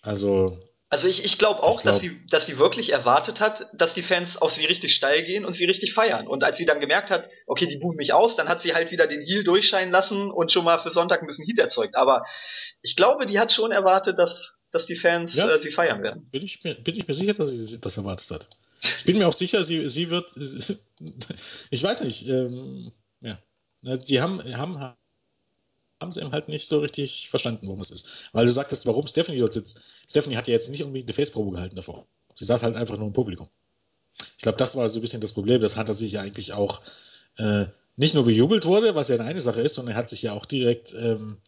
[0.00, 0.58] Also,
[0.92, 3.94] Also ich, ich glaube auch, Ich glaub- dass sie, dass sie wirklich erwartet hat, dass
[3.94, 6.28] die Fans auf sie richtig steil gehen und sie richtig feiern.
[6.28, 8.90] Und als sie dann gemerkt hat, okay, die buhen mich aus, dann hat sie halt
[8.90, 11.96] wieder den Heal durchscheinen lassen und schon mal für Sonntag ein bisschen Heat erzeugt.
[11.96, 12.26] Aber
[12.82, 15.48] ich glaube, die hat schon erwartet, dass, dass die Fans Ja.
[15.48, 16.28] äh, sie feiern werden.
[16.30, 18.48] bin ich, mir, bin ich mir sicher, dass sie das erwartet hat.
[18.98, 20.30] Ich bin mir auch sicher, sie, sie wird.
[21.70, 22.26] Ich weiß nicht.
[22.28, 22.92] Ähm,
[23.22, 23.38] ja.
[24.02, 24.94] Sie haben, haben,
[26.02, 28.28] haben sie eben halt nicht so richtig verstanden, worum es ist.
[28.32, 29.82] Weil du sagtest, warum Stephanie dort sitzt.
[30.08, 32.06] Stephanie hat ja jetzt nicht unbedingt eine Face-Probe gehalten davor.
[32.34, 33.48] Sie saß halt einfach nur im Publikum.
[34.36, 36.82] Ich glaube, das war so ein bisschen das Problem, dass Hunter sich ja eigentlich auch
[37.38, 37.66] äh,
[37.96, 40.46] nicht nur bejubelt wurde, was ja eine Sache ist, sondern er hat sich ja auch
[40.46, 41.38] direkt ähm,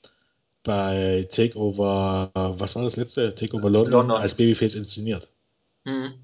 [0.62, 3.35] bei Takeover, was war das letzte?
[3.35, 4.16] Takeover London, London.
[4.18, 5.28] als Babyface inszeniert.
[5.85, 6.14] Hm.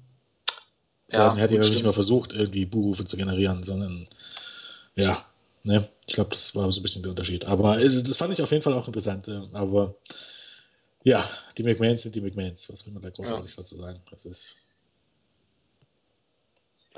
[1.07, 4.07] Das Ja, heißt, er hat ja nicht mal versucht, irgendwie Buhrufe zu generieren, sondern
[4.95, 5.25] ja,
[5.63, 7.45] ne, ich glaube, das war so ein bisschen der Unterschied.
[7.45, 9.29] Aber das fand ich auf jeden Fall auch interessant.
[9.53, 9.95] Aber
[11.03, 11.23] ja,
[11.57, 12.69] die McMahons sind die McMahons.
[12.69, 14.01] Was will man da großartig dazu sagen?
[14.11, 14.67] Das ist.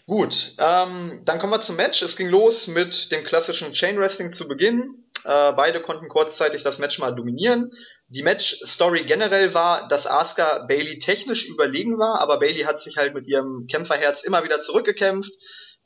[0.08, 2.02] Gut, ähm, dann kommen wir zum Match.
[2.02, 5.06] Es ging los mit dem klassischen Chain Wrestling zu Beginn.
[5.26, 7.72] Äh, beide konnten kurzzeitig das Match mal dominieren.
[8.08, 13.14] Die Match-Story generell war, dass Asuka Bailey technisch überlegen war, aber Bailey hat sich halt
[13.14, 15.32] mit ihrem Kämpferherz immer wieder zurückgekämpft.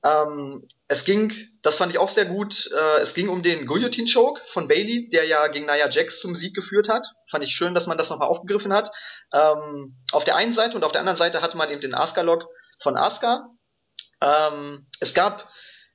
[0.04, 1.34] Ähm, es ging,
[1.64, 5.10] das fand ich auch sehr gut, äh, es ging um den Guillotine Choke von Bailey,
[5.12, 7.06] der ja gegen Nia Jax zum Sieg geführt hat.
[7.30, 8.92] Fand ich schön, dass man das nochmal aufgegriffen hat.
[9.34, 12.22] Ähm, auf der einen Seite und auf der anderen Seite hatte man eben den Asuka
[12.22, 12.48] Lock
[12.82, 13.50] von Asuka.
[14.22, 15.50] Ähm, es gab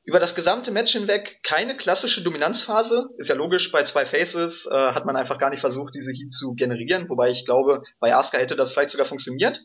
[0.05, 3.09] über das gesamte Match hinweg keine klassische Dominanzphase.
[3.19, 6.33] Ist ja logisch, bei zwei Faces äh, hat man einfach gar nicht versucht, diese Heat
[6.33, 9.61] zu generieren, wobei ich glaube, bei Asuka hätte das vielleicht sogar funktioniert.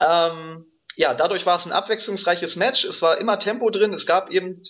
[0.00, 0.66] Ähm,
[0.96, 2.84] ja, dadurch war es ein abwechslungsreiches Match.
[2.84, 3.92] Es war immer Tempo drin.
[3.92, 4.62] Es gab eben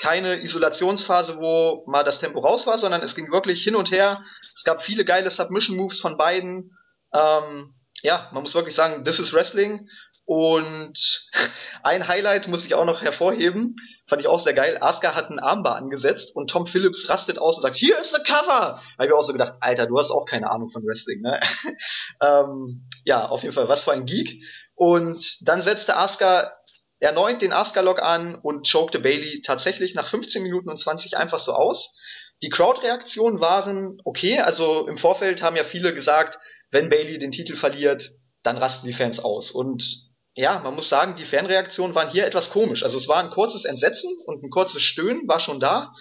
[0.00, 4.24] keine Isolationsphase, wo mal das Tempo raus war, sondern es ging wirklich hin und her.
[4.56, 6.76] Es gab viele geile Submission Moves von beiden.
[7.12, 9.88] Ähm, ja, man muss wirklich sagen, this is Wrestling.
[10.26, 11.28] Und
[11.82, 14.78] ein Highlight muss ich auch noch hervorheben, fand ich auch sehr geil.
[14.80, 18.22] Asuka hat einen Armbar angesetzt und Tom Phillips rastet aus und sagt, hier ist the
[18.22, 18.80] cover.
[18.98, 21.40] Habe ich auch so gedacht, Alter, du hast auch keine Ahnung von Wrestling, ne?
[22.22, 24.42] ähm, ja, auf jeden Fall, was für ein Geek.
[24.74, 26.52] Und dann setzte Asuka
[26.98, 31.52] erneut den Asuka-Lock an und chokte Bailey tatsächlich nach 15 Minuten und 20 einfach so
[31.52, 31.96] aus.
[32.42, 36.38] Die Crowd-Reaktionen waren okay, also im Vorfeld haben ja viele gesagt,
[36.70, 38.10] wenn Bailey den Titel verliert,
[38.42, 39.50] dann rasten die Fans aus.
[39.50, 42.82] Und ja, man muss sagen, die Fanreaktionen waren hier etwas komisch.
[42.82, 45.92] Also es war ein kurzes Entsetzen und ein kurzes Stöhnen war schon da,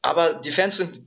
[0.00, 1.06] aber die Fans sind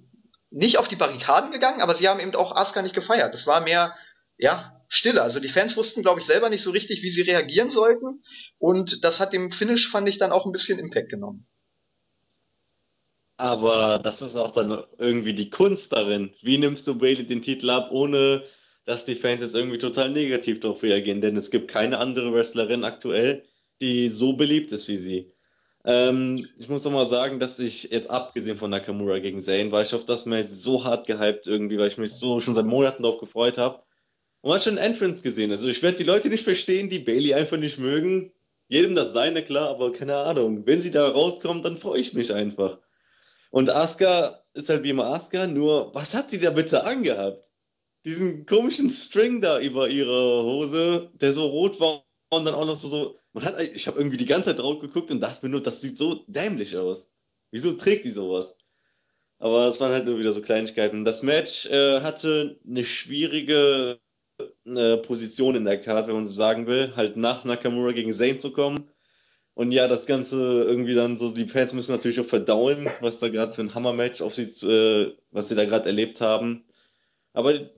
[0.51, 3.33] nicht auf die Barrikaden gegangen, aber sie haben eben auch Asuka nicht gefeiert.
[3.33, 3.95] Es war mehr,
[4.37, 5.21] ja, Stille.
[5.21, 8.23] Also die Fans wussten, glaube ich, selber nicht so richtig, wie sie reagieren sollten.
[8.57, 11.47] Und das hat dem Finish, fand ich, dann auch ein bisschen Impact genommen.
[13.37, 16.31] Aber das ist auch dann irgendwie die Kunst darin.
[16.41, 18.43] Wie nimmst du Bailey den Titel ab, ohne
[18.83, 21.21] dass die Fans jetzt irgendwie total negativ darauf reagieren?
[21.21, 23.45] Denn es gibt keine andere Wrestlerin aktuell,
[23.79, 25.31] die so beliebt ist wie sie.
[25.85, 29.83] Ähm, ich muss noch mal sagen, dass ich jetzt abgesehen von Nakamura gegen Zayn, war
[29.83, 33.03] ich auf das Match so hart gehypt irgendwie, weil ich mich so schon seit Monaten
[33.03, 33.81] darauf gefreut habe.
[34.41, 35.51] Und man hat schon Entrance gesehen.
[35.51, 38.31] Also ich werde die Leute nicht verstehen, die Bailey einfach nicht mögen.
[38.67, 40.65] Jedem das seine, klar, aber keine Ahnung.
[40.65, 42.79] Wenn sie da rauskommt, dann freue ich mich einfach.
[43.49, 47.51] Und Asuka ist halt wie immer Asuka, nur was hat sie da bitte angehabt?
[48.05, 52.75] Diesen komischen String da über ihre Hose, der so rot war und dann auch noch
[52.75, 55.51] so, so man hat, ich habe irgendwie die ganze Zeit drauf geguckt und dachte mir
[55.51, 57.09] nur, das sieht so dämlich aus.
[57.51, 58.57] Wieso trägt die sowas?
[59.39, 61.05] Aber es waren halt nur wieder so Kleinigkeiten.
[61.05, 63.99] Das Match äh, hatte eine schwierige
[64.65, 68.39] äh, Position in der Karte, wenn man so sagen will, halt nach Nakamura gegen Zayn
[68.39, 68.89] zu kommen.
[69.53, 73.27] Und ja, das Ganze irgendwie dann so, die Fans müssen natürlich auch verdauen, was da
[73.27, 76.63] gerade für ein Hammer-Match auf sie, äh, was sie da gerade erlebt haben.
[77.33, 77.69] Aber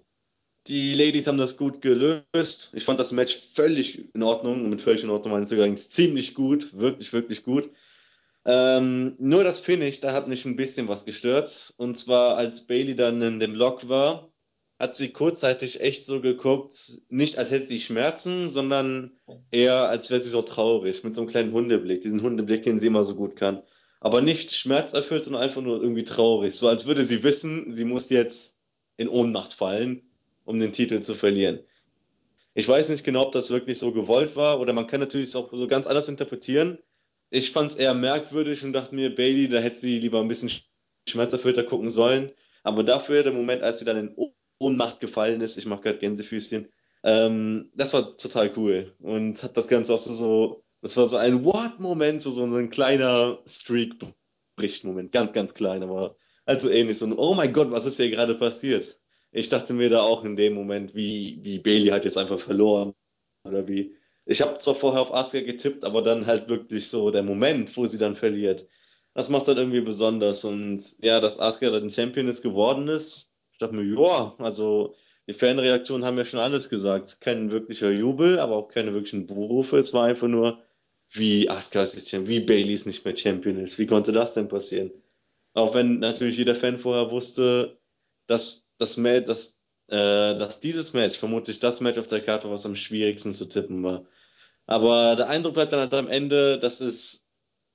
[0.68, 2.72] die Ladies haben das gut gelöst.
[2.74, 4.64] Ich fand das Match völlig in Ordnung.
[4.64, 6.78] Und mit völlig in Ordnung meine ich sogar ziemlich gut.
[6.78, 7.72] Wirklich, wirklich gut.
[8.46, 11.74] Ähm, nur das Finish, da hat mich ein bisschen was gestört.
[11.78, 14.31] Und zwar, als Bailey dann in dem Lock war,
[14.82, 19.12] hat sie kurzzeitig echt so geguckt, nicht als hätte sie Schmerzen, sondern
[19.52, 22.88] eher als wäre sie so traurig, mit so einem kleinen Hundeblick, diesen Hundeblick, den sie
[22.88, 23.62] immer so gut kann.
[24.00, 26.56] Aber nicht schmerzerfüllt, sondern einfach nur irgendwie traurig.
[26.56, 28.58] So als würde sie wissen, sie muss jetzt
[28.98, 30.02] in Ohnmacht fallen,
[30.46, 31.60] um den Titel zu verlieren.
[32.56, 35.54] Ich weiß nicht genau, ob das wirklich so gewollt war oder man kann natürlich auch
[35.54, 36.80] so ganz anders interpretieren.
[37.30, 40.52] Ich fand es eher merkwürdig und dachte mir, Bailey, da hätte sie lieber ein bisschen
[41.08, 42.32] schmerzerfüllter gucken sollen.
[42.64, 44.16] Aber dafür, der Moment, als sie dann in
[44.62, 46.70] Ohnmacht gefallen ist, ich mache gerade Gänsefüßchen,
[47.04, 51.18] ähm, das war total cool und hat das Ganze auch so, so das war so
[51.18, 56.16] ein What-Moment, so, so ein kleiner Streak-Bricht-Moment, ganz, ganz klein, aber
[56.46, 59.00] also ähnlich, so ein Oh mein Gott, was ist hier gerade passiert?
[59.32, 62.94] Ich dachte mir da auch in dem Moment, wie, wie Bailey hat jetzt einfach verloren
[63.46, 63.96] oder wie.
[64.26, 67.86] Ich habe zwar vorher auf Asuka getippt, aber dann halt wirklich so der Moment, wo
[67.86, 68.68] sie dann verliert.
[69.14, 73.31] Das macht dann irgendwie besonders und ja, dass Asuka dann Champion ist geworden ist,
[73.62, 74.96] dachte mir, ja, also
[75.28, 77.22] die Fanreaktionen haben ja schon alles gesagt.
[77.22, 79.78] Kein wirklicher Jubel, aber auch keine wirklichen Buhrufe.
[79.78, 80.60] Es war einfach nur,
[81.10, 83.80] wie Asuka ist Champion, wie Bailey ist nicht mehr Champion ist.
[83.80, 84.92] Wie konnte das denn passieren?
[85.54, 87.78] Auch wenn natürlich jeder Fan vorher wusste,
[88.28, 92.66] dass, das dass, äh, dass dieses Match vermutlich das Match auf der Karte war, was
[92.66, 94.06] am schwierigsten zu tippen war.
[94.66, 97.30] Aber der Eindruck bleibt dann halt am Ende, dass es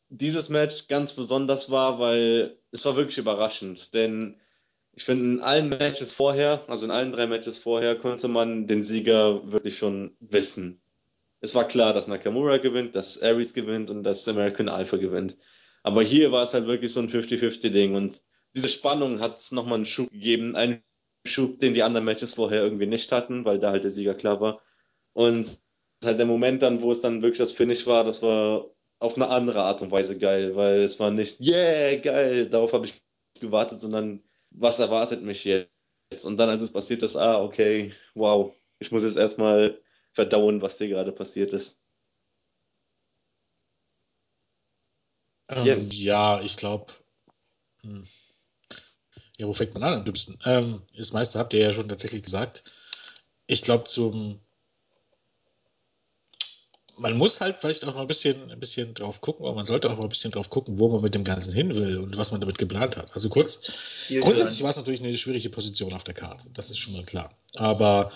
[0.09, 3.93] dieses Match ganz besonders war, weil es war wirklich überraschend.
[3.95, 4.41] Denn
[4.97, 8.83] ich finde, in allen Matches vorher, also in allen drei Matches vorher, konnte man den
[8.83, 10.81] Sieger wirklich schon wissen.
[11.41, 15.37] Es war klar, dass Nakamura gewinnt, dass Aries gewinnt und dass American Alpha gewinnt.
[15.83, 18.23] Aber hier war es halt wirklich so ein 50-50-Ding und
[18.57, 20.83] diese Spannung hat es nochmal einen Schub gegeben, einen
[21.27, 24.41] Schub, den die anderen Matches vorher irgendwie nicht hatten, weil da halt der Sieger klar
[24.41, 24.63] war.
[25.13, 25.61] Und
[26.03, 29.29] halt der Moment dann, wo es dann wirklich das Finish war, das war auf eine
[29.29, 33.03] andere Art und Weise geil, weil es war nicht, yeah, geil, darauf habe ich
[33.39, 36.25] gewartet, sondern was erwartet mich jetzt?
[36.25, 39.81] Und dann, als es passiert ist, ah, okay, wow, ich muss jetzt erstmal
[40.13, 41.83] verdauen, was dir gerade passiert ist.
[45.49, 46.93] Ähm, ja, ich glaube.
[47.83, 48.07] Hm.
[49.39, 50.39] Ja, wo fängt man an am dümmsten?
[50.45, 52.65] Ähm, das meiste habt ihr ja schon tatsächlich gesagt.
[53.47, 54.41] Ich glaube, zum
[56.99, 59.91] man muss halt vielleicht auch mal ein bisschen, ein bisschen drauf gucken, aber man sollte
[59.91, 62.31] auch mal ein bisschen drauf gucken, wo man mit dem Ganzen hin will und was
[62.33, 63.13] man damit geplant hat.
[63.13, 63.67] Also kurz,
[64.07, 67.05] Viel grundsätzlich war es natürlich eine schwierige Position auf der Karte, das ist schon mal
[67.05, 67.33] klar.
[67.57, 68.11] Aber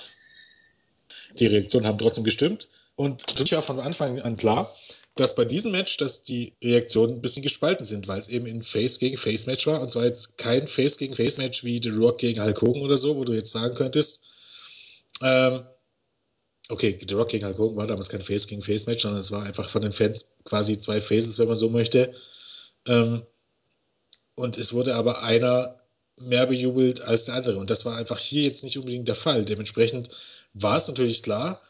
[1.39, 4.75] die Reaktionen haben trotzdem gestimmt und ich war von Anfang an klar,
[5.17, 8.63] dass bei diesem Match, dass die Reaktionen ein bisschen gespalten sind, weil es eben ein
[8.63, 11.91] Face gegen Face Match war und zwar jetzt kein Face gegen Face Match wie The
[11.91, 14.25] Rock gegen Hulk Hogan oder so, wo du jetzt sagen könntest,
[15.23, 15.65] ähm,
[16.71, 19.31] okay, The Rock gegen Hulk Hogan war damals kein Face gegen Face Match, sondern es
[19.31, 22.13] war einfach von den Fans quasi zwei Faces, wenn man so möchte.
[22.87, 23.23] Ähm,
[24.37, 25.81] und es wurde aber einer
[26.21, 27.59] mehr bejubelt als der andere.
[27.59, 29.45] Und das war einfach hier jetzt nicht unbedingt der Fall.
[29.45, 30.09] Dementsprechend
[30.55, 31.61] war es natürlich klar,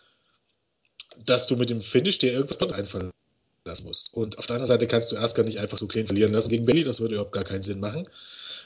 [1.25, 3.11] dass du mit dem Finish dir irgendwas einfallen
[3.65, 4.13] lassen musst.
[4.15, 6.65] Und auf der anderen Seite kannst du gar nicht einfach so clean verlieren lassen gegen
[6.65, 8.09] Billy, das würde überhaupt gar keinen Sinn machen.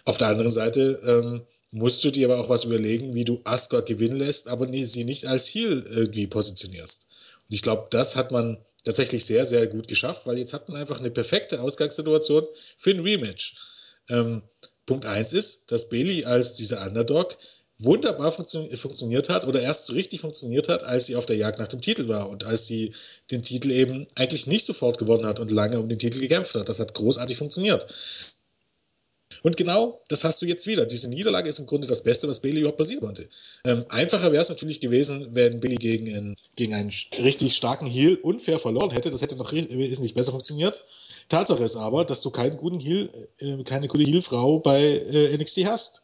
[0.05, 1.43] Auf der anderen Seite ähm,
[1.74, 5.26] musst du dir aber auch was überlegen, wie du Asuka gewinnen lässt, aber sie nicht
[5.26, 7.09] als Heel irgendwie positionierst.
[7.48, 10.80] Und ich glaube, das hat man tatsächlich sehr, sehr gut geschafft, weil jetzt hat man
[10.80, 12.46] einfach eine perfekte Ausgangssituation
[12.76, 13.56] für ein Rematch.
[14.09, 14.42] Ähm,
[14.86, 17.36] Punkt 1 ist, dass Bailey als dieser Underdog
[17.78, 21.59] wunderbar funktio funktioniert hat oder erst so richtig funktioniert hat, als sie auf der Jagd
[21.59, 22.94] nach dem Titel war und als sie
[23.32, 26.68] den Titel eben eigentlich nicht sofort gewonnen hat und lange um den Titel gekämpft hat.
[26.68, 27.86] Das hat großartig funktioniert.
[29.43, 30.86] Und genau das hast du jetzt wieder.
[30.86, 33.28] Diese Niederlage ist im Grunde das Beste, was Bailey überhaupt passieren konnte.
[33.65, 36.93] Ähm, einfacher wäre es natürlich gewesen, wenn Bailey gegen einen, gegen einen
[37.23, 39.11] richtig starken Heel unfair verloren hätte.
[39.11, 40.82] Das hätte noch wesentlich besser funktioniert.
[41.28, 45.65] Tatsache ist aber, dass du keinen guten Heel, äh, keine gute Heel-Frau bei äh, NXT
[45.66, 46.02] hast.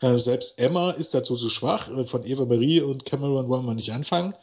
[0.00, 1.88] Äh, selbst Emma ist dazu zu schwach.
[1.88, 4.34] Äh, von Eva Marie und Cameron wollen wir nicht anfangen.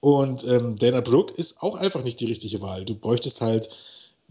[0.00, 2.84] Und ähm, Dana Brooke ist auch einfach nicht die richtige Wahl.
[2.84, 3.70] Du bräuchtest halt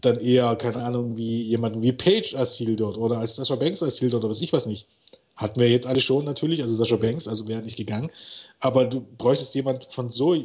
[0.04, 4.10] dann eher, keine Ahnung, wie jemanden wie Page Heel dort oder als Sascha Banks Heel
[4.10, 4.88] dort oder was ich was nicht.
[5.36, 8.10] Hatten wir jetzt alle schon natürlich, also Sascha Banks, also wäre nicht gegangen.
[8.60, 10.36] Aber du bräuchtest jemand von so,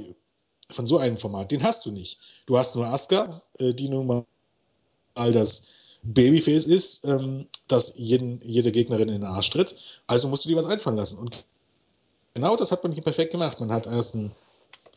[0.72, 1.52] von so einem Format.
[1.52, 2.19] Den hast du nicht.
[2.45, 5.68] Du hast nur Asuka, äh, die nun mal das
[6.03, 9.76] Babyface ist, ähm, das jeden, jede Gegnerin in den Arsch tritt.
[10.07, 11.19] Also musst du dir was einfallen lassen.
[11.19, 11.45] Und
[12.34, 13.60] genau das hat man hier perfekt gemacht.
[13.60, 14.31] Man hat erst ein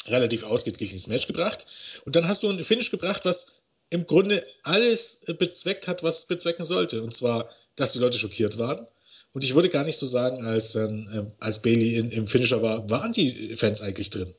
[0.07, 1.67] relativ ausgeglichenes Match gebracht
[2.05, 3.62] und dann hast du ein Finish gebracht, was
[3.93, 7.03] im Grunde alles bezweckt hat, was es bezwecken sollte.
[7.03, 8.87] Und zwar, dass die Leute schockiert waren.
[9.33, 12.89] Und ich würde gar nicht so sagen, als, äh, als Bailey in, im Finisher war,
[12.91, 14.35] waren die Fans eigentlich drin.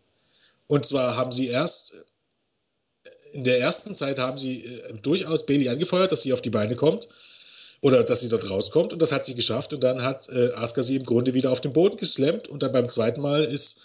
[0.67, 1.93] Und zwar haben sie erst
[3.34, 6.75] in der ersten Zeit haben sie äh, durchaus Bailey angefeuert, dass sie auf die Beine
[6.75, 7.07] kommt.
[7.81, 10.81] oder dass sie dort rauskommt und das hat sie geschafft und dann hat äh, Asuka
[10.84, 13.81] sie im Grunde wieder auf den Boden geslammt und dann beim zweiten Mal ist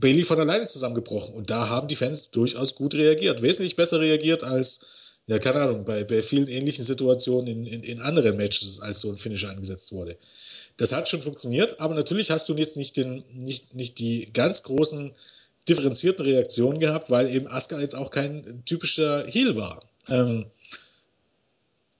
[0.00, 4.44] Bailey von alleine zusammengebrochen und da haben die Fans durchaus gut reagiert, wesentlich besser reagiert
[4.44, 9.00] als, ja keine Ahnung, bei, bei vielen ähnlichen Situationen in, in, in anderen Matches, als
[9.00, 10.16] so ein Finisher angesetzt wurde.
[10.76, 14.62] Das hat schon funktioniert, aber natürlich hast du jetzt nicht, den, nicht, nicht die ganz
[14.62, 15.12] großen
[15.68, 19.82] differenzierten Reaktionen gehabt, weil eben Asuka jetzt auch kein typischer Heel war.
[20.08, 20.46] Ähm,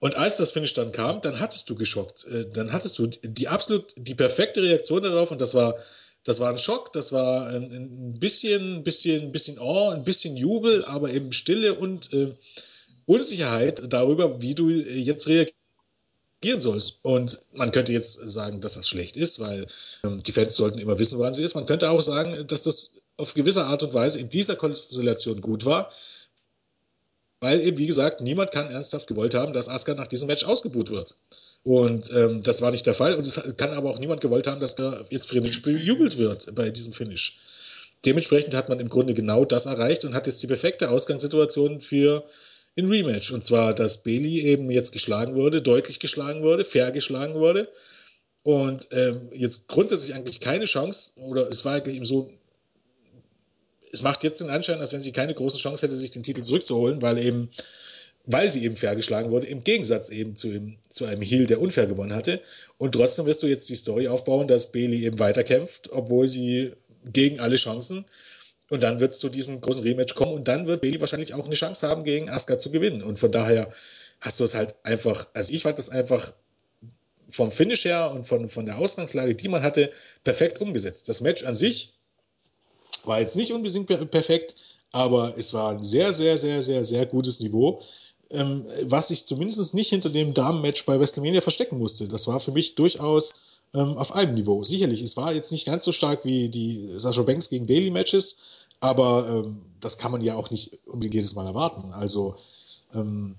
[0.00, 2.26] und als das Finish dann kam, dann hattest du geschockt.
[2.28, 5.74] Äh, dann hattest du die absolut, die perfekte Reaktion darauf und das war,
[6.24, 10.84] das war ein Schock, das war ein, ein bisschen, bisschen, bisschen Awe, ein bisschen Jubel,
[10.84, 12.34] aber eben Stille und äh,
[13.06, 15.54] Unsicherheit darüber, wie du jetzt reagierst
[16.58, 16.98] sollst.
[17.02, 19.66] Und man könnte jetzt sagen, dass das schlecht ist, weil
[20.04, 21.54] ähm, die Fans sollten immer wissen, woran sie ist.
[21.54, 25.64] Man könnte auch sagen, dass das auf gewisse Art und Weise in dieser Konstellation gut
[25.64, 25.90] war,
[27.40, 30.90] weil eben, wie gesagt, niemand kann ernsthaft gewollt haben, dass Asuka nach diesem Match ausgebuht
[30.90, 31.16] wird.
[31.68, 33.14] Und ähm, das war nicht der Fall.
[33.14, 36.70] Und es kann aber auch niemand gewollt haben, dass da jetzt friedlich bejubelt wird bei
[36.70, 37.36] diesem Finish.
[38.06, 42.24] Dementsprechend hat man im Grunde genau das erreicht und hat jetzt die perfekte Ausgangssituation für
[42.78, 43.32] ein Rematch.
[43.32, 47.68] Und zwar, dass Bailey eben jetzt geschlagen wurde, deutlich geschlagen wurde, fair geschlagen wurde.
[48.44, 52.32] Und ähm, jetzt grundsätzlich eigentlich keine Chance, oder es war eigentlich eben so
[53.92, 56.42] es macht jetzt den Anschein, als wenn sie keine große Chance hätte, sich den Titel
[56.42, 57.50] zurückzuholen, weil eben,
[58.30, 61.62] weil sie eben fair geschlagen wurde, im Gegensatz eben zu, ihm, zu einem Heel, der
[61.62, 62.42] unfair gewonnen hatte.
[62.76, 66.72] Und trotzdem wirst du jetzt die Story aufbauen, dass Bailey eben weiterkämpft, obwohl sie
[67.10, 68.04] gegen alle Chancen.
[68.68, 71.46] Und dann wird es zu diesem großen Rematch kommen und dann wird Bailey wahrscheinlich auch
[71.46, 73.02] eine Chance haben, gegen Asuka zu gewinnen.
[73.02, 73.72] Und von daher
[74.20, 76.34] hast du es halt einfach, also ich fand das einfach
[77.30, 79.90] vom Finish her und von, von der Ausgangslage, die man hatte,
[80.22, 81.08] perfekt umgesetzt.
[81.08, 81.94] Das Match an sich
[83.04, 84.54] war jetzt nicht unbedingt perfekt,
[84.92, 87.82] aber es war ein sehr, sehr, sehr, sehr, sehr gutes Niveau,
[88.30, 92.08] ähm, was ich zumindest nicht hinter dem Damenmatch bei WrestleMania verstecken musste.
[92.08, 93.34] Das war für mich durchaus
[93.74, 94.64] ähm, auf einem Niveau.
[94.64, 98.38] Sicherlich, es war jetzt nicht ganz so stark wie die Sasha Banks gegen Bailey Matches,
[98.80, 101.92] aber ähm, das kann man ja auch nicht unbedingt jedes Mal erwarten.
[101.92, 102.36] Also
[102.94, 103.36] ähm,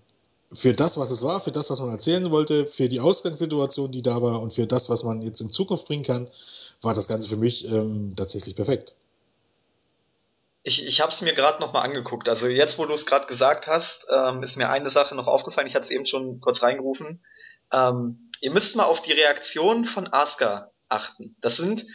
[0.51, 4.01] für das, was es war, für das, was man erzählen wollte, für die Ausgangssituation, die
[4.01, 6.27] da war und für das, was man jetzt in Zukunft bringen kann,
[6.81, 8.95] war das Ganze für mich ähm, tatsächlich perfekt.
[10.61, 12.27] Ich, ich habe es mir gerade noch mal angeguckt.
[12.27, 15.67] Also jetzt, wo du es gerade gesagt hast, ähm, ist mir eine Sache noch aufgefallen.
[15.67, 17.23] Ich hatte es eben schon kurz reingerufen.
[17.71, 21.37] Ähm, ihr müsst mal auf die Reaktion von Asuka achten.
[21.39, 21.85] Das sind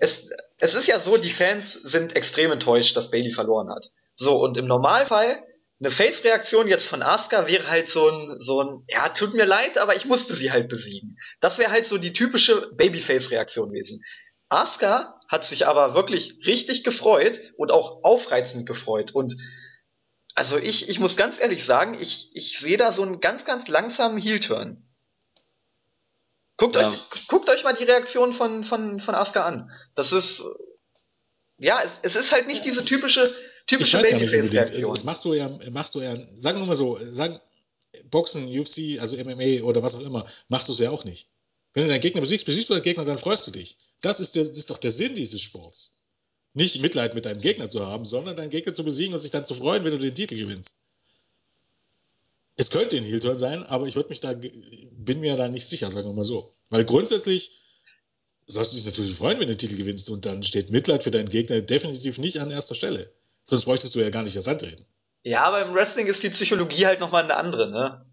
[0.00, 0.28] es,
[0.58, 3.86] es ist ja so, die Fans sind extrem enttäuscht, dass Bailey verloren hat.
[4.16, 5.42] So und im Normalfall
[5.80, 9.78] eine Face-Reaktion jetzt von Asuka wäre halt so ein, so ein, ja, tut mir leid,
[9.78, 11.16] aber ich musste sie halt besiegen.
[11.40, 14.02] Das wäre halt so die typische Babyface-Reaktion gewesen.
[14.48, 19.12] Asuka hat sich aber wirklich richtig gefreut und auch aufreizend gefreut.
[19.12, 19.36] Und
[20.34, 23.68] also ich, ich muss ganz ehrlich sagen, ich, ich sehe da so einen ganz, ganz
[23.68, 24.82] langsamen Heel-Turn.
[26.56, 26.88] Guckt, ja.
[26.88, 29.70] euch, guckt euch mal die Reaktion von, von, von Asuka an.
[29.94, 30.42] Das ist,
[31.58, 33.28] ja, es, es ist halt nicht diese typische,
[33.66, 34.92] typische Babyface-Reaktion.
[34.92, 37.38] Das machst du ja, machst du ja, sagen wir mal so, sagen,
[38.10, 41.28] Boxen, UFC, also MMA oder was auch immer, machst du es ja auch nicht.
[41.74, 43.76] Wenn du deinen Gegner besiegst, besiegst du deinen Gegner, dann freust du dich.
[44.00, 46.04] Das ist, der, das ist doch der Sinn dieses Sports.
[46.54, 49.46] Nicht Mitleid mit deinem Gegner zu haben, sondern deinen Gegner zu besiegen und sich dann
[49.46, 50.88] zu freuen, wenn du den Titel gewinnst.
[52.56, 55.90] Es könnte ein Heel-Turn sein, aber ich würde mich da, bin mir da nicht sicher,
[55.90, 56.52] sagen wir mal so.
[56.70, 57.60] Weil grundsätzlich
[58.46, 61.10] sollst du dich natürlich freuen, wenn du den Titel gewinnst und dann steht Mitleid für
[61.10, 63.12] deinen Gegner definitiv nicht an erster Stelle.
[63.44, 64.84] Sonst bräuchtest du ja gar nicht erst antreten.
[65.22, 68.04] Ja, aber im Wrestling ist die Psychologie halt nochmal eine andere, ne?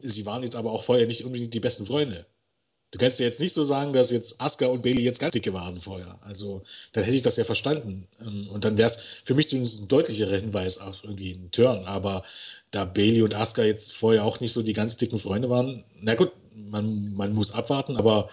[0.00, 2.26] Sie waren jetzt aber auch vorher nicht unbedingt die besten Freunde.
[2.94, 5.52] Du kannst ja jetzt nicht so sagen, dass jetzt Asuka und Bailey jetzt ganz dicke
[5.52, 6.16] waren vorher.
[6.24, 6.62] Also,
[6.92, 8.06] dann hätte ich das ja verstanden.
[8.20, 11.86] Ähm, und dann wäre es für mich zumindest ein deutlicherer Hinweis auf irgendwie einen Turn.
[11.86, 12.22] Aber
[12.70, 16.14] da Bailey und Asuka jetzt vorher auch nicht so die ganz dicken Freunde waren, na
[16.14, 18.30] gut, man, man muss abwarten, aber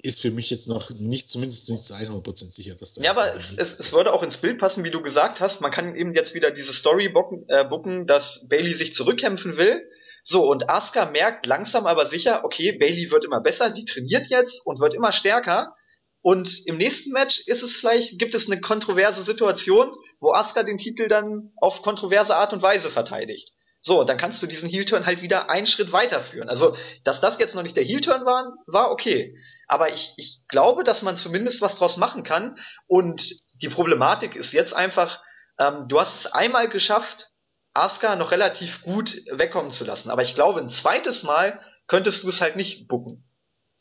[0.00, 3.02] ist für mich jetzt noch nicht, zumindest nicht zu 100% sicher, dass da.
[3.02, 5.60] Ja, aber es, es, es, würde auch ins Bild passen, wie du gesagt hast.
[5.60, 9.82] Man kann eben jetzt wieder diese Story bucken, äh, bucken dass Bailey sich zurückkämpfen will
[10.30, 14.60] so, und Asuka merkt langsam aber sicher, okay, Bailey wird immer besser, die trainiert jetzt
[14.66, 15.74] und wird immer stärker.
[16.20, 19.90] Und im nächsten Match ist es vielleicht, gibt es eine kontroverse Situation,
[20.20, 23.54] wo Asuka den Titel dann auf kontroverse Art und Weise verteidigt.
[23.80, 26.50] So, dann kannst du diesen Heel-Turn halt wieder einen Schritt weiterführen.
[26.50, 29.34] Also, dass das jetzt noch nicht der Heel-Turn war, war okay.
[29.66, 32.58] Aber ich, ich glaube, dass man zumindest was draus machen kann.
[32.86, 33.32] Und
[33.62, 35.22] die Problematik ist jetzt einfach,
[35.58, 37.30] ähm, du hast es einmal geschafft,
[37.84, 40.10] Asuka noch relativ gut wegkommen zu lassen.
[40.10, 43.24] Aber ich glaube, ein zweites Mal könntest du es halt nicht bucken.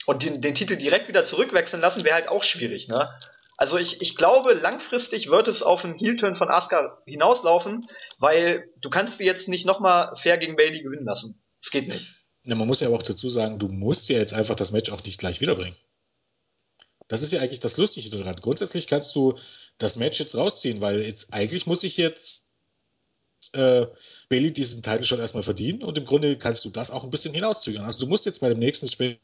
[0.06, 3.10] Und den, den Titel direkt wieder zurückwechseln lassen wäre halt auch schwierig, ne?
[3.58, 7.88] Also ich, ich glaube, langfristig wird es auf einen Heel-Turn von Asuka hinauslaufen,
[8.20, 11.44] weil du kannst sie jetzt nicht nochmal fair gegen Bailey gewinnen lassen.
[11.62, 12.16] Das geht nicht.
[12.44, 14.92] Na, man muss ja aber auch dazu sagen, du musst ja jetzt einfach das Match
[14.92, 15.76] auch nicht gleich wiederbringen.
[17.08, 18.36] Das ist ja eigentlich das Lustige daran.
[18.36, 19.36] Grundsätzlich kannst du
[19.78, 22.47] das Match jetzt rausziehen, weil jetzt eigentlich muss ich jetzt
[23.54, 23.86] äh,
[24.30, 27.34] Bailey diesen Titel schon erstmal verdienen und im Grunde kannst du das auch ein bisschen
[27.34, 27.84] hinauszögern.
[27.84, 29.18] Also du musst jetzt bei dem nächsten Special,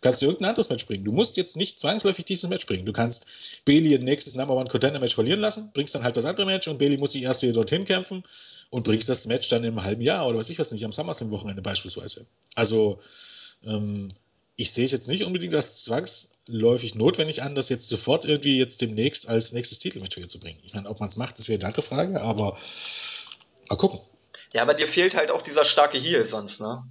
[0.00, 1.04] kannst du irgendein anderes Match bringen.
[1.04, 2.84] Du musst jetzt nicht zwangsläufig dieses Match bringen.
[2.84, 3.26] Du kannst
[3.64, 6.68] Bailey ein nächstes Number One Contender Match verlieren lassen, bringst dann halt das andere Match
[6.68, 8.22] und Bailey muss sich erst wieder dorthin kämpfen
[8.70, 11.62] und bringst das Match dann im halben Jahr oder weiß ich was nicht, am SummerSlam-Wochenende
[11.62, 12.26] beispielsweise.
[12.54, 12.98] Also
[13.64, 14.08] ähm,
[14.56, 18.80] ich sehe es jetzt nicht unbedingt als zwangsläufig notwendig an, das jetzt sofort irgendwie jetzt
[18.80, 20.58] demnächst als nächstes Titelmatch zu bringen.
[20.64, 22.58] Ich meine, ob man es macht, das wäre eine andere Frage, aber
[23.68, 24.00] Mal gucken.
[24.52, 26.84] Ja, aber dir fehlt halt auch dieser starke Heal sonst, ne?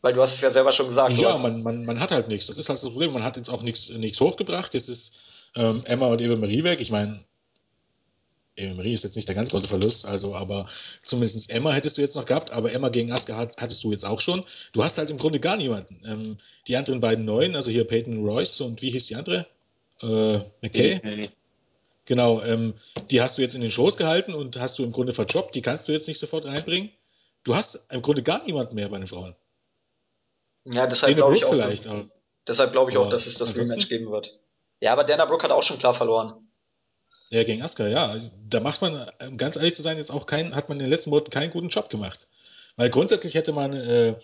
[0.00, 1.12] Weil du hast es ja selber schon gesagt.
[1.12, 2.46] Ja, man, man, man hat halt nichts.
[2.46, 3.12] Das ist halt das Problem.
[3.12, 4.74] Man hat jetzt auch nichts, nichts hochgebracht.
[4.74, 6.80] Jetzt ist ähm, Emma und Eva Marie weg.
[6.80, 7.24] Ich meine,
[8.56, 10.66] Eva Marie ist jetzt nicht der ganz große Verlust, also, aber
[11.02, 14.04] zumindest Emma hättest du jetzt noch gehabt, aber Emma gegen Asuka hat, hattest du jetzt
[14.04, 14.44] auch schon.
[14.72, 16.00] Du hast halt im Grunde gar niemanden.
[16.04, 16.38] Ähm,
[16.68, 19.46] die anderen beiden Neuen, also hier Peyton Royce und wie hieß die andere?
[20.02, 20.96] Äh, McKay?
[20.96, 21.30] Okay.
[22.04, 22.74] Genau, ähm,
[23.10, 25.62] die hast du jetzt in den Shows gehalten und hast du im Grunde verjobbt, die
[25.62, 26.90] kannst du jetzt nicht sofort reinbringen.
[27.44, 29.36] Du hast im Grunde gar niemanden mehr bei den Frauen.
[30.64, 31.88] Ja, deshalb glaube ich, auch, dass,
[32.46, 34.38] deshalb glaube ich auch, dass es das Rematch geben wird.
[34.80, 36.48] Ja, aber Dana Brooke hat auch schon klar verloren.
[37.30, 38.08] Ja, gegen Asuka, ja.
[38.08, 40.84] Also, da macht man, um ganz ehrlich zu sein, jetzt auch keinen, hat man in
[40.84, 42.28] den letzten Monaten keinen guten Job gemacht.
[42.76, 44.14] Weil grundsätzlich hätte man äh,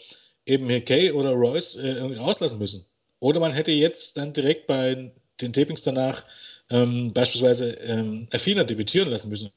[0.47, 2.87] eben Kay oder Royce äh, irgendwie rauslassen müssen.
[3.21, 6.23] Oder man hätte jetzt dann direkt bei den Tapings danach
[6.71, 9.53] ähm, beispielsweise ähm, Athena debütieren lassen müssen.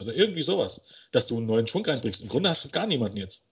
[0.00, 2.22] Oder irgendwie sowas, dass du einen neuen Schwung reinbringst.
[2.22, 3.48] Im Grunde hast du gar niemanden jetzt.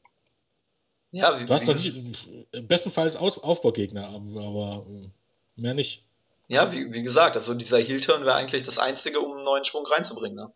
[1.10, 2.28] Ja, wie, du hast doch nicht,
[2.68, 5.08] bestenfalls Aus Aufbaugegner, aber äh,
[5.56, 6.04] mehr nicht.
[6.48, 9.86] Ja, wie, wie gesagt, also dieser Heel-Turn wäre eigentlich das Einzige, um einen neuen Schwung
[9.86, 10.36] reinzubringen.
[10.36, 10.52] Ne?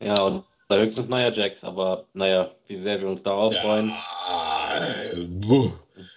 [0.00, 3.92] Ja, und da höchstens Nia Jax, aber naja, wie sehr wir uns darauf ja, freuen.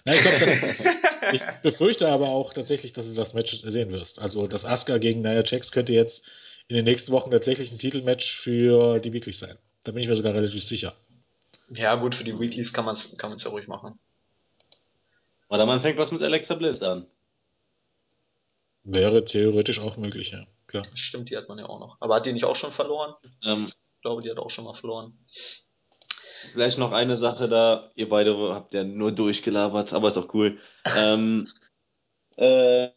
[0.04, 0.38] Ja, ich glaube,
[1.32, 4.20] ich befürchte aber auch tatsächlich, dass du das Match sehen wirst.
[4.20, 6.30] Also, das Asuka gegen Nia Jax könnte jetzt
[6.68, 9.56] in den nächsten Wochen tatsächlich ein Titelmatch für die Weeklies sein.
[9.84, 10.94] Da bin ich mir sogar relativ sicher.
[11.70, 13.98] Ja, gut, für die Weeklies kann man es kann ja ruhig machen.
[15.48, 17.06] Oder man fängt was mit Alexa Bliss an.
[18.84, 20.46] Wäre theoretisch auch möglich, ja.
[20.66, 20.84] Klar.
[20.94, 21.96] Stimmt, die hat man ja auch noch.
[22.00, 23.14] Aber hat die nicht auch schon verloren?
[23.44, 25.18] Ähm, ich glaube, die hat auch schon mal verloren.
[26.52, 27.90] Vielleicht noch eine Sache da.
[27.94, 30.58] Ihr beide habt ja nur durchgelabert, aber ist auch cool.
[30.96, 31.48] ähm,
[32.36, 32.88] äh,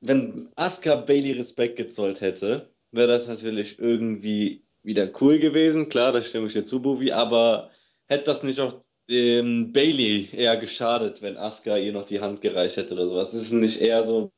[0.00, 5.88] wenn Asuka Bailey Respekt gezollt hätte, wäre das natürlich irgendwie wieder cool gewesen.
[5.88, 7.70] Klar, da stimme ich dir zu, Bubi, aber
[8.06, 12.76] hätte das nicht auch dem Bailey eher geschadet, wenn Asuka ihr noch die Hand gereicht
[12.76, 13.34] hätte oder sowas?
[13.34, 14.32] Ist es nicht eher so,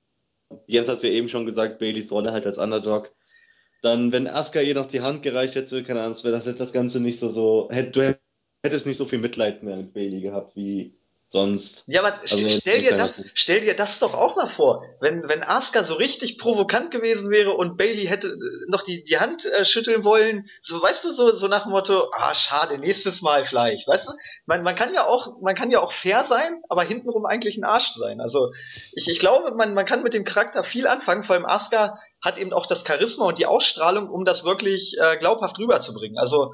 [0.66, 3.10] Jens hat es ja eben schon gesagt, Baileys Rolle halt als Underdog.
[3.82, 7.00] Dann, wenn Asuka ihr noch die Hand gereicht hätte, keine Ahnung, wäre das, das Ganze
[7.00, 8.18] nicht so, so, hätte, du
[8.62, 10.94] hättest nicht so viel Mitleid mehr mit Bailey gehabt wie
[11.30, 11.86] sonst.
[11.86, 15.44] Ja, aber also, stell dir das, stell dir das doch auch mal vor, wenn, wenn
[15.44, 19.64] Asuka so richtig provokant gewesen wäre und Bailey hätte äh, noch die, die Hand äh,
[19.64, 23.86] schütteln wollen, so, weißt du, so, so nach dem Motto, ah, schade, nächstes Mal vielleicht,
[23.86, 24.12] weißt du?
[24.46, 27.64] Man, man kann ja auch, man kann ja auch fair sein, aber hintenrum eigentlich ein
[27.64, 28.20] Arsch sein.
[28.20, 28.50] Also,
[28.92, 32.38] ich, ich glaube, man, man kann mit dem Charakter viel anfangen, vor allem Asuka hat
[32.38, 36.18] eben auch das Charisma und die Ausstrahlung, um das wirklich äh, glaubhaft rüberzubringen.
[36.18, 36.52] Also,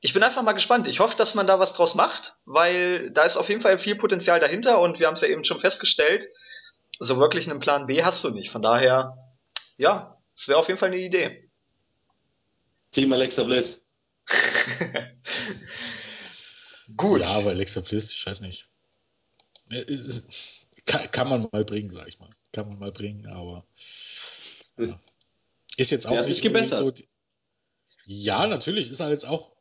[0.00, 0.86] ich bin einfach mal gespannt.
[0.86, 3.96] Ich hoffe, dass man da was draus macht, weil da ist auf jeden Fall viel
[3.96, 6.28] Potenzial dahinter und wir haben es ja eben schon festgestellt,
[7.00, 8.50] so wirklich einen Plan B hast du nicht.
[8.50, 9.16] Von daher,
[9.76, 11.50] ja, es wäre auf jeden Fall eine Idee.
[12.92, 13.84] Team Alexa Bliss.
[16.96, 17.20] Gut.
[17.22, 18.68] Ja, aber Alexa Bliss, ich weiß nicht.
[20.86, 22.30] Kann, kann man mal bringen, sag ich mal.
[22.52, 23.66] Kann man mal bringen, aber
[24.78, 24.98] ja.
[25.76, 26.92] ist jetzt auch ja, nicht so.
[28.06, 29.57] Ja, natürlich, ist halt jetzt auch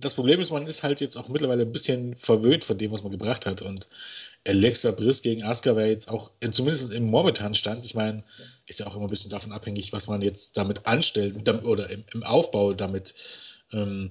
[0.00, 3.02] das Problem ist, man ist halt jetzt auch mittlerweile ein bisschen verwöhnt von dem, was
[3.02, 3.62] man gebracht hat.
[3.62, 3.88] Und
[4.46, 8.24] Alexa Briss gegen Asuka wäre jetzt auch, zumindest im momentanen Stand, ich meine,
[8.66, 12.04] ist ja auch immer ein bisschen davon abhängig, was man jetzt damit anstellt oder im,
[12.12, 13.14] im Aufbau damit
[13.72, 14.10] ähm,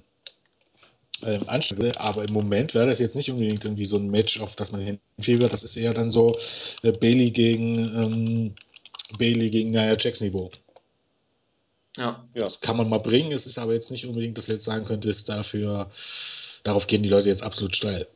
[1.22, 1.98] ähm, anstellt.
[1.98, 4.80] Aber im Moment wäre das jetzt nicht unbedingt irgendwie so ein Match, auf das man
[5.16, 5.52] hinfiebert.
[5.52, 6.36] Das ist eher dann so
[6.82, 8.54] äh, Bailey gegen ähm,
[9.18, 10.50] Bailey gegen Nia Jax Niveau.
[11.96, 12.24] Ja.
[12.34, 13.32] Das kann man mal bringen.
[13.32, 15.90] Es ist aber jetzt nicht unbedingt, dass du jetzt sagen könntest, dafür,
[16.62, 18.06] darauf gehen die Leute jetzt absolut steil.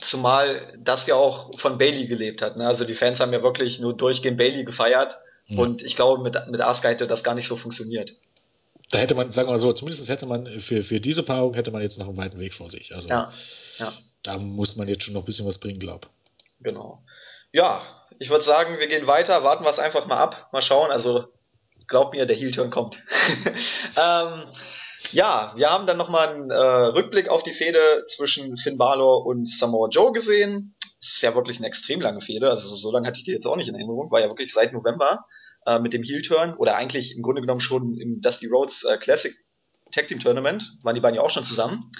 [0.00, 2.56] Zumal das ja auch von Bailey gelebt hat.
[2.56, 2.66] Ne?
[2.66, 5.18] Also die Fans haben ja wirklich nur durchgehend Bailey gefeiert.
[5.46, 5.60] Ja.
[5.60, 8.12] Und ich glaube, mit, mit Asuka hätte das gar nicht so funktioniert.
[8.90, 11.70] Da hätte man, sagen wir mal so, zumindest hätte man für, für diese Paarung hätte
[11.70, 12.94] man jetzt noch einen weiten Weg vor sich.
[12.94, 13.32] Also ja.
[13.78, 13.92] Ja.
[14.22, 16.08] da muss man jetzt schon noch ein bisschen was bringen, glaube
[16.60, 17.02] Genau.
[17.52, 17.82] Ja,
[18.18, 20.90] ich würde sagen, wir gehen weiter, warten wir es einfach mal ab, mal schauen.
[20.90, 21.28] Also
[21.88, 23.02] glaub mir, der Heel-Turn kommt.
[23.96, 24.44] ähm,
[25.12, 29.48] Ja, wir haben dann nochmal einen äh, Rückblick auf die Fehde zwischen Finn Balor und
[29.48, 30.74] Samoa Joe gesehen.
[31.00, 33.46] Das ist ja wirklich eine extrem lange Fehde, also so, lange hatte ich die jetzt
[33.46, 35.24] auch nicht in Erinnerung, war ja wirklich seit November
[35.66, 39.34] äh, mit dem Heel-Turn oder eigentlich im Grunde genommen schon im Dusty Rhodes äh, Classic
[39.92, 41.92] Tag Team Tournament, waren die beiden ja auch schon zusammen.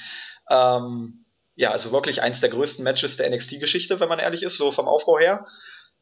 [0.50, 1.24] Ähm,
[1.54, 4.88] ja, also wirklich eins der größten Matches der NXT-Geschichte, wenn man ehrlich ist, so vom
[4.88, 5.46] Aufbau her.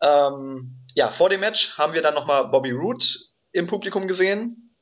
[0.01, 3.05] Ähm, ja, vor dem Match haben wir dann nochmal Bobby Roode
[3.57, 4.75] im Publikum gesehen.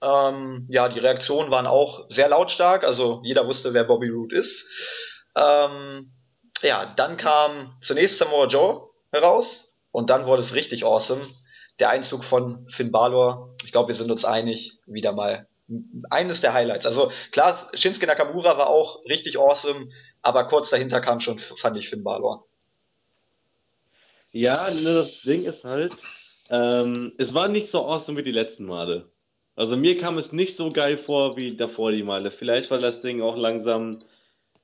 [0.00, 4.66] Ähm, ja, die Reaktionen waren auch sehr lautstark, also jeder wusste, wer Bobby Roode ist.
[5.36, 6.12] Ähm,
[6.62, 11.28] ja, dann kam zunächst Samoa Joe heraus und dann wurde es richtig awesome.
[11.78, 15.46] Der Einzug von Finn Balor, ich glaube, wir sind uns einig, wieder mal
[16.10, 16.86] eines der Highlights.
[16.86, 19.88] Also klar, Shinsuke Nakamura war auch richtig awesome,
[20.22, 22.46] aber kurz dahinter kam schon, fand ich, Finn Balor.
[24.30, 25.96] Ja, ne, das Ding ist halt,
[26.50, 29.10] ähm, es war nicht so awesome wie die letzten Male.
[29.56, 32.30] Also mir kam es nicht so geil vor wie davor die Male.
[32.30, 33.98] Vielleicht weil das Ding auch langsam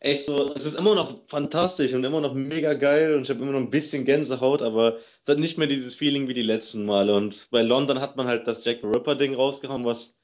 [0.01, 3.40] echt so, es ist immer noch fantastisch und immer noch mega geil und ich habe
[3.43, 6.86] immer noch ein bisschen Gänsehaut, aber es hat nicht mehr dieses Feeling wie die letzten
[6.86, 7.15] Male.
[7.15, 10.19] Und bei London hat man halt das Jack the Ripper Ding rausgehauen, was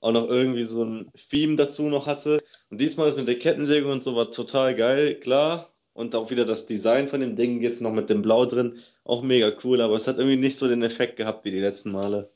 [0.00, 2.42] auch noch irgendwie so ein Theme dazu noch hatte.
[2.70, 5.72] Und diesmal ist mit der Kettensäge und so war total geil, klar.
[5.94, 9.22] Und auch wieder das Design von dem Ding jetzt noch mit dem Blau drin, auch
[9.22, 12.30] mega cool, aber es hat irgendwie nicht so den Effekt gehabt wie die letzten Male.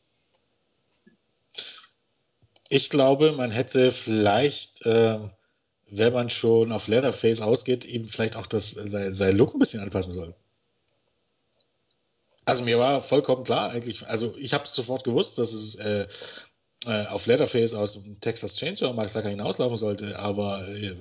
[2.68, 5.20] Ich glaube, man hätte vielleicht, äh,
[5.88, 9.82] wenn man schon auf Leatherface ausgeht, ihm vielleicht auch das, sein, sein Look ein bisschen
[9.82, 10.34] anpassen sollen.
[12.44, 16.06] Also mir war vollkommen klar eigentlich, also ich habe sofort gewusst, dass es äh,
[16.86, 20.94] äh, auf Leatherface aus dem Texas Chainsaw Massacre hinauslaufen sollte, aber äh,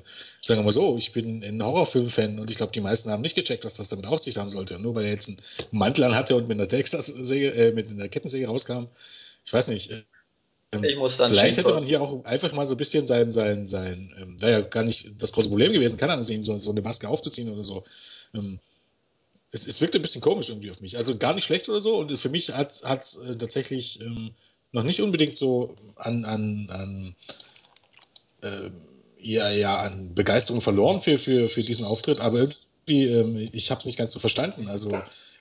[0.44, 3.36] sagen wir mal so, ich bin ein Horrorfilm-Fan und ich glaube, die meisten haben nicht
[3.36, 4.76] gecheckt, was das damit auf sich haben sollte.
[4.76, 5.38] Und nur weil er jetzt einen
[5.72, 8.88] Mantel an hatte und mit einer Texas-Säge, äh, mit einer Kettensäge rauskam,
[9.46, 9.92] ich weiß nicht.
[10.72, 14.42] Ähm, vielleicht hätte man hier auch einfach mal so ein bisschen sein, sein, sein, ähm,
[14.42, 17.50] wäre ja gar nicht das große Problem gewesen, kann ansehen, so, so eine Maske aufzuziehen
[17.50, 17.84] oder so.
[18.34, 18.60] Ähm,
[19.52, 20.98] es, es wirkte ein bisschen komisch irgendwie auf mich.
[20.98, 21.98] Also gar nicht schlecht oder so.
[21.98, 24.32] Und für mich hat es äh, tatsächlich ähm,
[24.76, 27.16] noch nicht unbedingt so an, an, an
[28.44, 28.70] äh,
[29.20, 33.80] ja, ja, an Begeisterung verloren für, für, für diesen Auftritt, aber irgendwie, ähm, ich habe
[33.80, 34.68] es nicht ganz so verstanden.
[34.68, 34.92] Also,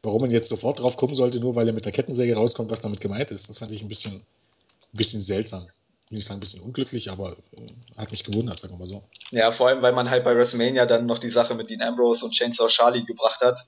[0.03, 2.81] warum man jetzt sofort drauf kommen sollte, nur weil er mit der Kettensäge rauskommt, was
[2.81, 3.49] damit gemeint ist.
[3.49, 5.67] Das fand ich ein bisschen, ein bisschen seltsam.
[6.05, 8.87] Ich will nicht sagen, ein bisschen unglücklich, aber äh, hat mich gewundert, sagen wir mal
[8.87, 9.03] so.
[9.33, 12.25] Ja, vor allem, weil man halt bei WrestleMania dann noch die Sache mit Dean Ambrose
[12.25, 13.67] und Chainsaw Charlie gebracht hat.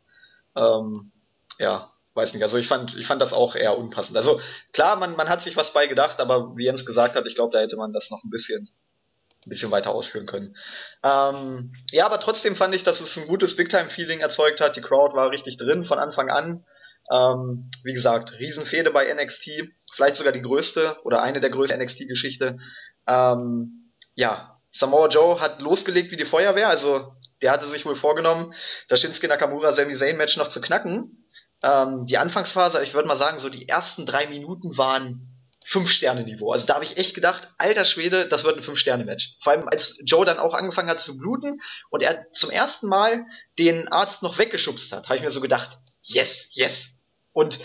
[0.55, 1.11] Ähm,
[1.59, 4.17] ja, weiß nicht, also ich fand, ich fand das auch eher unpassend.
[4.17, 4.41] Also
[4.73, 7.53] klar, man, man hat sich was bei gedacht, aber wie Jens gesagt hat, ich glaube,
[7.53, 8.71] da hätte man das noch ein bisschen,
[9.45, 10.57] ein bisschen weiter ausführen können.
[11.03, 14.77] Ähm, ja, aber trotzdem fand ich, dass es ein gutes Big-Time-Feeling erzeugt hat.
[14.77, 16.65] Die Crowd war richtig drin von Anfang an.
[17.13, 19.51] Ähm, wie gesagt, Riesenfehde bei NXT,
[19.95, 22.59] vielleicht sogar die größte oder eine der größten NXT-Geschichte.
[23.07, 27.13] Ähm, ja, Samoa Joe hat losgelegt wie die Feuerwehr, also
[27.43, 28.55] der hatte sich wohl vorgenommen,
[28.89, 31.26] das Shinsuke Nakamura Sami Zayn Match noch zu knacken.
[31.63, 36.53] Ähm, die Anfangsphase, ich würde mal sagen, so die ersten drei Minuten waren Fünf-Sterne-Niveau.
[36.53, 39.37] Also da habe ich echt gedacht, alter Schwede, das wird ein Fünf-Sterne-Match.
[39.43, 41.61] Vor allem als Joe dann auch angefangen hat zu bluten
[41.91, 43.27] und er zum ersten Mal
[43.59, 46.91] den Arzt noch weggeschubst hat, habe ich mir so gedacht, yes, yes.
[47.33, 47.59] Und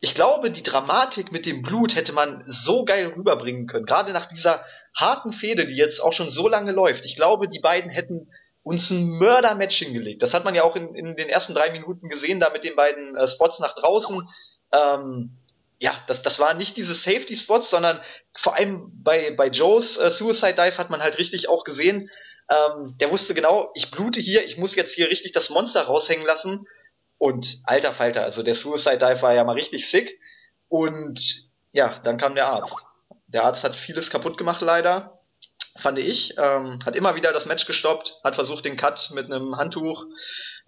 [0.00, 3.86] ich glaube, die Dramatik mit dem Blut hätte man so geil rüberbringen können.
[3.86, 4.64] Gerade nach dieser
[4.94, 7.04] harten Fehde, die jetzt auch schon so lange läuft.
[7.04, 8.28] Ich glaube, die beiden hätten
[8.64, 10.22] uns ein Mörder-Match hingelegt.
[10.22, 12.74] Das hat man ja auch in, in den ersten drei Minuten gesehen, da mit den
[12.74, 14.28] beiden äh, Spots nach draußen.
[14.72, 15.36] Ähm,
[15.78, 18.00] ja, das, das waren nicht diese Safety-Spots, sondern
[18.34, 22.10] vor allem bei, bei Joes äh, Suicide Dive hat man halt richtig auch gesehen,
[22.48, 26.26] ähm, der wusste genau, ich blute hier, ich muss jetzt hier richtig das Monster raushängen
[26.26, 26.66] lassen.
[27.18, 30.18] Und alter Falter, also der Suicide Dive war ja mal richtig sick.
[30.68, 32.76] Und ja, dann kam der Arzt.
[33.26, 35.13] Der Arzt hat vieles kaputt gemacht, leider
[35.84, 36.34] fand ich.
[36.38, 40.06] Ähm, hat immer wieder das Match gestoppt, hat versucht, den Cut mit einem Handtuch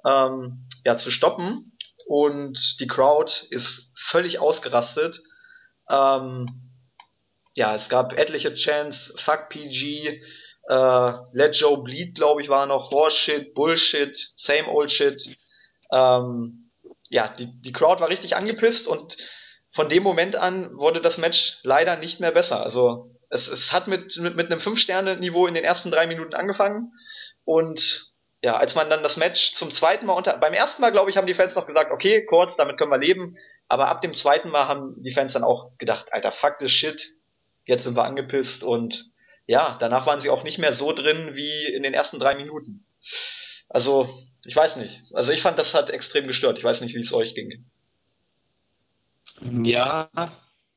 [0.04, 1.72] ähm, ja, zu stoppen.
[2.06, 5.22] Und die Crowd ist völlig ausgerastet.
[5.90, 6.70] Ähm,
[7.54, 10.20] ja, es gab etliche Chants, fuck PG,
[10.68, 15.34] äh, let Joe bleed, glaube ich, war noch, Horseshit, Bullshit, same old shit.
[15.90, 16.70] Ähm,
[17.08, 19.16] ja, die, die Crowd war richtig angepisst und
[19.72, 22.62] von dem Moment an wurde das Match leider nicht mehr besser.
[22.62, 26.92] Also es, es hat mit, mit, mit einem Fünf-Sterne-Niveau in den ersten drei Minuten angefangen.
[27.44, 28.12] Und
[28.42, 30.36] ja, als man dann das Match zum zweiten Mal unter.
[30.38, 32.98] Beim ersten Mal, glaube ich, haben die Fans noch gesagt, okay, kurz, damit können wir
[32.98, 33.36] leben.
[33.68, 37.08] Aber ab dem zweiten Mal haben die Fans dann auch gedacht, Alter, fuck this shit.
[37.64, 39.10] Jetzt sind wir angepisst und
[39.46, 42.84] ja, danach waren sie auch nicht mehr so drin wie in den ersten drei Minuten.
[43.68, 44.08] Also,
[44.44, 45.02] ich weiß nicht.
[45.14, 46.58] Also ich fand, das hat extrem gestört.
[46.58, 47.64] Ich weiß nicht, wie es euch ging.
[49.40, 50.08] Ja,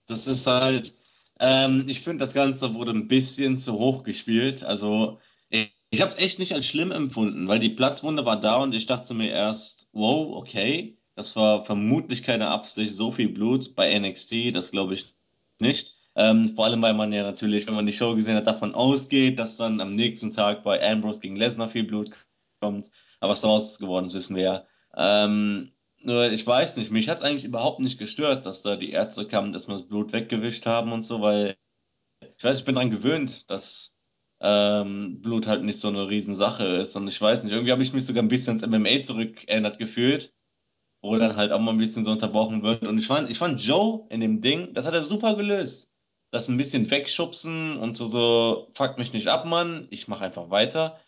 [0.08, 0.94] das ist halt,
[1.40, 4.64] Ähm, ich finde, das Ganze wurde ein bisschen zu hoch gespielt.
[4.64, 8.58] Also, ich, ich habe es echt nicht als schlimm empfunden, weil die Platzwunde war da
[8.58, 13.76] und ich dachte mir erst, wow, okay, das war vermutlich keine Absicht, so viel Blut
[13.76, 15.16] bei NXT, das glaube ich
[15.60, 15.98] nicht.
[16.16, 19.40] Ähm, vor allem, weil man ja natürlich, wenn man die Show gesehen hat, davon ausgeht,
[19.40, 22.12] dass dann am nächsten Tag bei Ambrose gegen Lesnar viel Blut
[22.60, 22.92] kommt.
[23.20, 24.66] Aber was daraus geworden ist, wissen wir ja.
[24.96, 29.28] Ähm, ich weiß nicht, mich hat es eigentlich überhaupt nicht gestört, dass da die Ärzte
[29.28, 31.58] kamen, dass wir das Blut weggewischt haben und so, weil
[32.38, 33.98] ich weiß, ich bin daran gewöhnt, dass
[34.42, 36.96] ähm, Blut halt nicht so eine Riesensache ist.
[36.96, 40.34] Und ich weiß nicht, irgendwie habe ich mich sogar ein bisschen ins MMA zurückerinnert gefühlt,
[41.02, 42.88] wo dann halt auch mal ein bisschen so unterbrochen wird.
[42.88, 45.94] Und ich fand, ich fand Joe in dem Ding, das hat er super gelöst.
[46.32, 50.50] Das ein bisschen wegschubsen und so, so, fuck mich nicht ab, Mann, ich mache einfach
[50.52, 51.00] weiter.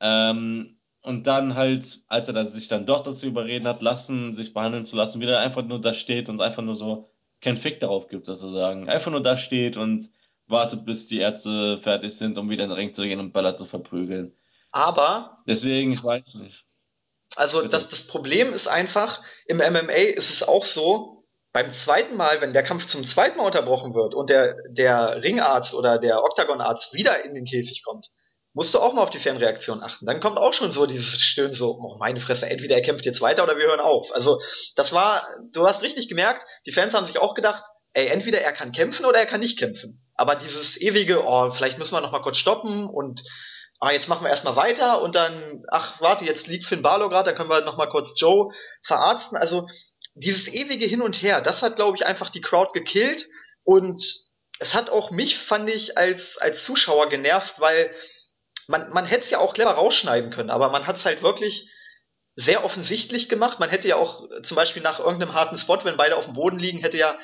[0.00, 4.84] Ähm, und dann halt, als er sich dann doch dazu überreden hat, lassen, sich behandeln
[4.84, 7.08] zu lassen, wieder einfach nur da steht und einfach nur so
[7.40, 8.88] kein Fick darauf gibt, sozusagen.
[8.88, 10.10] Einfach nur da steht und
[10.46, 13.54] wartet, bis die Ärzte fertig sind, um wieder in den Ring zu gehen und Bella
[13.54, 14.34] zu verprügeln.
[14.70, 15.42] Aber.
[15.46, 16.64] Deswegen, ich weiß nicht.
[17.36, 22.40] Also das, das Problem ist einfach, im MMA ist es auch so, beim zweiten Mal,
[22.40, 26.94] wenn der Kampf zum zweiten Mal unterbrochen wird und der, der Ringarzt oder der Oktagonarzt
[26.94, 28.08] wieder in den Käfig kommt,
[28.58, 30.04] musst du auch mal auf die Fernreaktion achten.
[30.04, 33.20] Dann kommt auch schon so dieses Stöhnen so, oh meine Fresse, entweder er kämpft jetzt
[33.20, 34.12] weiter oder wir hören auf.
[34.12, 34.40] Also
[34.74, 37.62] das war, du hast richtig gemerkt, die Fans haben sich auch gedacht,
[37.92, 40.04] ey, entweder er kann kämpfen oder er kann nicht kämpfen.
[40.16, 43.22] Aber dieses ewige, oh, vielleicht müssen wir noch mal kurz stoppen und
[43.78, 47.26] ah, jetzt machen wir erstmal weiter und dann, ach, warte, jetzt liegt Finn Balor gerade,
[47.30, 48.52] dann können wir noch mal kurz Joe
[48.82, 49.38] verarzten.
[49.38, 49.68] Also
[50.16, 53.24] dieses ewige Hin und Her, das hat, glaube ich, einfach die Crowd gekillt
[53.62, 54.02] und
[54.58, 57.94] es hat auch mich, fand ich, als, als Zuschauer genervt, weil
[58.68, 61.68] man, man hätte es ja auch clever rausschneiden können, aber man hat es halt wirklich
[62.36, 63.58] sehr offensichtlich gemacht.
[63.58, 66.60] Man hätte ja auch zum Beispiel nach irgendeinem harten Spot, wenn beide auf dem Boden
[66.60, 67.18] liegen, hätte ja,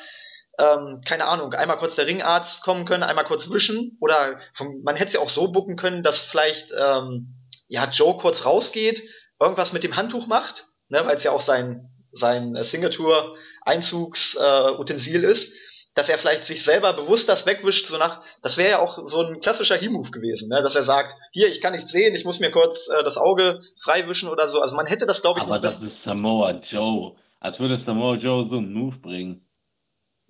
[0.58, 3.98] ähm, keine Ahnung, einmal kurz der Ringarzt kommen können, einmal kurz wischen.
[4.00, 7.36] Oder vom, man hätte es ja auch so bucken können, dass vielleicht ähm,
[7.68, 9.04] ja, Joe kurz rausgeht,
[9.38, 15.52] irgendwas mit dem Handtuch macht, ne, weil es ja auch sein, sein Signature-Einzugsutensil äh, ist
[15.94, 19.22] dass er vielleicht sich selber bewusst das wegwischt, so nach, das wäre ja auch so
[19.22, 20.62] ein klassischer He-Move gewesen, ne?
[20.62, 23.60] dass er sagt, hier, ich kann nichts sehen, ich muss mir kurz äh, das Auge
[23.82, 24.60] freiwischen oder so.
[24.60, 27.16] Also man hätte das, glaube ich, Aber das ist Samoa Joe.
[27.38, 29.46] Als würde Samoa Joe so einen Move bringen.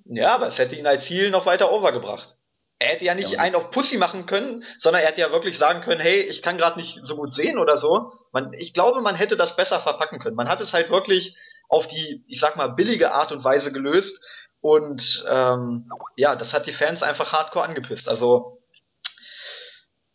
[0.05, 2.36] Ja, aber es hätte ihn als Heal noch weiter overgebracht.
[2.78, 5.57] Er hätte ja nicht ja, einen auf Pussy machen können, sondern er hätte ja wirklich
[5.57, 8.12] sagen können, hey, ich kann gerade nicht so gut sehen oder so.
[8.32, 10.36] Man, ich glaube, man hätte das besser verpacken können.
[10.36, 11.36] Man hat es halt wirklich
[11.69, 14.23] auf die, ich sag mal, billige Art und Weise gelöst,
[14.65, 18.09] und ähm, ja, das hat die Fans einfach hardcore angepisst.
[18.09, 18.62] Also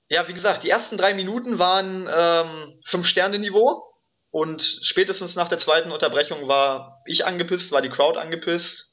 [0.07, 3.83] ja, wie gesagt, die ersten drei Minuten waren ähm, Fünf-Sterne-Niveau
[4.31, 8.91] und spätestens nach der zweiten Unterbrechung war ich angepisst, war die Crowd angepisst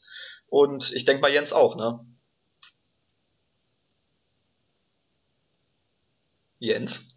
[0.49, 2.01] und ich denke mal Jens auch, ne?
[6.59, 7.09] Jens?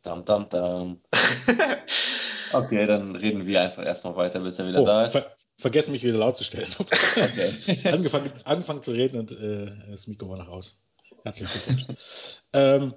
[0.00, 1.02] Dam, dam, dam.
[2.54, 5.12] okay, dann reden wir einfach erstmal weiter, bis er wieder oh, da ist.
[5.12, 6.68] Ver vergessen mich wieder laut zu stellen.
[7.84, 10.84] Angefangen, angefangen zu reden und äh, das Mikro war noch aus.
[11.24, 11.96] Herzlichen Glückwunsch.
[12.52, 12.94] ähm,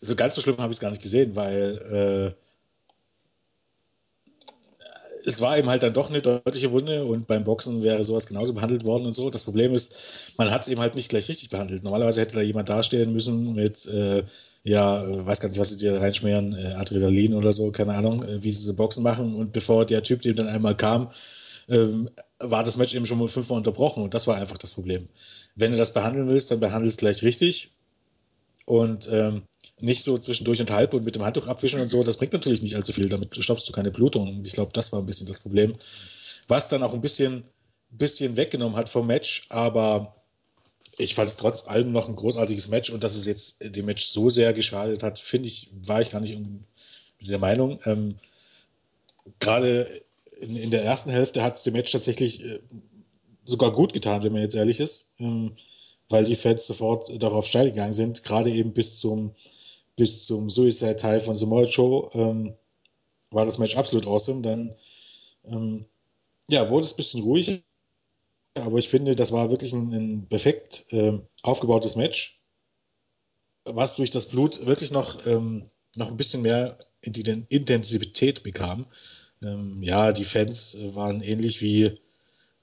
[0.00, 2.46] so ganz so schlimm habe ich es gar nicht gesehen, weil äh,
[5.26, 8.54] es war eben halt dann doch eine deutliche Wunde und beim Boxen wäre sowas genauso
[8.54, 9.28] behandelt worden und so.
[9.28, 11.82] Das Problem ist, man hat es eben halt nicht gleich richtig behandelt.
[11.82, 14.22] Normalerweise hätte da jemand dastehen müssen mit, äh,
[14.62, 18.42] ja, weiß gar nicht, was sie dir reinschmieren, äh, Adrenalin oder so, keine Ahnung, äh,
[18.42, 19.34] wie sie so Boxen machen.
[19.34, 21.10] Und bevor der Typ dem dann einmal kam,
[21.68, 25.08] ähm, war das Match eben schon mal fünfmal unterbrochen und das war einfach das Problem.
[25.54, 27.70] Wenn du das behandeln willst, dann behandel es gleich richtig
[28.64, 29.42] und ähm,
[29.80, 32.02] nicht so zwischendurch und halb und mit dem Handtuch abwischen und so.
[32.02, 34.28] Das bringt natürlich nicht allzu viel, damit stoppst du keine Blutung.
[34.28, 35.74] Und ich glaube, das war ein bisschen das Problem.
[36.48, 37.44] Was dann auch ein bisschen,
[37.90, 40.16] bisschen weggenommen hat vom Match, aber
[40.98, 44.04] ich fand es trotz allem noch ein großartiges Match und dass es jetzt dem Match
[44.06, 46.38] so sehr geschadet hat, finde ich, war ich gar nicht
[47.20, 47.78] der Meinung.
[47.84, 48.16] Ähm,
[49.40, 49.88] Gerade
[50.36, 52.60] in, in der ersten Hälfte hat es dem Match tatsächlich äh,
[53.44, 55.52] sogar gut getan, wenn man jetzt ehrlich ist, ähm,
[56.08, 59.34] weil die Fans sofort darauf steil gegangen sind, gerade eben bis zum,
[59.96, 62.54] bis zum Suicide-Teil von Samoa Joe ähm,
[63.30, 64.42] war das Match absolut awesome.
[64.42, 64.74] Dann
[65.44, 65.86] ähm,
[66.48, 67.58] ja, wurde es ein bisschen ruhiger,
[68.54, 72.40] aber ich finde, das war wirklich ein, ein perfekt ähm, aufgebautes Match,
[73.64, 78.86] was durch das Blut wirklich noch, ähm, noch ein bisschen mehr Intensität bekam
[79.42, 81.98] ähm, ja, die Fans äh, waren ähnlich wie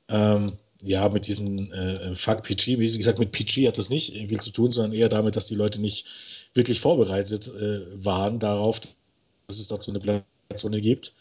[0.10, 4.40] ähm, ja, mit diesen äh, Fuck PG, wie gesagt, mit PG hat das nicht viel
[4.40, 6.06] zu tun, sondern eher damit, dass die Leute nicht
[6.54, 8.82] wirklich vorbereitet äh, waren darauf,
[9.48, 11.14] dass es so eine Platzrunde gibt.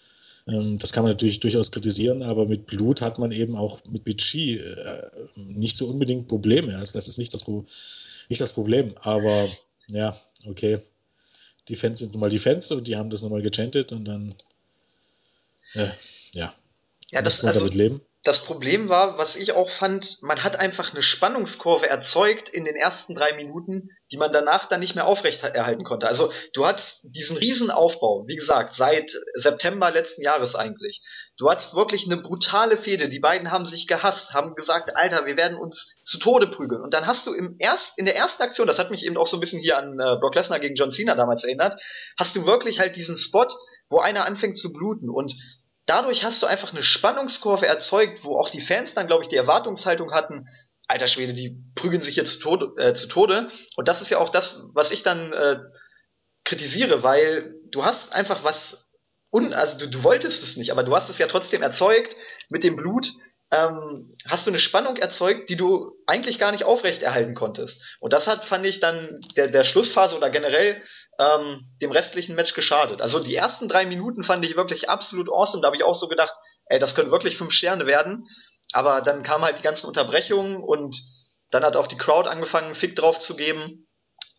[0.49, 4.05] Ähm, das kann man natürlich durchaus kritisieren, aber mit Blut hat man eben auch mit
[4.05, 6.77] BG äh, nicht so unbedingt Probleme.
[6.77, 7.45] Also das ist nicht das,
[8.29, 8.95] nicht das Problem.
[9.01, 9.49] Aber
[9.91, 10.17] ja,
[10.47, 10.79] okay.
[11.69, 14.35] Die Fans sind nun mal die Fans und die haben das nochmal gechantet und dann
[15.75, 15.91] äh,
[16.35, 16.55] ja.
[17.11, 20.93] Ja, das, also, damit leben das Problem war, was ich auch fand, man hat einfach
[20.93, 25.43] eine Spannungskurve erzeugt in den ersten drei Minuten, die man danach dann nicht mehr aufrecht
[25.43, 26.07] erhalten konnte.
[26.07, 31.03] Also du hattest diesen Riesenaufbau, wie gesagt, seit September letzten Jahres eigentlich.
[31.37, 33.09] Du hattest wirklich eine brutale Fehde.
[33.09, 36.83] Die beiden haben sich gehasst, haben gesagt, Alter, wir werden uns zu Tode prügeln.
[36.83, 39.27] Und dann hast du im erst, in der ersten Aktion, das hat mich eben auch
[39.27, 41.83] so ein bisschen hier an äh, Brock Lesnar gegen John Cena damals erinnert,
[42.17, 43.49] hast du wirklich halt diesen Spot,
[43.89, 45.11] wo einer anfängt zu bluten.
[45.11, 45.35] Und
[45.87, 49.37] dadurch hast du einfach eine Spannungskurve erzeugt, wo auch die Fans dann, glaube ich, die
[49.37, 50.49] Erwartungshaltung hatten,
[50.89, 53.51] alter Schwede, die prügeln sich jetzt zu Tode, äh, zu Tode.
[53.77, 55.59] Und das ist ja auch das, was ich dann äh,
[56.45, 58.89] kritisiere, weil du hast einfach was,
[59.31, 62.15] un also du, du wolltest es nicht, aber du hast es ja trotzdem erzeugt
[62.49, 63.11] mit dem Blut.
[63.51, 67.83] Ähm, hast du eine Spannung erzeugt, die du eigentlich gar nicht aufrechterhalten konntest.
[68.01, 70.81] Und das hat, fand ich, dann der, der Schlussphase oder generell
[71.19, 73.03] ähm, dem restlichen Match geschadet.
[73.03, 75.63] Also die ersten drei Minuten fand ich wirklich absolut awesome.
[75.63, 76.35] Da habe ich auch so gedacht,
[76.67, 78.27] ey, das können wirklich fünf Sterne werden.
[78.73, 80.97] Aber dann kamen halt die ganzen Unterbrechungen und
[81.51, 83.87] dann hat auch die Crowd angefangen, Fick drauf zu geben.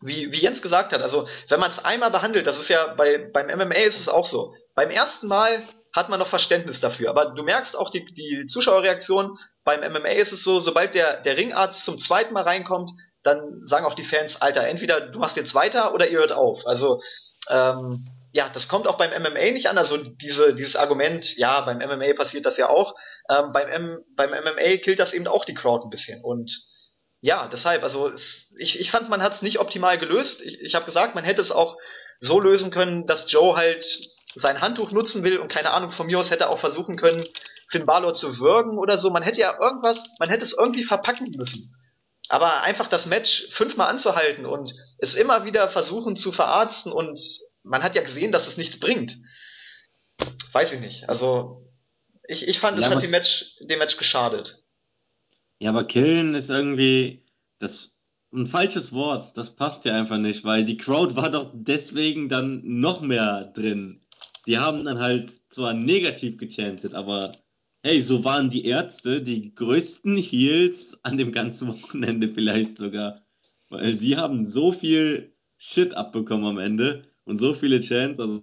[0.00, 3.30] Wie, wie Jens gesagt hat, also wenn man es einmal behandelt, das ist ja bei,
[3.32, 4.54] beim MMA ist es auch so.
[4.74, 5.62] Beim ersten Mal
[5.94, 9.38] hat man noch Verständnis dafür, aber du merkst auch die, die Zuschauerreaktion.
[9.62, 12.90] Beim MMA ist es so, sobald der, der Ringarzt zum zweiten Mal reinkommt,
[13.24, 16.66] dann sagen auch die Fans, Alter, entweder du machst jetzt weiter oder ihr hört auf.
[16.66, 17.00] Also
[17.50, 19.78] ähm, ja, das kommt auch beim MMA nicht an.
[19.78, 22.94] Also diese, dieses Argument, ja, beim MMA passiert das ja auch.
[23.30, 26.22] Ähm, beim, M beim MMA killt das eben auch die Crowd ein bisschen.
[26.22, 26.64] Und
[27.20, 30.42] ja, deshalb, also es, ich, ich fand, man hat es nicht optimal gelöst.
[30.42, 31.78] Ich, ich habe gesagt, man hätte es auch
[32.20, 33.84] so lösen können, dass Joe halt
[34.34, 37.24] sein Handtuch nutzen will und keine Ahnung, von mir aus hätte auch versuchen können,
[37.68, 39.10] Finn Balor zu würgen oder so.
[39.10, 41.72] Man hätte ja irgendwas, man hätte es irgendwie verpacken müssen.
[42.28, 47.20] Aber einfach das Match fünfmal anzuhalten und es immer wieder versuchen zu verarzten und
[47.62, 49.18] man hat ja gesehen, dass es nichts bringt.
[50.52, 51.08] Weiß ich nicht.
[51.08, 51.70] Also
[52.26, 54.62] ich, ich fand, ja, es hat dem Match, dem Match geschadet.
[55.58, 57.22] Ja, aber killen ist irgendwie
[57.58, 57.96] das
[58.32, 59.36] ein falsches Wort.
[59.36, 64.00] Das passt ja einfach nicht, weil die Crowd war doch deswegen dann noch mehr drin.
[64.46, 67.32] Die haben dann halt zwar negativ gechantet, aber
[67.86, 73.20] Hey, so waren die Ärzte die größten Heels an dem ganzen Wochenende vielleicht sogar.
[73.68, 78.18] Weil die haben so viel Shit abbekommen am Ende und so viele Chants.
[78.18, 78.42] Also,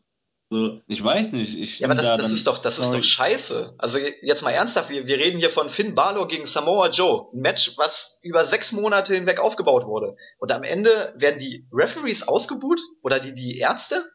[0.51, 1.57] so, ich weiß nicht.
[1.57, 3.73] Ich ja, aber das, da das ist doch, das ist doch scheiße.
[3.80, 7.30] Also jetzt mal ernsthaft, wir, wir reden hier von Finn Balor gegen Samoa Joe.
[7.34, 10.18] Ein Match, was über sechs Monate hinweg aufgebaut wurde.
[10.38, 12.80] Und am Ende werden die Referees ausgebuht?
[13.01, 14.05] Oder die, die Ärzte?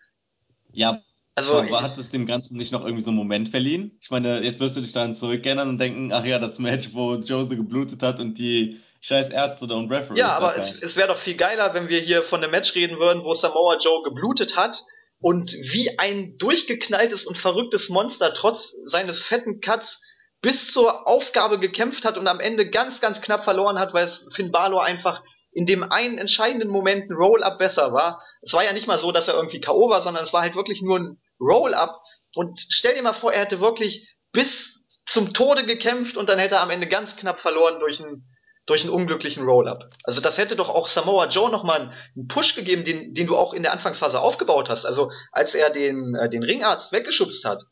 [0.71, 1.03] Ja,
[1.37, 3.99] also aber hat es dem Ganzen nicht noch irgendwie so einen Moment verliehen?
[4.01, 7.15] Ich meine, jetzt wirst du dich daran zurückerinnern und denken, ach ja, das Match, wo
[7.15, 10.19] Jose geblutet hat und die scheiß Ärzte da und Referees.
[10.19, 12.99] Ja, aber es, es wäre doch viel geiler, wenn wir hier von einem Match reden
[12.99, 14.83] würden, wo Samoa Joe geblutet hat
[15.21, 20.01] und wie ein durchgeknalltes und verrücktes Monster trotz seines fetten Cuts
[20.41, 24.27] bis zur Aufgabe gekämpft hat und am Ende ganz, ganz knapp verloren hat, weil es
[24.33, 25.23] Finn Balor einfach
[25.53, 28.23] in dem einen entscheidenden Moment ein Roll-Up besser war.
[28.43, 29.89] Es war ja nicht mal so, dass er irgendwie K.O.
[29.89, 32.01] war, sondern es war halt wirklich nur ein Roll-Up.
[32.35, 36.57] Und stell dir mal vor, er hätte wirklich bis zum Tode gekämpft und dann hätte
[36.57, 38.29] er am Ende ganz knapp verloren durch einen,
[38.67, 39.89] durch einen unglücklichen Roll-Up.
[40.03, 43.55] Also das hätte doch auch Samoa Joe nochmal einen Push gegeben, den, den du auch
[43.55, 44.85] in der Anfangsphase aufgebaut hast.
[44.85, 47.63] Also als er den, äh, den Ringarzt weggeschubst hat,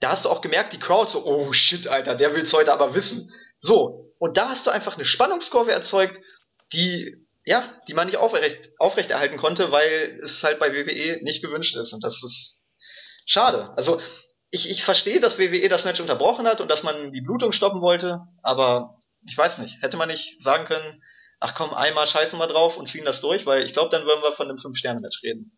[0.00, 2.94] da hast du auch gemerkt, die Crowd so, oh shit, Alter, der will's heute aber
[2.94, 3.30] wissen.
[3.58, 6.18] So, und da hast du einfach eine Spannungskurve erzeugt,
[6.72, 11.76] die ja, die man nicht aufrecht, aufrechterhalten konnte, weil es halt bei WWE nicht gewünscht
[11.76, 11.92] ist.
[11.92, 12.59] Und das ist
[13.30, 13.70] schade.
[13.76, 14.00] Also
[14.50, 17.80] ich, ich verstehe, dass WWE das Match unterbrochen hat und dass man die Blutung stoppen
[17.80, 21.02] wollte, aber ich weiß nicht, hätte man nicht sagen können,
[21.38, 24.22] ach komm, einmal scheißen wir drauf und ziehen das durch, weil ich glaube, dann würden
[24.22, 25.52] wir von einem Fünf-Sterne-Match reden.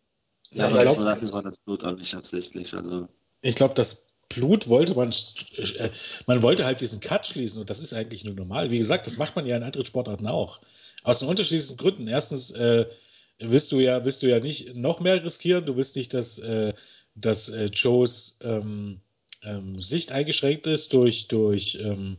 [0.51, 2.73] Ja, ja ich glaube, dafür war das Blut auch nicht absichtlich.
[2.73, 3.07] Also.
[3.41, 5.89] Ich glaube, das Blut wollte man, äh,
[6.27, 8.69] man wollte halt diesen Cut schließen und das ist eigentlich nur normal.
[8.69, 10.61] Wie gesagt, das macht man ja in anderen Sportarten auch.
[11.03, 12.07] Aus den unterschiedlichsten Gründen.
[12.07, 12.85] Erstens äh,
[13.39, 15.65] willst du ja, willst du ja nicht noch mehr riskieren.
[15.65, 16.73] Du willst nicht, dass, äh,
[17.15, 18.99] dass äh, Joes ähm,
[19.43, 22.17] ähm, Sicht eingeschränkt ist durch, durch, ähm,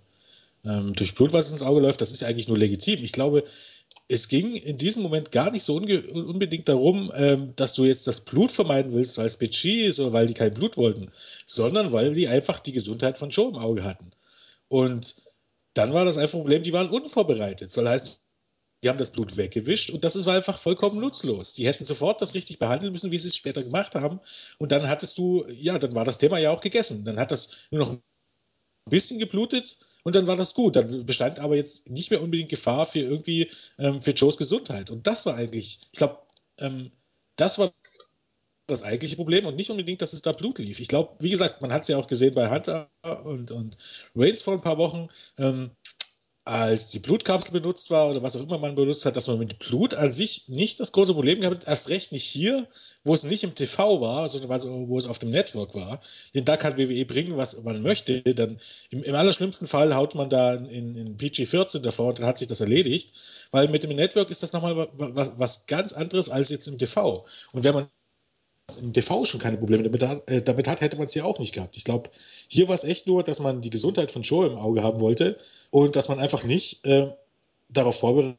[0.65, 2.01] ähm durch Blut, was ins Auge läuft.
[2.01, 3.03] Das ist ja eigentlich nur legitim.
[3.03, 3.45] Ich glaube,
[4.09, 8.21] es ging in diesem Moment gar nicht so unbedingt darum, ähm, dass du jetzt das
[8.21, 11.11] Blut vermeiden willst, weil es Becci ist oder weil die kein Blut wollten,
[11.47, 14.11] sondern weil die einfach die Gesundheit von Joe im Auge hatten.
[14.69, 15.17] Und
[15.73, 17.71] dann war das ein Problem, die waren unvorbereitet.
[17.71, 18.21] Soll heißen,
[18.85, 21.55] die haben das Blut weggewischt und das ist einfach vollkommen nutzlos.
[21.55, 24.21] Die hätten sofort das richtig behandeln müssen, wie sie es später gemacht haben.
[24.59, 27.03] Und dann hattest du, ja, dann war das Thema ja auch gegessen.
[27.03, 28.03] Dann hat das nur noch ein
[28.91, 30.77] bisschen geblutet und dann war das gut.
[30.77, 34.91] Dann bestand aber jetzt nicht mehr unbedingt Gefahr für irgendwie ähm, für Joes Gesundheit.
[34.91, 36.19] Und das war eigentlich, ich glaube,
[36.59, 36.93] ähm,
[37.37, 37.73] das war
[38.67, 40.79] das eigentliche Problem und nicht unbedingt, dass es da Blut lief.
[40.79, 42.91] Ich glaube, wie gesagt, man hat es ja auch gesehen bei Hunter
[43.25, 43.79] und, und
[44.15, 45.09] Reigns vor ein paar Wochen.
[45.39, 45.71] Ähm,
[46.47, 49.59] als die Blutkapsel benutzt war oder was auch immer man benutzt hat, dass man mit
[49.59, 52.69] Blut an sich nicht das große Problem gehabt hat, erst recht nicht hier,
[53.03, 56.03] wo es nicht im TV war, sondern wo es auf dem Network war.
[56.35, 58.21] Denn da kann WWE bringen, was man möchte.
[58.21, 58.59] Dann
[58.91, 62.49] im, im allerschlimmsten Fall haut man da in, in PG-14 davor und dann hat sich
[62.49, 63.15] das erledigt.
[63.51, 67.25] Weil mit dem Network ist das nochmal was, was ganz anderes als jetzt im TV.
[67.53, 67.89] Und wenn man
[68.81, 71.39] im TV schon keine Probleme damit hat, äh, damit hat hätte man es hier auch
[71.39, 71.77] nicht gehabt.
[71.77, 72.11] Ich glaube,
[72.49, 75.37] hier war es echt nur, dass man die Gesundheit von Joe im Auge haben wollte
[75.71, 77.09] und dass man einfach nicht äh,
[77.69, 78.39] darauf vorbereitet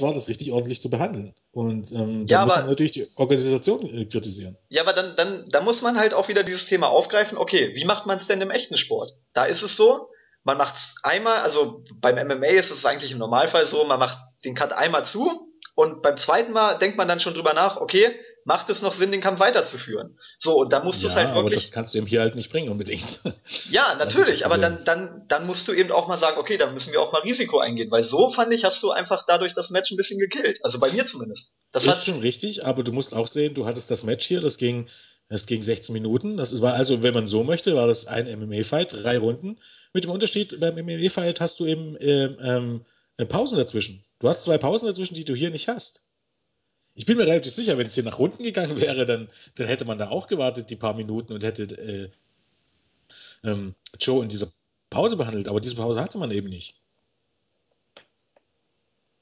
[0.00, 1.34] war, das richtig ordentlich zu behandeln.
[1.52, 4.56] Und ähm, da ja, muss man natürlich die Organisation äh, kritisieren.
[4.70, 7.84] Ja, aber dann, dann, dann muss man halt auch wieder dieses Thema aufgreifen, okay, wie
[7.84, 9.14] macht man es denn im echten Sport?
[9.34, 10.08] Da ist es so,
[10.42, 14.18] man macht es einmal, also beim MMA ist es eigentlich im Normalfall so, man macht
[14.44, 18.16] den Cut einmal zu und beim zweiten Mal denkt man dann schon drüber nach, okay,
[18.44, 20.18] macht es noch Sinn, den Kampf weiterzuführen?
[20.38, 21.40] So, und dann musst ja, du es halt wirklich.
[21.40, 23.20] Aber das kannst du eben hier halt nicht bringen unbedingt.
[23.70, 26.92] Ja, natürlich, aber dann, dann, dann musst du eben auch mal sagen, okay, dann müssen
[26.92, 29.90] wir auch mal Risiko eingehen, weil so fand ich, hast du einfach dadurch das Match
[29.90, 30.58] ein bisschen gekillt.
[30.62, 31.52] Also bei mir zumindest.
[31.72, 34.58] Das ist schon richtig, aber du musst auch sehen, du hattest das Match hier, das
[34.58, 34.88] ging,
[35.28, 36.36] das ging 16 Minuten.
[36.36, 39.58] Das war also, wenn man so möchte, war das ein MMA-Fight, drei Runden.
[39.92, 42.84] Mit dem Unterschied, beim MMA-Fight hast du eben ähm,
[43.18, 44.04] ähm, Pausen dazwischen.
[44.18, 46.11] Du hast zwei Pausen dazwischen, die du hier nicht hast.
[46.94, 49.84] Ich bin mir relativ sicher, wenn es hier nach unten gegangen wäre, dann, dann hätte
[49.84, 52.10] man da auch gewartet, die paar Minuten und hätte äh,
[53.44, 54.48] ähm, Joe in dieser
[54.90, 55.48] Pause behandelt.
[55.48, 56.82] Aber diese Pause hatte man eben nicht.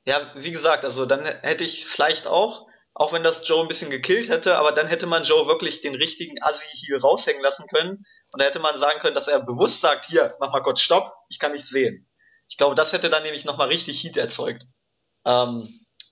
[0.05, 3.91] Ja, wie gesagt, also dann hätte ich vielleicht auch, auch wenn das Joe ein bisschen
[3.91, 8.05] gekillt hätte, aber dann hätte man Joe wirklich den richtigen Assi hier raushängen lassen können.
[8.33, 11.13] Und da hätte man sagen können, dass er bewusst sagt, hier, mach mal kurz Stopp,
[11.29, 12.09] ich kann nichts sehen.
[12.49, 14.65] Ich glaube, das hätte dann nämlich nochmal richtig Heat erzeugt.
[15.25, 15.63] Ähm,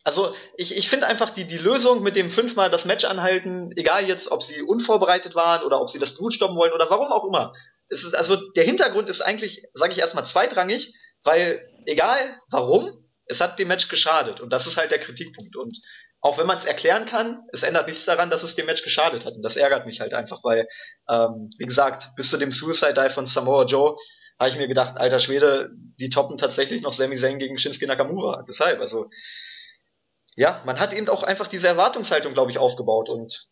[0.05, 4.07] also ich, ich finde einfach die, die Lösung mit dem fünfmal das Match anhalten, egal
[4.07, 7.25] jetzt, ob sie unvorbereitet waren oder ob sie das Blut stoppen wollen oder warum auch
[7.25, 7.53] immer.
[7.89, 10.95] Es ist, also der Hintergrund ist eigentlich, sage ich erstmal, zweitrangig,
[11.25, 14.41] weil egal warum, es hat dem Match geschadet.
[14.41, 15.57] Und das ist halt der Kritikpunkt.
[15.57, 15.77] Und
[16.21, 19.25] auch wenn man es erklären kann, es ändert nichts daran, dass es dem Match geschadet
[19.25, 19.35] hat.
[19.35, 20.67] Und das ärgert mich halt einfach, weil,
[21.09, 23.97] ähm, wie gesagt, bis zu dem Suicide Dive von Samoa Joe
[24.39, 28.45] habe ich mir gedacht, alter Schwede, die toppen tatsächlich noch Sami Zayn gegen Shinsuke Nakamura.
[28.49, 29.09] Deshalb, also
[30.39, 33.49] ja, man hat eben auch einfach diese Erwartungshaltung, glaube ich, aufgebaut und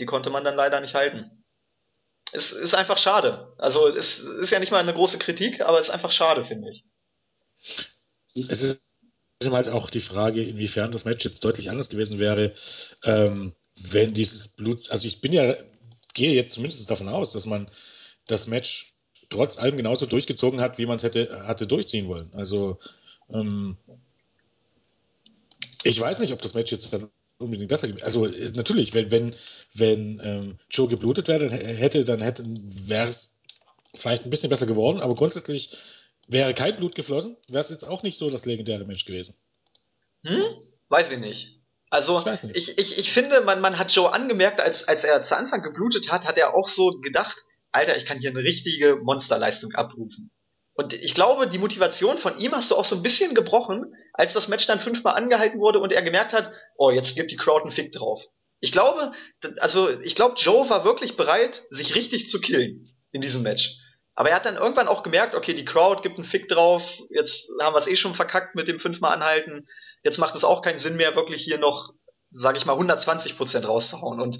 [0.00, 1.44] die konnte man dann leider nicht halten.
[2.32, 3.54] Es ist einfach schade.
[3.56, 6.70] Also es ist ja nicht mal eine große Kritik, aber es ist einfach schade, finde
[6.70, 6.84] ich.
[8.48, 8.82] Es ist
[9.48, 12.52] halt auch die Frage, inwiefern das Match jetzt deutlich anders gewesen wäre,
[13.04, 15.54] ähm, wenn dieses Blut, also ich bin ja,
[16.14, 17.70] gehe jetzt zumindest davon aus, dass man
[18.26, 18.96] das Match
[19.30, 22.34] trotz allem genauso durchgezogen hat, wie man es hätte, hatte durchziehen wollen.
[22.34, 22.80] Also
[23.32, 23.76] ähm,
[25.84, 29.34] ich weiß nicht, ob das Match jetzt dann unbedingt besser gewesen Also natürlich, wenn, wenn,
[29.74, 33.40] wenn ähm, Joe geblutet wäre, dann hätte, dann hätte, wäre es
[33.94, 35.76] vielleicht ein bisschen besser geworden, aber grundsätzlich
[36.28, 39.34] wäre kein Blut geflossen, wäre es jetzt auch nicht so das legendäre Match gewesen.
[40.24, 40.42] Hm?
[40.88, 41.58] Weiß ich nicht.
[41.90, 45.36] Also ich, ich, ich, ich finde, man, man hat Joe angemerkt, als, als er zu
[45.36, 47.36] Anfang geblutet hat, hat er auch so gedacht,
[47.70, 50.30] Alter, ich kann hier eine richtige Monsterleistung abrufen.
[50.74, 54.32] Und ich glaube, die Motivation von ihm hast du auch so ein bisschen gebrochen, als
[54.32, 57.62] das Match dann fünfmal angehalten wurde und er gemerkt hat, oh, jetzt gibt die Crowd
[57.62, 58.22] einen Fick drauf.
[58.60, 59.12] Ich glaube,
[59.58, 63.76] also ich glaube, Joe war wirklich bereit, sich richtig zu killen in diesem Match.
[64.14, 67.50] Aber er hat dann irgendwann auch gemerkt, okay, die Crowd gibt einen Fick drauf, jetzt
[67.60, 69.66] haben wir es eh schon verkackt mit dem fünfmal anhalten,
[70.02, 71.92] jetzt macht es auch keinen Sinn mehr, wirklich hier noch,
[72.30, 74.20] sage ich mal, 120 Prozent rauszuhauen.
[74.20, 74.38] Und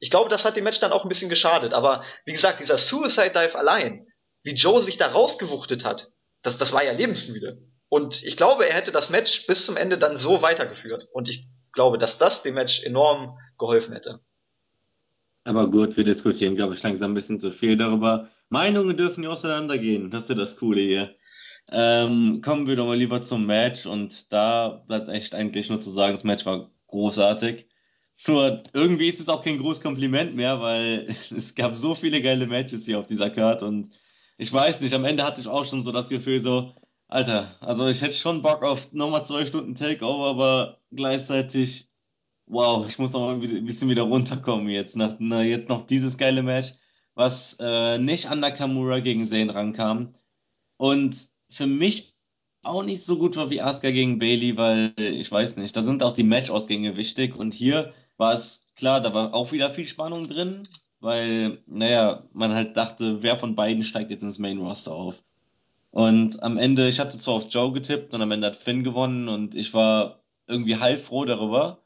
[0.00, 1.74] ich glaube, das hat dem Match dann auch ein bisschen geschadet.
[1.74, 4.06] Aber wie gesagt, dieser Suicide Dive allein,
[4.42, 6.12] wie Joe sich da rausgewuchtet hat,
[6.42, 7.58] das, das war ja lebensmüde.
[7.88, 11.08] Und ich glaube, er hätte das Match bis zum Ende dann so weitergeführt.
[11.12, 14.20] Und ich glaube, dass das dem Match enorm geholfen hätte.
[15.44, 18.28] Aber gut, wir diskutieren, glaube ich, langsam ein bisschen zu viel darüber.
[18.50, 20.10] Meinungen dürfen ja auseinandergehen.
[20.10, 21.14] Das ist ja das Coole hier.
[21.70, 23.86] Ähm, kommen wir doch mal lieber zum Match.
[23.86, 27.66] Und da bleibt echt eigentlich nur zu sagen, das Match war großartig.
[28.26, 32.46] Nur irgendwie ist es auch kein großes Kompliment mehr, weil es gab so viele geile
[32.46, 33.88] Matches hier auf dieser Card und
[34.38, 36.72] ich weiß nicht, am Ende hatte ich auch schon so das Gefühl, so,
[37.08, 41.88] Alter, also ich hätte schon Bock auf nochmal zwei Stunden Takeover, aber gleichzeitig,
[42.46, 46.16] wow, ich muss noch mal ein bisschen wieder runterkommen jetzt, nach, na, jetzt noch dieses
[46.18, 46.74] geile Match,
[47.14, 50.12] was äh, nicht an Nakamura gegen Zayn rankam.
[50.76, 51.16] Und
[51.50, 52.14] für mich
[52.62, 56.02] auch nicht so gut war wie Asuka gegen Bailey, weil ich weiß nicht, da sind
[56.02, 60.28] auch die Matchausgänge wichtig und hier war es klar, da war auch wieder viel Spannung
[60.28, 60.68] drin,
[61.00, 65.22] weil, naja, man halt dachte, wer von beiden steigt jetzt ins Main Roster auf.
[65.90, 69.28] Und am Ende, ich hatte zwar auf Joe getippt und am Ende hat Finn gewonnen
[69.28, 71.82] und ich war irgendwie heilfroh darüber,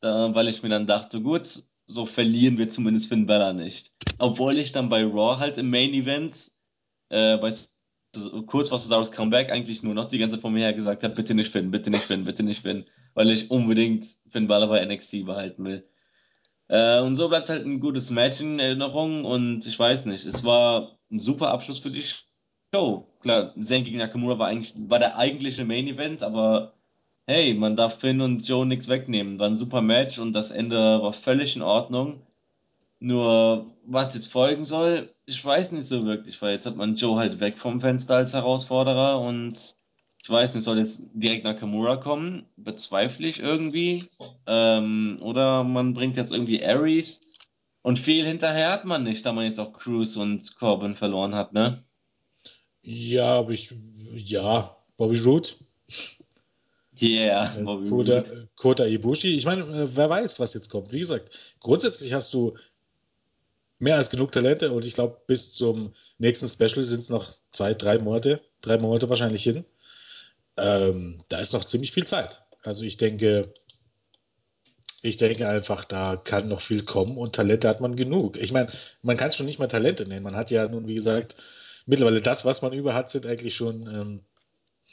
[0.00, 3.92] da, weil ich mir dann dachte, gut, so verlieren wir zumindest Finn Bella nicht.
[4.18, 6.50] Obwohl ich dann bei Raw halt im Main Event,
[7.08, 7.52] äh, bei
[8.46, 11.14] kurz vor Cesaros Comeback eigentlich nur noch die ganze Zeit von mir her gesagt habe,
[11.14, 14.84] bitte nicht Finn, bitte nicht Finn, bitte nicht Finn, weil ich unbedingt Finn Balor bei
[14.84, 15.88] NXT behalten will.
[16.68, 20.44] Äh, und so bleibt halt ein gutes Match in Erinnerung und ich weiß nicht, es
[20.44, 22.04] war ein super Abschluss für die
[22.74, 23.06] Show.
[23.20, 26.74] Klar, Zayn gegen Nakamura war eigentlich, war der eigentliche Main Event, aber
[27.26, 29.38] hey, man darf Finn und Joe nichts wegnehmen.
[29.38, 32.26] War ein super Match und das Ende war völlig in Ordnung.
[33.00, 37.18] Nur was jetzt folgen soll, ich weiß nicht so wirklich, weil jetzt hat man Joe
[37.18, 39.74] halt weg vom Fenster als Herausforderer und
[40.22, 42.46] ich weiß nicht, soll jetzt direkt Nakamura kommen?
[42.56, 44.08] Bezweifle ich irgendwie.
[44.46, 47.20] Ähm, oder man bringt jetzt irgendwie Aries.
[47.82, 51.52] Und viel hinterher hat man nicht, da man jetzt auch Cruz und Corbin verloren hat,
[51.52, 51.82] ne?
[52.82, 53.74] Ja, aber ich,
[54.14, 55.48] ja, Bobby Roode.
[57.00, 58.48] Yeah, Äh, Bobby Kota, Roode.
[58.54, 59.36] Kota Ibushi.
[59.36, 60.92] Ich meine, äh, wer weiß, was jetzt kommt.
[60.92, 62.54] Wie gesagt, grundsätzlich hast du
[63.80, 67.74] mehr als genug Talente und ich glaube, bis zum nächsten Special sind es noch zwei,
[67.74, 69.64] drei Monate, drei Monate wahrscheinlich hin.
[70.56, 72.42] Ähm, da ist noch ziemlich viel Zeit.
[72.62, 73.52] Also ich denke,
[75.02, 78.36] ich denke einfach, da kann noch viel kommen und Talente hat man genug.
[78.36, 78.70] Ich meine,
[79.02, 80.22] man kann es schon nicht mal Talente nennen.
[80.22, 81.36] Man hat ja nun, wie gesagt,
[81.86, 84.20] mittlerweile das, was man über hat, sind eigentlich schon ähm,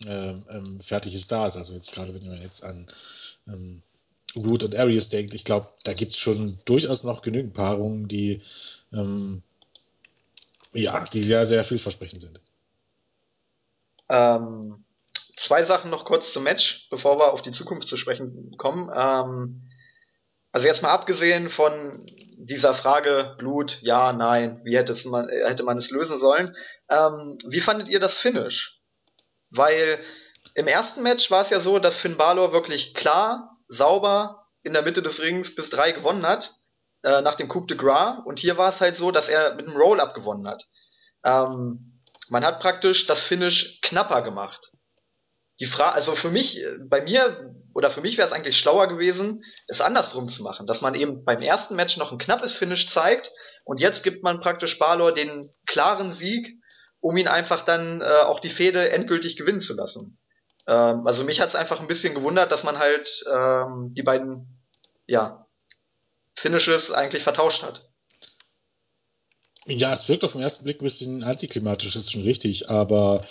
[0.07, 1.57] ähm, ähm, fertige Stars.
[1.57, 2.87] Also jetzt gerade, wenn man jetzt an
[3.47, 3.83] ähm,
[4.35, 8.41] Root und Arius denkt, ich glaube, da gibt es schon durchaus noch genügend Paarungen, die
[8.93, 9.43] ähm,
[10.73, 12.41] ja, die sehr, sehr vielversprechend sind.
[14.07, 14.83] Ähm,
[15.39, 18.91] zwei Sachen noch kurz zum Match, bevor wir auf die Zukunft zu sprechen kommen.
[18.95, 19.69] Ähm,
[20.51, 22.05] also jetzt mal abgesehen von
[22.37, 26.55] dieser Frage Blut, ja, nein, wie hätte, man, hätte man es lösen sollen.
[26.89, 28.81] Ähm, wie fandet ihr das Finish?
[29.49, 30.03] Weil
[30.55, 34.81] im ersten Match war es ja so, dass Finn Balor wirklich klar, sauber in der
[34.81, 36.53] Mitte des Rings bis drei gewonnen hat,
[37.03, 38.19] äh, nach dem Coup de Gras.
[38.25, 40.63] Und hier war es halt so, dass er mit einem Roll-Up gewonnen hat.
[41.23, 44.68] Ähm, man hat praktisch das Finish knapper gemacht.
[45.59, 48.87] Die Frage, also für mich, äh, bei mir oder für mich wäre es eigentlich schlauer
[48.87, 52.89] gewesen, es andersrum zu machen, dass man eben beim ersten Match noch ein knappes Finish
[52.89, 53.31] zeigt
[53.63, 56.55] und jetzt gibt man praktisch Balor den klaren Sieg,
[56.99, 60.17] um ihn einfach dann äh, auch die Fehde endgültig gewinnen zu lassen.
[60.67, 64.59] Ähm, also mich hat es einfach ein bisschen gewundert, dass man halt ähm, die beiden
[65.07, 65.47] ja,
[66.35, 67.89] Finishes eigentlich vertauscht hat.
[69.65, 73.23] Ja, es wirkt auf den ersten Blick ein bisschen antiklimatisch, ist schon richtig, aber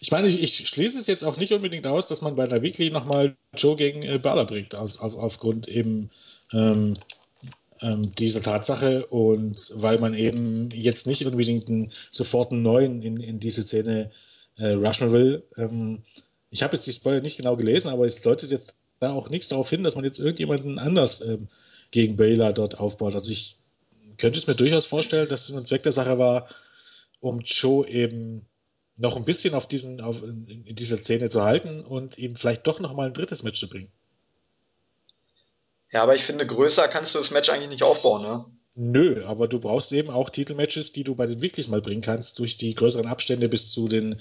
[0.00, 2.62] ich meine, ich, ich schließe es jetzt auch nicht unbedingt aus, dass man bei der
[2.62, 6.08] Weekly nochmal Joe gegen äh, Balor bringt, aus, auf, aufgrund eben
[6.52, 6.94] ähm,
[7.82, 13.16] ähm, dieser Tatsache und weil man eben jetzt nicht unbedingt einen, sofort einen neuen in,
[13.16, 14.12] in diese Szene
[14.56, 15.42] äh, rushen will.
[15.56, 16.00] Ähm,
[16.50, 19.48] ich habe jetzt die Spoiler nicht genau gelesen, aber es deutet jetzt da auch nichts
[19.48, 21.48] darauf hin, dass man jetzt irgendjemanden anders ähm,
[21.90, 23.14] gegen Baylor dort aufbaut.
[23.14, 23.56] Also ich
[24.16, 26.46] könnte es mir durchaus vorstellen, dass es ein Zweck der Sache war,
[27.18, 28.46] um Joe eben
[28.96, 32.66] noch ein bisschen auf diesen, auf, in, in dieser Szene zu halten und ihm vielleicht
[32.66, 33.90] doch noch mal ein drittes Match zu bringen.
[35.90, 38.44] Ja, aber ich finde, größer kannst du das Match eigentlich nicht aufbauen, ne?
[38.76, 42.40] Nö, aber du brauchst eben auch Titelmatches, die du bei den Weeklies mal bringen kannst,
[42.40, 44.20] durch die größeren Abstände bis zu den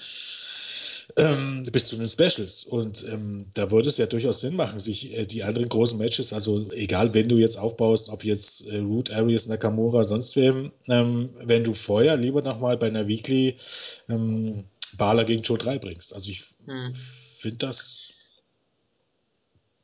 [1.17, 2.63] ähm, bis zu den Specials.
[2.63, 6.33] Und ähm, da würde es ja durchaus Sinn machen, sich äh, die anderen großen Matches,
[6.33, 11.29] also egal, wenn du jetzt aufbaust, ob jetzt äh, Root, Aries, Nakamura, sonst wem, ähm,
[11.43, 13.55] wenn du vorher lieber nochmal bei einer Weekly
[14.09, 14.65] ähm,
[14.97, 16.13] Bala gegen Joe 3 bringst.
[16.13, 16.93] Also ich Hm.
[16.93, 18.13] finde das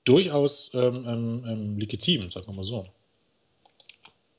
[0.05, 2.87] durchaus ähm, ähm, ähm, legitim, sagen wir mal so.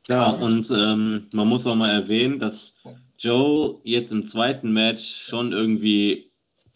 [0.08, 2.54] Ja, und ähm, man muss auch mal erwähnen, dass
[3.18, 6.29] Joe jetzt im zweiten Match schon irgendwie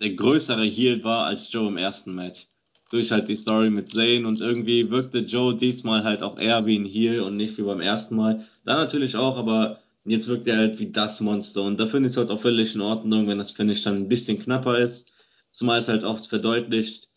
[0.04, 2.46] der größere Heel war als Joe im ersten Match.
[2.90, 6.78] Durch halt die Story mit Zayn und irgendwie wirkte Joe diesmal halt auch eher wie
[6.78, 8.46] ein Heel und nicht wie beim ersten Mal.
[8.64, 12.12] Da natürlich auch, aber jetzt wirkt er halt wie das Monster und da finde ich
[12.12, 15.10] es halt auch völlig in Ordnung, wenn das Finish dann ein bisschen knapper ist.
[15.56, 17.08] Zumal es halt auch verdeutlicht,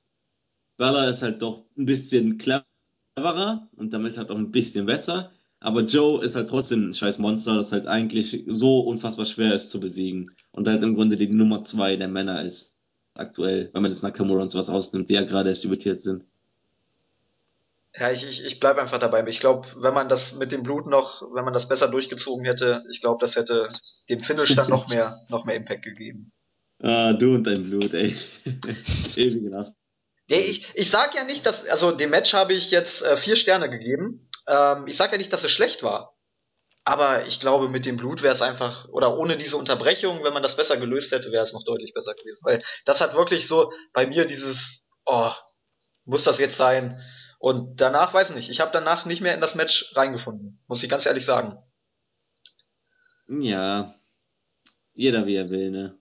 [0.78, 5.32] Bella ist halt doch ein bisschen cleverer und damit halt auch ein bisschen besser.
[5.60, 9.72] Aber Joe ist halt trotzdem ein scheiß Monster, das halt eigentlich so unfassbar schwer ist
[9.72, 10.32] zu besiegen.
[10.52, 12.77] Und halt im Grunde die Nummer zwei der Männer ist.
[13.20, 16.24] Aktuell, wenn man jetzt Nakamura und sowas ausnimmt, die ja gerade erst debütiert sind.
[18.00, 19.26] Ja, ich, ich, ich bleibe einfach dabei.
[19.28, 22.84] Ich glaube, wenn man das mit dem Blut noch, wenn man das besser durchgezogen hätte,
[22.92, 23.70] ich glaube, das hätte
[24.10, 26.32] dem Finish dann noch mehr, noch mehr Impact gegeben.
[26.80, 28.14] Ah, du und dein Blut, ey.
[29.16, 29.74] Ewige Nacht.
[30.30, 33.36] Nee, ich, ich sag ja nicht, dass, also dem Match habe ich jetzt äh, vier
[33.36, 34.30] Sterne gegeben.
[34.48, 36.17] Ähm, ich sag ja nicht, dass es schlecht war.
[36.88, 40.42] Aber ich glaube, mit dem Blut wäre es einfach, oder ohne diese Unterbrechung, wenn man
[40.42, 42.46] das besser gelöst hätte, wäre es noch deutlich besser gewesen.
[42.46, 45.34] Weil das hat wirklich so bei mir dieses, oh,
[46.06, 47.02] muss das jetzt sein?
[47.40, 50.90] Und danach, weiß nicht, ich habe danach nicht mehr in das Match reingefunden, muss ich
[50.90, 51.58] ganz ehrlich sagen.
[53.28, 53.94] Ja,
[54.94, 56.00] jeder wie er will, ne?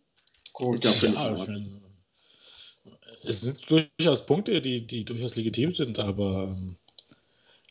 [0.53, 0.77] Gut.
[0.77, 1.65] Ist ja auch Ja,
[3.23, 6.79] ich es sind durchaus Punkte, die, die durchaus legitim sind, aber ähm,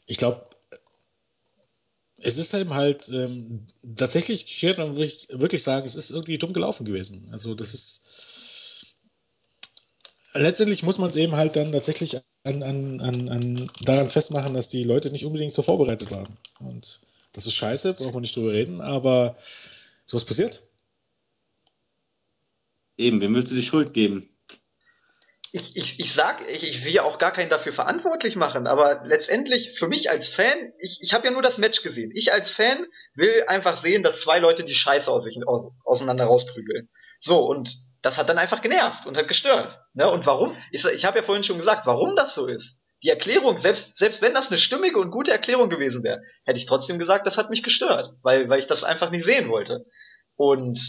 [0.06, 0.50] ich glaube,
[2.26, 6.84] es ist eben halt ähm, tatsächlich, ich würde wirklich, sagen, es ist irgendwie dumm gelaufen
[6.84, 7.30] gewesen.
[7.32, 8.86] Also das ist
[10.34, 14.70] letztendlich muss man es eben halt dann tatsächlich an, an, an, an daran festmachen, dass
[14.70, 16.36] die Leute nicht unbedingt so vorbereitet waren.
[16.60, 17.02] Und
[17.34, 19.38] das ist scheiße, brauchen wir nicht drüber reden, aber
[20.06, 20.64] sowas passiert.
[22.98, 24.30] Eben, wem willst du die Schuld geben?
[25.56, 29.04] Ich, ich, ich sag, ich, ich will ja auch gar keinen dafür verantwortlich machen, aber
[29.06, 32.12] letztendlich für mich als Fan, ich, ich habe ja nur das Match gesehen.
[32.14, 36.26] Ich als Fan will einfach sehen, dass zwei Leute die Scheiße aus sich aus, auseinander
[36.26, 36.90] rausprügeln.
[37.22, 39.80] So, und das hat dann einfach genervt und hat gestört.
[39.94, 40.10] Ne?
[40.10, 40.58] Und warum?
[40.72, 42.82] Ich, ich habe ja vorhin schon gesagt, warum das so ist.
[43.02, 46.66] Die Erklärung, selbst, selbst wenn das eine stimmige und gute Erklärung gewesen wäre, hätte ich
[46.66, 49.86] trotzdem gesagt, das hat mich gestört, weil, weil ich das einfach nicht sehen wollte.
[50.36, 50.82] Und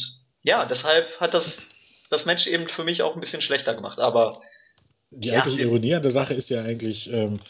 [0.43, 1.69] ja, deshalb hat das
[2.11, 3.99] das Match eben für mich auch ein bisschen schlechter gemacht.
[3.99, 4.41] Aber
[5.17, 5.39] Die Ja.
[5.39, 7.41] eigentliche Ironie an der Sache ist ja eigentlich, ähm,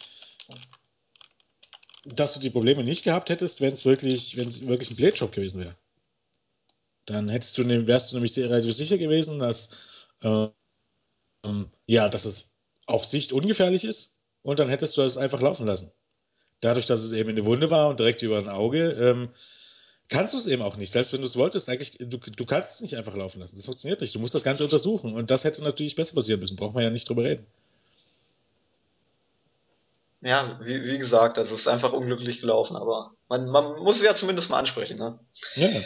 [2.04, 5.16] dass du die Probleme nicht gehabt hättest, wenn es wirklich, wenn es wirklich ein Blade
[5.16, 5.76] Shop gewesen wäre.
[7.06, 9.76] Dann hättest du, wärst du nämlich sehr relativ sicher gewesen, dass
[10.22, 10.48] äh,
[11.44, 12.54] ähm, ja, dass es
[12.86, 15.92] auf Sicht ungefährlich ist und dann hättest du es einfach laufen lassen.
[16.60, 19.30] Dadurch, dass es eben in der Wunde war und direkt über ein Auge, ähm,
[20.08, 20.90] kannst du es eben auch nicht.
[20.90, 23.56] Selbst wenn du es wolltest, eigentlich, du, du kannst es nicht einfach laufen lassen.
[23.56, 24.14] Das funktioniert nicht.
[24.14, 25.14] Du musst das Ganze untersuchen.
[25.14, 26.56] Und das hätte natürlich besser passieren müssen.
[26.56, 27.46] Braucht man ja nicht drüber reden.
[30.20, 34.02] ja, wie, wie gesagt, also es ist einfach unglücklich gelaufen, aber man, man muss es
[34.02, 34.98] ja zumindest mal ansprechen.
[34.98, 35.18] Ne?
[35.54, 35.80] Ja, ja.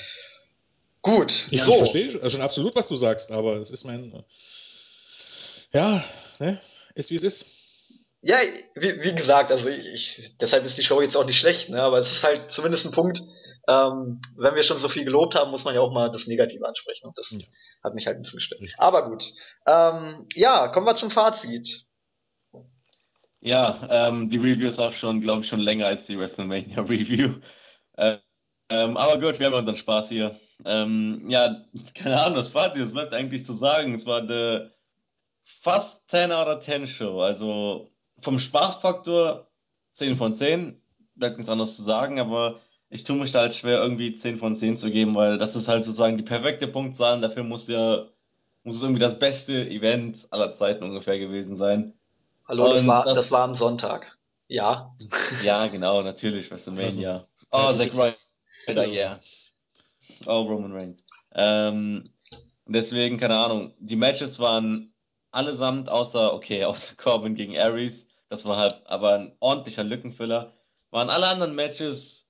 [1.02, 1.72] Gut, Ich, so.
[1.72, 4.22] ich verstehe schon absolut, was du sagst, aber es ist mein.
[5.72, 6.04] Ja,
[6.38, 6.60] ne?
[6.94, 7.46] Ist wie es ist.
[8.22, 8.38] Ja,
[8.74, 11.80] wie, wie gesagt, also ich, ich, deshalb ist die Show jetzt auch nicht schlecht, ne?
[11.80, 13.22] aber es ist halt zumindest ein Punkt,
[13.70, 16.66] ähm, wenn wir schon so viel gelobt haben, muss man ja auch mal das Negative
[16.66, 17.38] ansprechen und das Ja.
[17.84, 18.60] hat mich halt ein bisschen gestört.
[18.60, 18.80] Richtig.
[18.80, 19.24] Aber gut,
[19.66, 21.86] ähm, ja, kommen wir zum Fazit.
[23.40, 27.36] Ja, ähm, die Review ist auch schon, glaube ich, schon länger als die WrestleMania Review.
[27.96, 28.18] Äh,
[28.68, 30.38] ähm, aber gut, wir haben unseren Spaß hier.
[30.64, 31.64] Ähm, ja,
[31.94, 33.94] keine Ahnung, das Fazit, es bleibt eigentlich zu sagen.
[33.94, 34.72] Es war eine
[35.44, 37.20] fast 10 out of 10 Show.
[37.20, 37.88] Also
[38.18, 39.48] vom Spaßfaktor
[39.90, 40.80] 10 von 10.
[41.14, 42.60] Bleibt nichts anderes zu sagen, aber
[42.90, 45.68] ich tue mich da halt schwer, irgendwie 10 von 10 zu geben, weil das ist
[45.68, 48.06] halt sozusagen die perfekte Punktzahl und dafür muss ja,
[48.64, 51.94] muss es irgendwie das beste Event aller Zeiten ungefähr gewesen sein.
[52.46, 54.18] Hallo, das war, das- das war am Sonntag.
[54.48, 54.94] Ja.
[55.42, 57.26] Ja, genau, natürlich, WrestleMania.
[57.52, 57.92] Oh, Ja, Zack
[58.68, 59.20] Ryder, yeah.
[60.26, 61.04] Oh, Roman Reigns.
[61.34, 62.10] Ähm,
[62.66, 64.92] deswegen, keine Ahnung, die Matches waren
[65.30, 70.52] allesamt außer, okay, außer Corbin gegen Aries, das war halt aber ein ordentlicher Lückenfüller,
[70.90, 72.29] waren alle anderen Matches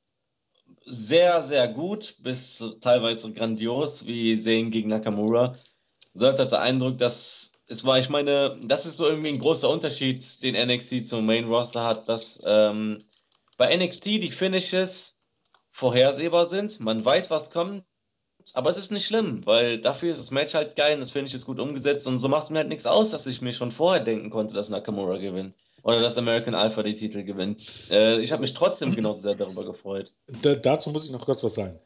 [0.84, 5.56] sehr, sehr gut, bis teilweise grandios, wie Zayn gegen Nakamura.
[6.14, 9.70] So hat der Eindruck, dass es war, ich meine, das ist so irgendwie ein großer
[9.70, 12.98] Unterschied, den NXT zum Main Roster hat, dass ähm,
[13.56, 15.12] bei NXT die Finishes
[15.70, 17.84] vorhersehbar sind, man weiß, was kommt,
[18.54, 21.34] aber es ist nicht schlimm, weil dafür ist das Match halt geil und das Finish
[21.34, 23.70] ist gut umgesetzt und so macht es mir halt nichts aus, dass ich mir schon
[23.70, 25.56] vorher denken konnte, dass Nakamura gewinnt.
[25.82, 27.88] Oder dass American Alpha die Titel gewinnt.
[27.90, 30.12] Äh, ich habe mich trotzdem genauso sehr darüber gefreut.
[30.42, 31.78] Da, dazu muss ich noch kurz was sagen.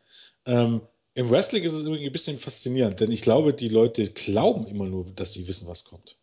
[0.47, 0.81] Ähm,
[1.15, 4.87] Im Wrestling ist es irgendwie ein bisschen faszinierend, denn ich glaube, die Leute glauben immer
[4.87, 6.19] nur, dass sie wissen, was kommt.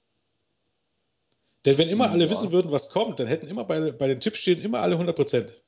[1.65, 2.29] Denn wenn immer alle Ja.
[2.31, 5.63] wissen würden, was kommt, dann hätten immer bei, bei den Tippstehen immer alle 100 Prozent.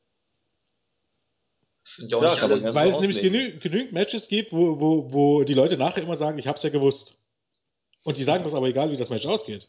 [1.97, 2.73] Ja alle.
[2.73, 6.39] Weil es nämlich genü genügend Matches gibt, wo, wo, wo die Leute nachher immer sagen,
[6.39, 7.19] ich hab's ja gewusst.
[8.03, 9.67] Und die sagen das aber egal, wie das Match ausgeht.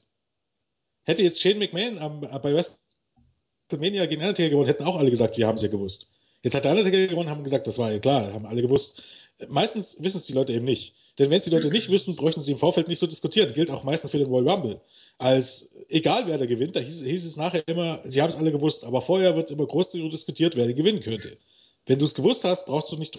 [1.04, 5.46] Hätte jetzt Shane McMahon am, bei WrestleMania gegen Undertaker gewonnen, hätten auch alle gesagt, wir
[5.46, 6.10] haben es ja gewusst.
[6.42, 9.02] Jetzt hat der Undertaker gewonnen, haben gesagt, das war ja klar, haben alle gewusst.
[9.48, 10.94] Meistens wissen es die Leute eben nicht.
[11.18, 13.52] Denn wenn es die Leute nicht wissen, bräuchten sie im Vorfeld nicht so diskutieren.
[13.52, 14.80] Gilt auch meistens für den Royal Rumble.
[15.18, 18.50] Als egal wer da gewinnt, da hieß, hieß es nachher immer, sie haben es alle
[18.50, 21.36] gewusst, aber vorher wird immer groß darüber diskutiert, wer gewinnen könnte.
[21.86, 23.18] Wenn du es gewusst hast, brauchst du nicht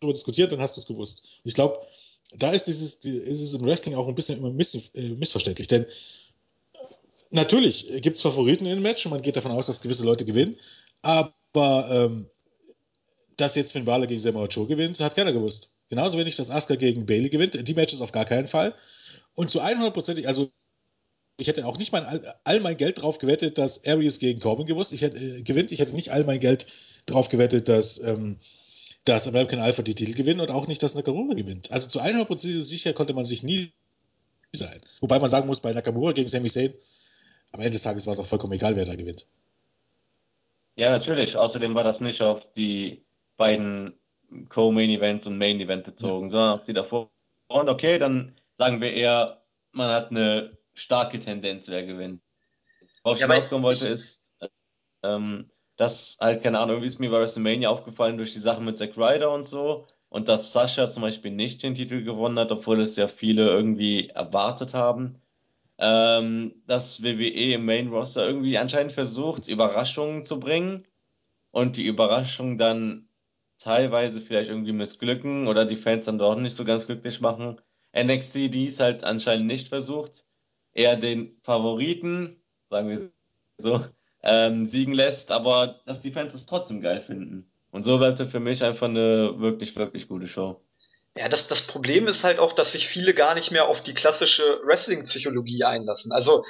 [0.00, 1.28] darüber diskutieren, dann hast du es gewusst.
[1.44, 1.78] Ich glaube,
[2.36, 5.66] da ist, dieses, die- ist es im Wrestling auch ein bisschen immer miss, äh, missverständlich.
[5.66, 5.84] Denn
[7.34, 10.24] natürlich gibt es Favoriten in dem Match und man geht davon aus, dass gewisse Leute
[10.24, 10.56] gewinnen.
[11.02, 11.34] Aber
[11.90, 12.26] ähm,
[13.36, 15.74] dass jetzt Finn Balor gegen Samoa Joe gewinnt, hat keiner gewusst.
[15.88, 17.68] Genauso wenig, dass Asuka gegen Bailey gewinnt.
[17.68, 18.74] Die Matches auf gar keinen Fall.
[19.34, 20.50] Und zu 100%, also
[21.36, 22.06] ich hätte auch nicht mein,
[22.44, 25.72] all mein Geld drauf gewettet, dass Arius gegen Corbin gewusst ich hätte, äh, gewinnt.
[25.72, 26.66] Ich hätte nicht all mein Geld
[27.06, 28.38] drauf gewettet, dass, ähm,
[29.04, 31.72] dass American Alpha die Titel gewinnt und auch nicht, dass Nakamura gewinnt.
[31.72, 33.72] Also zu 100% sicher konnte man sich nie
[34.52, 34.80] sein.
[35.00, 36.72] Wobei man sagen muss, bei Nakamura gegen Sami Zayn,
[37.54, 39.26] am Ende des Tages war es auch vollkommen egal, wer da gewinnt.
[40.74, 41.36] Ja, natürlich.
[41.36, 43.04] Außerdem war das nicht auf die
[43.36, 43.94] beiden
[44.48, 46.32] Co-Main-Events und Main-Event bezogen, ja.
[46.32, 47.10] sondern auf die davor.
[47.46, 52.20] Und okay, dann sagen wir eher, man hat eine starke Tendenz, wer gewinnt.
[53.04, 54.36] Worauf ich hinauskommen wollte, ist,
[55.04, 58.76] ähm, dass halt, keine Ahnung, irgendwie ist mir bei WrestleMania aufgefallen durch die Sachen mit
[58.76, 62.80] Zack Ryder und so und dass Sascha zum Beispiel nicht den Titel gewonnen hat, obwohl
[62.80, 65.20] es ja viele irgendwie erwartet haben.
[65.78, 70.86] Ähm, dass WWE im Main Roster irgendwie anscheinend versucht, Überraschungen zu bringen
[71.50, 73.08] und die Überraschungen dann
[73.58, 77.60] teilweise vielleicht irgendwie missglücken oder die Fans dann doch nicht so ganz glücklich machen.
[77.96, 80.24] NXT dies halt anscheinend nicht versucht,
[80.72, 82.36] eher den Favoriten,
[82.66, 83.10] sagen wir
[83.58, 83.84] so,
[84.22, 87.50] ähm, siegen lässt, aber dass die Fans es trotzdem geil finden.
[87.70, 90.60] Und so bleibt er für mich einfach eine wirklich, wirklich gute Show.
[91.16, 93.94] Ja, das, das Problem ist halt auch, dass sich viele gar nicht mehr auf die
[93.94, 96.10] klassische Wrestling-Psychologie einlassen.
[96.12, 96.44] Also,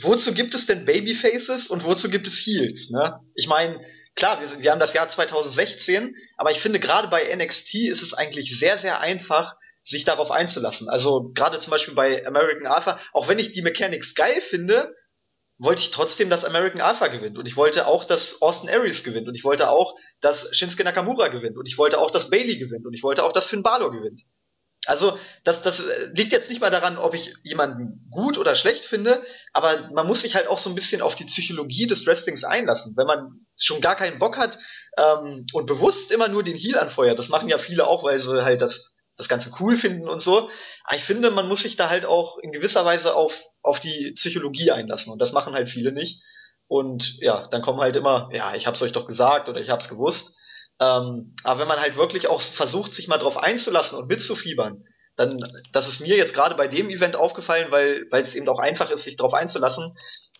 [0.00, 2.90] wozu gibt es denn Babyfaces und wozu gibt es Heels?
[2.90, 3.20] Ne?
[3.34, 3.80] Ich meine,
[4.14, 8.14] klar, wir, wir haben das Jahr 2016, aber ich finde gerade bei NXT ist es
[8.14, 9.54] eigentlich sehr, sehr einfach,
[9.84, 10.88] sich darauf einzulassen.
[10.88, 14.94] Also gerade zum Beispiel bei American Alpha, auch wenn ich die Mechanics geil finde,
[15.58, 17.36] wollte ich trotzdem, dass American Alpha gewinnt.
[17.36, 19.28] Und ich wollte auch, dass Austin Aries gewinnt.
[19.28, 21.56] Und ich wollte auch, dass Shinsuke Nakamura gewinnt.
[21.56, 22.86] Und ich wollte auch, dass Bailey gewinnt.
[22.86, 24.22] Und ich wollte auch, dass Finn Balor gewinnt.
[24.86, 25.82] Also, das, das
[26.14, 29.22] liegt jetzt nicht mal daran, ob ich jemanden gut oder schlecht finde,
[29.52, 32.96] aber man muss sich halt auch so ein bisschen auf die Psychologie des Wrestlings einlassen.
[32.96, 34.58] Wenn man schon gar keinen Bock hat
[34.96, 38.44] ähm, und bewusst immer nur den Heal anfeuert, das machen ja viele auch, weil sie
[38.44, 40.48] halt das, das Ganze cool finden und so.
[40.84, 44.12] Aber ich finde, man muss sich da halt auch in gewisser Weise auf auf die
[44.16, 45.12] Psychologie einlassen.
[45.12, 46.22] Und das machen halt viele nicht.
[46.66, 49.88] Und ja, dann kommen halt immer, ja, ich hab's euch doch gesagt oder ich hab's
[49.88, 50.36] gewusst.
[50.80, 54.84] Ähm, aber wenn man halt wirklich auch versucht, sich mal drauf einzulassen und mitzufiebern,
[55.16, 55.40] dann,
[55.72, 59.02] das ist mir jetzt gerade bei dem Event aufgefallen, weil es eben auch einfach ist,
[59.02, 59.96] sich drauf einzulassen.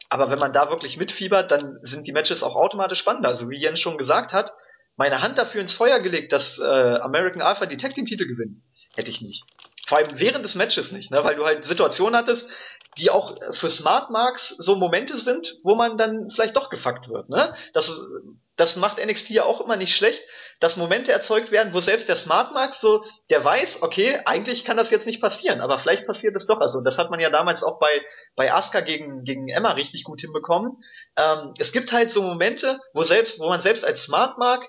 [0.09, 3.29] Aber wenn man da wirklich mitfiebert, dann sind die Matches auch automatisch spannender.
[3.29, 4.53] Also wie Jens schon gesagt hat,
[4.97, 8.63] meine Hand dafür ins Feuer gelegt, dass äh, American Alpha die Tag Team Titel gewinnen,
[8.95, 9.45] hätte ich nicht.
[9.87, 11.21] Vor allem während des Matches nicht, ne?
[11.23, 12.51] weil du halt Situationen hattest,
[12.99, 17.29] die auch für Smart Marks so Momente sind, wo man dann vielleicht doch gefuckt wird.
[17.29, 17.55] Ne?
[17.73, 17.91] Das,
[18.57, 20.23] das macht NXT ja auch immer nicht schlecht,
[20.61, 24.77] dass Momente erzeugt werden, wo selbst der Smart Mark so, der weiß, okay, eigentlich kann
[24.77, 26.61] das jetzt nicht passieren, aber vielleicht passiert es doch.
[26.61, 28.05] Also das hat man ja damals auch bei,
[28.35, 30.83] bei Asuka gegen, gegen Emma richtig gut hinbekommen.
[31.17, 34.69] Ähm, es gibt halt so Momente, wo selbst, wo man selbst als Smart Mark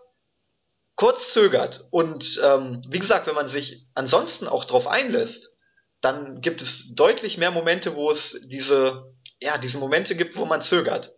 [0.96, 1.88] kurz zögert.
[1.92, 5.49] Und ähm, wie gesagt, wenn man sich ansonsten auch drauf einlässt,
[6.02, 10.62] dann gibt es deutlich mehr Momente, wo es diese, ja, diese Momente gibt, wo man
[10.62, 11.14] zögert.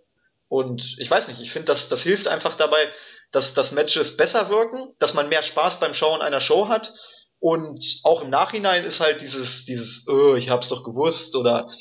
[0.47, 2.91] Und ich weiß nicht, ich finde, das, das hilft einfach dabei,
[3.31, 6.93] dass, dass Matches besser wirken, dass man mehr Spaß beim Schauen einer Show hat.
[7.39, 11.71] Und auch im Nachhinein ist halt dieses, dieses, oh, ich hab's doch gewusst oder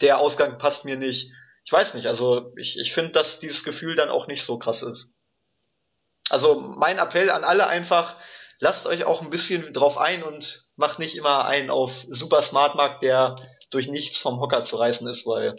[0.00, 1.32] der Ausgang passt mir nicht.
[1.64, 4.82] Ich weiß nicht, also ich, ich finde, dass dieses Gefühl dann auch nicht so krass
[4.82, 5.14] ist.
[6.30, 8.16] Also mein Appell an alle einfach,
[8.60, 12.76] lasst euch auch ein bisschen drauf ein und macht nicht immer einen auf super Smart
[12.76, 13.34] Markt, der
[13.70, 15.56] durch nichts vom Hocker zu reißen ist, weil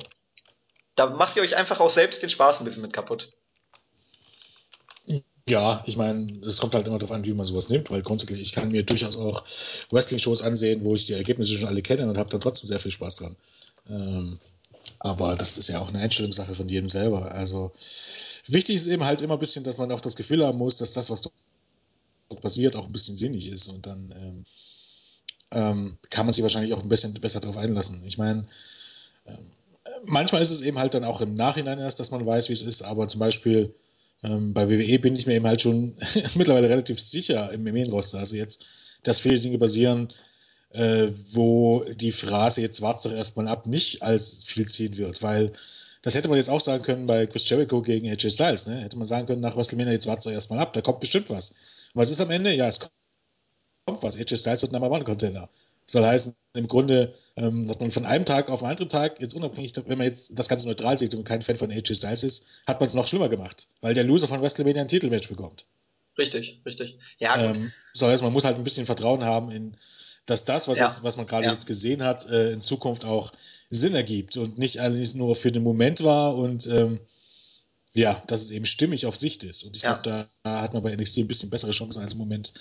[0.96, 3.34] da macht ihr euch einfach auch selbst den Spaß ein bisschen mit kaputt.
[5.50, 8.40] Ja, ich meine, es kommt halt immer darauf an, wie man sowas nimmt, weil grundsätzlich,
[8.40, 9.44] ich kann mir durchaus auch
[9.90, 12.92] Wrestling-Shows ansehen, wo ich die Ergebnisse schon alle kenne und habe dann trotzdem sehr viel
[12.92, 13.36] Spaß dran.
[13.90, 14.40] Ähm,
[15.00, 17.32] aber das ist ja auch eine Einstellungssache von jedem selber.
[17.32, 17.72] Also
[18.48, 20.94] wichtig ist eben halt immer ein bisschen, dass man auch das Gefühl haben muss, dass
[20.94, 21.24] das, was
[22.40, 23.68] passiert, auch ein bisschen sinnig ist.
[23.68, 24.46] Und dann ähm,
[25.52, 28.02] ähm, kann man sich wahrscheinlich auch ein bisschen besser darauf einlassen.
[28.06, 28.46] Ich meine,
[29.26, 29.38] ähm,
[30.06, 32.64] manchmal ist es eben halt dann auch im Nachhinein erst, dass man weiß, wie es
[32.64, 33.74] ist, aber zum Beispiel
[34.24, 35.96] ähm, bei WWE bin ich mir eben halt schon
[36.36, 38.66] mittlerweile relativ sicher im Main-Roster, also jetzt,
[39.04, 40.14] dass viele Dinge basieren,
[40.72, 45.52] äh, wo die Phrase jetzt wart doch erstmal ab nicht als viel ziehen wird, weil
[46.02, 48.80] das hätte man jetzt auch sagen können bei Chris Jericho gegen AJ Styles, ne?
[48.82, 51.54] Hätte man sagen können nach WrestleMania, jetzt wart doch erstmal ab, da kommt bestimmt was.
[51.94, 52.54] Was ist am Ende?
[52.54, 52.92] Ja, es kommt
[54.04, 54.18] was.
[54.18, 55.50] AJ Styles wird Number One Contender.
[55.86, 59.34] Soll heißen, im Grunde ähm, hat man von einem Tag auf den anderen Tag, jetzt
[59.34, 62.48] unabhängig, wenn man jetzt das Ganze neutral sieht und kein Fan von AJ Styles ist,
[62.68, 65.66] hat man es noch schlimmer gemacht, weil der Loser von WrestleMania ein Titelmatch bekommt.
[66.18, 66.98] Richtig, richtig.
[67.18, 67.56] Ja, gut.
[67.58, 69.76] Ähm, so heißt, man muss halt ein bisschen Vertrauen haben in,
[70.26, 70.86] dass das, was, Ja.
[70.86, 71.52] jetzt, was man gerade Ja.
[71.52, 73.32] jetzt gesehen hat, äh, in Zukunft auch
[73.70, 77.00] Sinn ergibt und nicht alles nur für den Moment war und ähm,
[77.94, 79.64] ja, dass es eben stimmig auf Sicht ist.
[79.64, 79.96] Und ich Ja.
[79.96, 82.54] glaube, da hat man bei NXT ein bisschen bessere Chancen als im Moment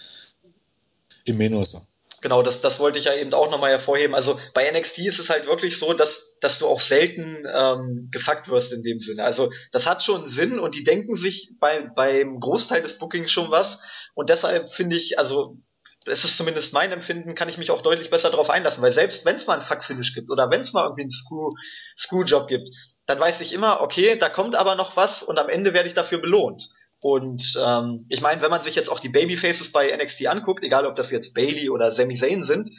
[1.24, 1.86] im Main Roster.
[2.23, 4.15] Genau, das, das wollte ich ja eben auch nochmal hervorheben.
[4.15, 8.48] Also bei NXT ist es halt wirklich so, dass, dass du auch selten ähm, gefuckt
[8.48, 9.24] wirst in dem Sinne.
[9.24, 13.51] Also das hat schon Sinn und die denken sich bei, beim Großteil des Bookings schon
[13.51, 13.78] was.
[14.15, 15.57] Und deshalb finde ich, also
[16.05, 18.82] es ist zumindest mein Empfinden, kann ich mich auch deutlich besser darauf einlassen.
[18.82, 21.52] Weil selbst wenn es mal einen Fuck-Finish gibt oder wenn es mal irgendwie einen Screw,
[21.97, 22.69] Screw-Job gibt,
[23.06, 25.94] dann weiß ich immer, okay, da kommt aber noch was und am Ende werde ich
[25.94, 26.70] dafür belohnt.
[27.01, 30.86] Und ähm, ich meine, wenn man sich jetzt auch die Babyfaces bei NXT anguckt, egal
[30.86, 32.70] ob das jetzt Bailey oder Sami Zayn sind,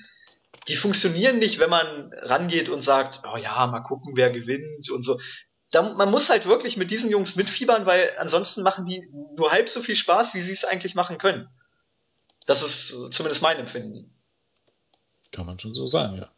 [0.68, 5.04] die funktionieren nicht, wenn man rangeht und sagt, oh ja, mal gucken, wer gewinnt und
[5.04, 5.20] so.
[5.72, 9.70] Da, man muss halt wirklich mit diesen Jungs mitfiebern, weil ansonsten machen die nur halb
[9.70, 11.50] so viel Spaß, wie sie es eigentlich machen können.
[12.46, 14.14] Das ist zumindest mein Empfinden.
[15.32, 16.30] Kann man schon so sagen, ja.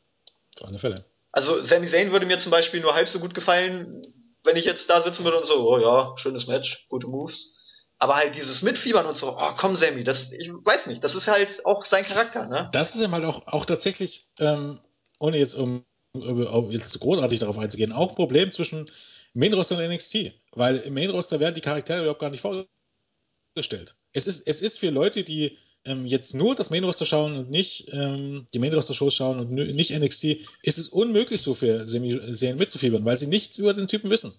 [0.60, 1.05] Auf alle Fälle.
[1.34, 4.01] Also Sami Zayn würde mir zum Beispiel nur halb so gut gefallen,
[4.43, 7.55] wenn ich jetzt da sitzen würde und so, oh ja, schönes Match, gute Moves.
[7.97, 11.27] Aber halt dieses Mitfiebern und so, oh komm Sammy, das, ich weiß nicht, das ist
[11.27, 12.69] halt auch sein Charakter, ne?
[12.72, 14.80] Das ist eben halt auch, auch tatsächlich, ähm,
[15.19, 15.84] ohne jetzt um,
[16.14, 18.91] um, jetzt großartig darauf einzugehen, auch ein Problem zwischen
[19.34, 20.34] Main Roster und NXT.
[20.51, 23.95] Weil im Main Roster werden die Charaktere überhaupt gar nicht vorgestellt.
[24.11, 27.49] Es ist, es ist für Leute, die ähm, jetzt nur das Main Roster schauen und
[27.49, 32.34] nicht ähm, die Main Roster Shows schauen und nicht NXT, ist es unmöglich so Semi-
[32.34, 34.34] Serien mitzufiebern, weil sie nichts über den Typen wissen.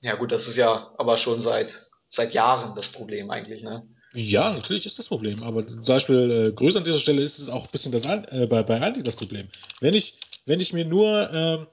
[0.00, 3.86] Ja gut, das ist ja aber schon seit, seit Jahren das Problem eigentlich, ne?
[4.14, 7.50] Ja, natürlich ist das Problem, aber zum Beispiel äh, größer an dieser Stelle ist es
[7.50, 9.48] auch ein bisschen das An äh, bei, bei Andy das Problem.
[9.80, 11.66] Wenn ich, wenn ich mir nur, ähm,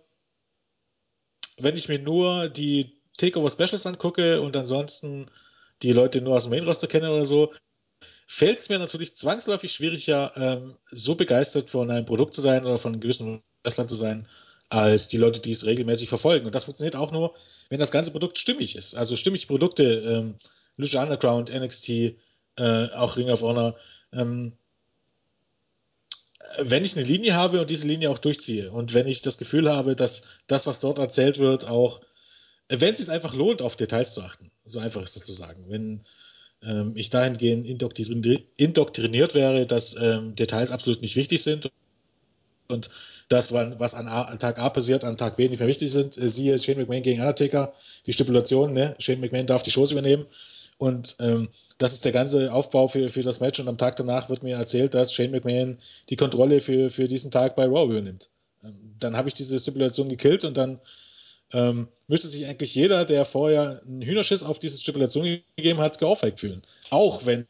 [1.58, 5.32] wenn ich mir nur die Takeover Specials angucke und ansonsten
[5.82, 7.54] die Leute nur aus dem Main Roster kenne oder so,
[8.28, 12.78] fällt es mir natürlich zwangsläufig schwieriger, ähm, so begeistert von einem Produkt zu sein oder
[12.78, 14.28] von einem gewissen Wrestler zu sein,
[14.70, 16.46] als die Leute, die es regelmäßig verfolgen.
[16.46, 17.36] Und das funktioniert auch nur,
[17.70, 18.96] wenn das ganze Produkt stimmig ist.
[18.96, 20.36] Also stimmige Produkte, ähm,
[20.78, 22.16] Lucha Underground, NXT, äh,
[22.96, 23.76] auch Ring of Honor.
[24.12, 24.54] Ähm,
[26.60, 29.70] wenn ich eine Linie habe und diese Linie auch durchziehe und wenn ich das Gefühl
[29.70, 32.02] habe, dass das, was dort erzählt wird, auch,
[32.70, 35.66] wenn es sich einfach lohnt, auf Details zu achten, so einfach ist das zu sagen.
[35.68, 36.02] Wenn
[36.64, 41.72] ähm, ich dahingehend indoktrini indoktriniert wäre, dass ähm, Details absolut nicht wichtig sind
[42.68, 42.90] und
[43.28, 46.18] das, was an, A, an Tag A passiert, an Tag B nicht mehr wichtig sind,
[46.18, 47.74] äh, siehe Shane McMahon gegen Undertaker,
[48.06, 48.96] die Stipulation, ne?
[49.00, 50.26] Shane McMahon darf die Shows übernehmen
[50.78, 54.30] und ähm, das ist der ganze Aufbau für, für das Match und am Tag danach
[54.30, 55.78] wird mir erzählt, dass Shane McMahon
[56.10, 58.30] die Kontrolle für, für diesen Tag bei Raw übernimmt.
[58.64, 60.80] Ähm, dann habe ich diese Stipulation gekillt und dann
[61.56, 66.42] ähm, müsste sich eigentlich jeder, der vorher einen Hühnerschiss auf diese Stipulation gegeben hat, geohrfeigt
[66.42, 66.62] fühlen.
[66.90, 67.48] Auch wenn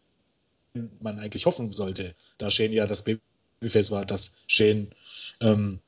[1.00, 4.92] man eigentlich hoffen sollte, da Shane ja das Babyface war, dass Shane,
[5.42, 5.80] ähm,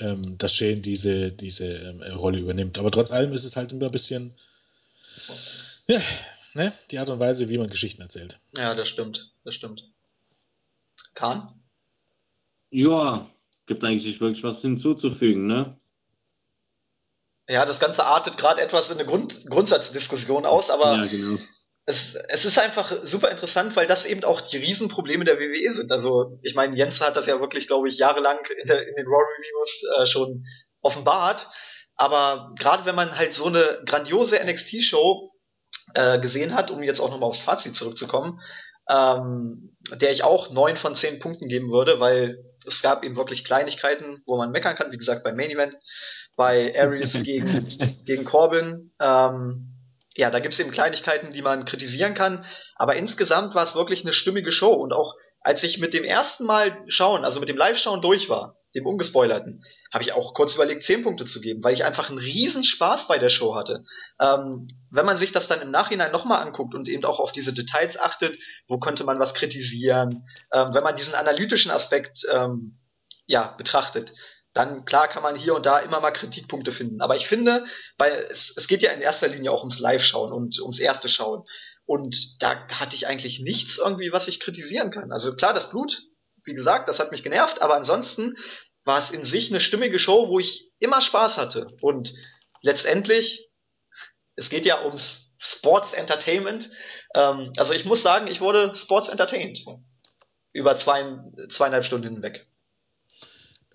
[0.00, 2.78] ähm, dass Shane diese, diese ähm, Rolle übernimmt.
[2.78, 4.34] Aber trotz allem ist es halt immer ein bisschen
[5.86, 6.00] ja,
[6.54, 8.38] ne, die Art und Weise, wie man Geschichten erzählt.
[8.54, 9.88] Ja, das stimmt, das stimmt.
[11.14, 11.60] Kahn?
[12.70, 13.30] Ja,
[13.66, 15.76] gibt eigentlich nicht wirklich was hinzuzufügen, ne?
[17.52, 21.38] Ja, das Ganze artet gerade etwas in eine Grund Grundsatzdiskussion aus, aber Ja, genau.
[21.84, 25.92] es, es ist einfach super interessant, weil das eben auch die Riesenprobleme der WWE sind.
[25.92, 29.06] Also, ich meine, Jens hat das ja wirklich, glaube ich, jahrelang in, der, in den
[29.06, 30.46] Raw Reviews äh, schon
[30.80, 31.48] offenbart.
[31.94, 35.30] Aber gerade wenn man halt so eine grandiose NXT-Show
[35.94, 38.40] äh, gesehen hat, um jetzt auch nochmal aufs Fazit zurückzukommen,
[38.88, 43.44] ähm, der ich auch neun von zehn Punkten geben würde, weil es gab eben wirklich
[43.44, 44.90] Kleinigkeiten, wo man meckern kann.
[44.90, 45.76] Wie gesagt, beim Main Event,
[46.36, 48.92] bei Aries gegen, gegen Corbin.
[49.00, 49.68] Ähm,
[50.14, 52.44] ja, da gibt's eben Kleinigkeiten, die man kritisieren kann.
[52.76, 54.72] Aber insgesamt war es wirklich eine stimmige Show.
[54.72, 58.56] Und auch als ich mit dem ersten Mal schauen, also mit dem Live-Schauen durch war,
[58.74, 62.18] dem ungespoilerten, habe ich auch kurz überlegt, zehn Punkte zu geben, weil ich einfach einen
[62.18, 63.84] riesen Spaß bei der Show hatte.
[64.18, 67.52] Ähm, wenn man sich das dann im Nachhinein nochmal anguckt und eben auch auf diese
[67.52, 68.38] Details achtet,
[68.68, 72.78] wo könnte man was kritisieren, ähm, wenn man diesen analytischen Aspekt ähm,
[73.26, 74.12] ja betrachtet,
[74.54, 77.00] dann klar kann man hier und da immer mal Kritikpunkte finden.
[77.00, 77.64] Aber ich finde,
[77.96, 81.44] weil es, es geht ja in erster Linie auch ums Live-Schauen und ums erste Schauen.
[81.86, 85.10] Und da hatte ich eigentlich nichts irgendwie, was ich kritisieren kann.
[85.10, 86.02] Also klar, das Blut,
[86.44, 88.36] wie gesagt, das hat mich genervt, aber ansonsten
[88.84, 91.68] war es in sich eine stimmige Show, wo ich immer Spaß hatte.
[91.80, 92.12] Und
[92.60, 93.48] letztendlich,
[94.36, 96.70] es geht ja ums Sports Entertainment.
[97.14, 99.58] Ähm, also ich muss sagen, ich wurde Sports Entertained.
[100.52, 101.18] Über zwei,
[101.48, 102.46] zweieinhalb Stunden hinweg.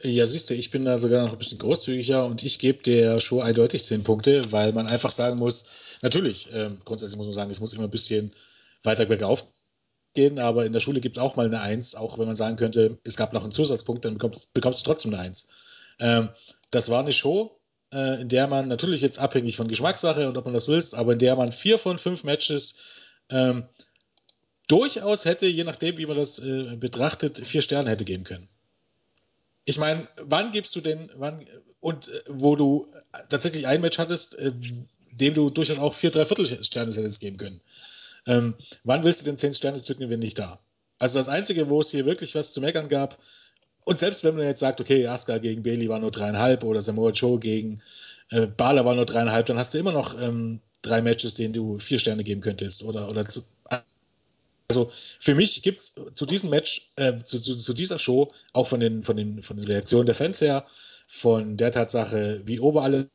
[0.03, 3.19] Ja, siehst du, ich bin da sogar noch ein bisschen großzügiger und ich gebe der
[3.19, 5.65] Show eindeutig 10 Punkte, weil man einfach sagen muss,
[6.01, 8.31] natürlich, ähm, grundsätzlich muss man sagen, es muss immer ein bisschen
[8.83, 9.47] weiter bergauf
[10.13, 12.57] gehen, aber in der Schule gibt es auch mal eine Eins, auch wenn man sagen
[12.57, 15.49] könnte, es gab noch einen Zusatzpunkt, dann bekommst, bekommst du trotzdem eine Eins.
[15.99, 16.29] Ähm,
[16.69, 17.59] das war eine Show,
[17.91, 21.13] äh, in der man natürlich jetzt abhängig von Geschmackssache und ob man das willst, aber
[21.13, 22.75] in der man vier von fünf Matches
[23.31, 23.65] ähm,
[24.67, 28.47] durchaus hätte, je nachdem, wie man das äh, betrachtet, vier Sterne hätte geben können.
[29.67, 31.45] Ich meine, wann gibst du denn, wann,
[31.81, 32.87] und äh, wo du
[33.27, 34.53] tatsächlich ein Match hattest, äh,
[35.11, 37.59] dem du durchaus auch vier, drei Viertel Sterne hättest geben können.
[38.27, 40.59] Ähm, wann willst du denn zehn Sterne zücken, wenn nicht da?
[40.99, 43.19] Also das Einzige, wo es hier wirklich was zu meckern gab,
[43.83, 47.11] und selbst wenn man jetzt sagt, okay, Asuka gegen Bailey war nur dreieinhalb oder Samoa
[47.11, 47.81] Joe gegen
[48.29, 51.77] äh, Bala war nur dreieinhalb, dann hast du immer noch ähm, drei Matches, denen du
[51.79, 52.83] vier Sterne geben könntest.
[52.83, 53.43] Oder, oder zu,
[54.69, 58.67] also für mich gibt es zu diesem Match, äh, zu, zu, zu, dieser Show, auch
[58.67, 60.65] von den, von, den, von den Reaktionen der Fans her,
[61.07, 63.09] von der Tatsache, wie ober alle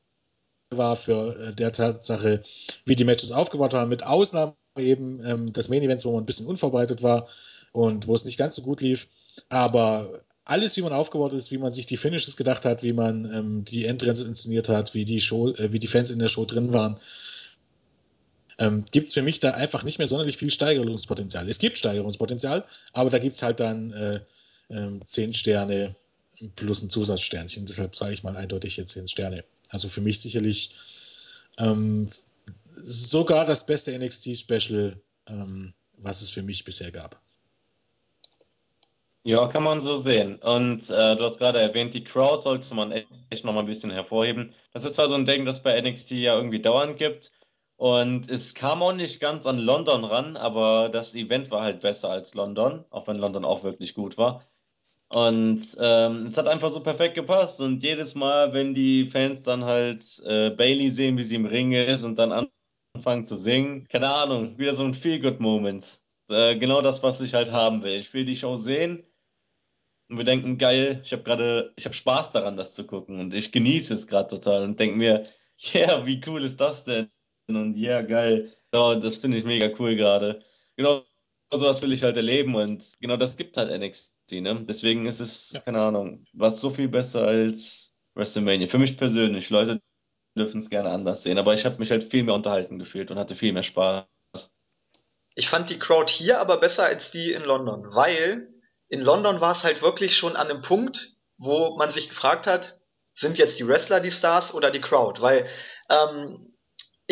[0.71, 2.43] war, für äh, der Tatsache,
[2.87, 6.27] wie die Matches aufgebaut waren, mit Ausnahme eben ähm, des Main Events, wo man ein
[6.27, 7.29] bisschen unvorbereitet war
[7.73, 9.09] und wo es nicht ganz so gut lief.
[9.51, 13.31] Aber alles, wie man aufgebaut ist, wie man sich die Finishes gedacht hat, wie man
[13.33, 16.47] ähm, die Endtrends inszeniert hat, wie die Show, äh, wie die Fans in der Show
[16.47, 16.99] drin waren,
[18.63, 21.49] ähm, gibt es für mich da einfach nicht mehr sonderlich viel Steigerungspotenzial.
[21.49, 24.21] Es gibt Steigerungspotenzial, aber da gibt es halt dann äh,
[24.69, 25.97] äh, 10 Sterne
[26.55, 27.67] plus ein Zusatzsternchen.
[27.67, 29.45] Deshalb sage ich mal eindeutig hier 10 Sterne.
[29.71, 30.71] Also für mich sicherlich
[31.59, 32.07] ähm,
[32.83, 37.21] sogar das beste NXT-Special, ähm, was es für mich bisher gab.
[39.25, 40.37] Ja, kann man so sehen.
[40.37, 44.55] Und äh, du hast gerade erwähnt, die Crowd sollte man echt, nochmal ein bisschen hervorheben.
[44.73, 47.33] Das ist zwar so ein Ding, das bei NXT ja irgendwie dauernd gibt.
[47.83, 52.11] Und es kam auch nicht ganz an London ran, aber das Event war halt besser
[52.11, 54.47] als London, auch wenn London auch wirklich gut war.
[55.09, 57.61] Und ähm, es hat einfach so perfekt gepasst.
[57.61, 61.73] Und jedes Mal, wenn die Fans dann halt äh, Bailey sehen, wie sie im Ring
[61.73, 62.49] ist und dann
[62.95, 66.03] anfangen zu singen, keine Ahnung, wieder so ein Feel-Good-Moment.
[66.31, 68.01] Äh, genau das, was ich halt haben will.
[68.01, 69.05] Ich will die Show sehen
[70.09, 73.35] und wir denken, geil, ich habe gerade, ich habe Spaß daran, das zu gucken und
[73.35, 75.25] ich genieße es gerade total und denke mir,
[75.57, 77.11] ja, yeah, wie cool ist das denn?
[77.57, 80.43] Und ja, yeah, geil, oh, das finde ich mega cool gerade.
[80.77, 81.05] Genau
[81.59, 84.65] sowas will ich halt erleben und genau das gibt halt NXT, ne?
[84.67, 85.61] Deswegen ist es, ja.
[85.61, 88.67] keine Ahnung, was so viel besser als WrestleMania.
[88.67, 89.81] Für mich persönlich, Leute
[90.37, 93.19] dürfen es gerne anders sehen, aber ich habe mich halt viel mehr unterhalten gefühlt und
[93.19, 94.07] hatte viel mehr Spaß.
[95.35, 98.49] Ich fand die Crowd hier aber besser als die in London, weil
[98.89, 102.79] in London war es halt wirklich schon an einem Punkt, wo man sich gefragt hat,
[103.15, 105.21] sind jetzt die Wrestler die Stars oder die Crowd?
[105.21, 105.47] Weil
[105.91, 106.52] ähm,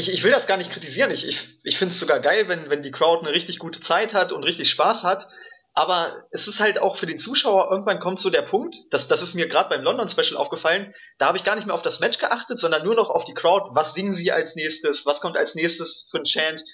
[0.00, 1.10] ich, ich will das gar nicht kritisieren.
[1.10, 4.14] Ich, ich, ich finde es sogar geil, wenn, wenn die Crowd eine richtig gute Zeit
[4.14, 5.28] hat und richtig Spaß hat.
[5.72, 9.22] Aber es ist halt auch für den Zuschauer, irgendwann kommt so der Punkt, das, das
[9.22, 12.00] ist mir gerade beim London Special aufgefallen, da habe ich gar nicht mehr auf das
[12.00, 13.70] Match geachtet, sondern nur noch auf die Crowd.
[13.72, 15.06] Was singen sie als nächstes?
[15.06, 16.64] Was kommt als nächstes für ein Chant?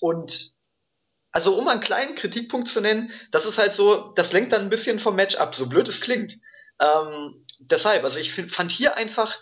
[0.00, 0.50] Und
[1.32, 4.70] also um einen kleinen Kritikpunkt zu nennen, das ist halt so, das lenkt dann ein
[4.70, 6.34] bisschen vom Match ab, so blöd es klingt.
[6.80, 9.36] Ähm, deshalb, also ich find, fand hier einfach,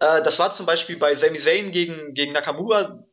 [0.00, 3.04] äh, das war zum Beispiel bei Sami Zayn gegen, gegen Nakamura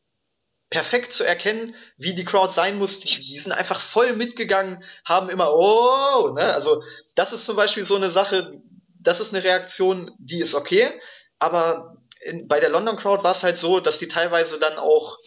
[0.69, 2.99] perfekt zu erkennen, wie die Crowd sein muss.
[2.99, 6.53] Die, die sind einfach voll mitgegangen, haben immer, oh, ne?
[6.53, 6.84] Also
[7.15, 8.60] das ist zum Beispiel so eine Sache,
[8.99, 10.99] das ist eine Reaktion, die ist okay,
[11.38, 15.18] aber in, bei der London Crowd war es halt so, dass die teilweise dann auch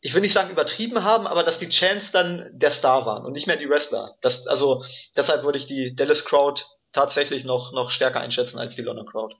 [0.00, 3.32] ich will nicht sagen übertrieben haben, aber dass die Chants dann der Star waren und
[3.32, 4.16] nicht mehr die Wrestler.
[4.20, 4.84] Das, also
[5.16, 6.62] deshalb würde ich die Dallas Crowd
[6.92, 9.34] tatsächlich noch, noch stärker einschätzen als die London Crowd.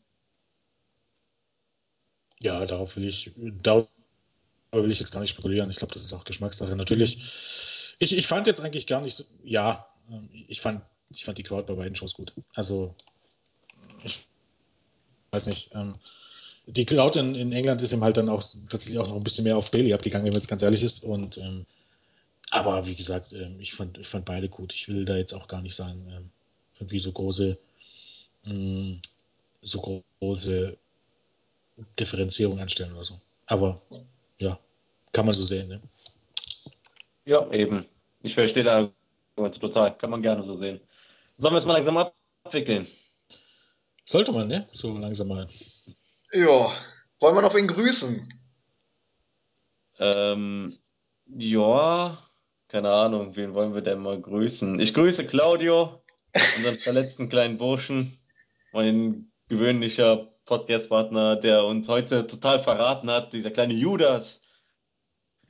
[2.42, 3.32] Ja, darauf will ich,
[3.62, 3.88] darauf
[4.72, 5.70] will ich jetzt gar nicht spekulieren.
[5.70, 6.76] Ich glaube, das ist auch Geschmackssache.
[6.76, 9.86] Natürlich, ich, ich fand jetzt eigentlich gar nicht so, ja,
[10.46, 12.32] ich fand, ich fand die Crowd bei beiden Shows gut.
[12.54, 12.94] Also,
[14.04, 14.26] ich
[15.32, 15.94] weiß nicht, ähm,
[16.66, 19.44] die Crowd in, in, England ist ihm halt dann auch tatsächlich auch noch ein bisschen
[19.44, 21.02] mehr auf Bailey abgegangen, wenn man jetzt ganz ehrlich ist.
[21.02, 21.66] Und ähm,
[22.50, 24.72] aber wie gesagt, ähm, ich, fand, ich fand beide gut.
[24.72, 26.30] Ich will da jetzt auch gar nicht sagen, ähm,
[26.74, 27.58] irgendwie so große,
[28.44, 28.94] mm,
[29.62, 30.76] so große
[31.98, 33.18] Differenzierung anstellen oder so.
[33.46, 33.80] Aber
[34.38, 34.58] ja,
[35.12, 35.80] kann man so sehen, ne?
[37.24, 37.86] Ja, eben.
[38.22, 38.90] Ich verstehe da
[39.36, 39.96] total.
[39.98, 40.80] Kann man gerne so sehen.
[41.38, 42.10] Sollen wir es mal langsam
[42.44, 42.86] abwickeln?
[44.04, 44.66] Sollte man, ne?
[44.72, 45.48] So langsam mal.
[46.32, 46.74] Ja,
[47.20, 48.28] wollen wir noch wen grüßen?
[50.00, 50.78] Ähm,
[51.26, 52.18] ja,
[52.68, 54.78] keine Ahnung, wen wollen wir denn mal grüßen?
[54.80, 56.02] Ich grüße Claudio,
[56.56, 58.18] unseren verletzten kleinen Burschen,
[58.72, 64.42] mein gewöhnlicher Podcast-Partner, der uns heute total verraten hat, dieser kleine Judas.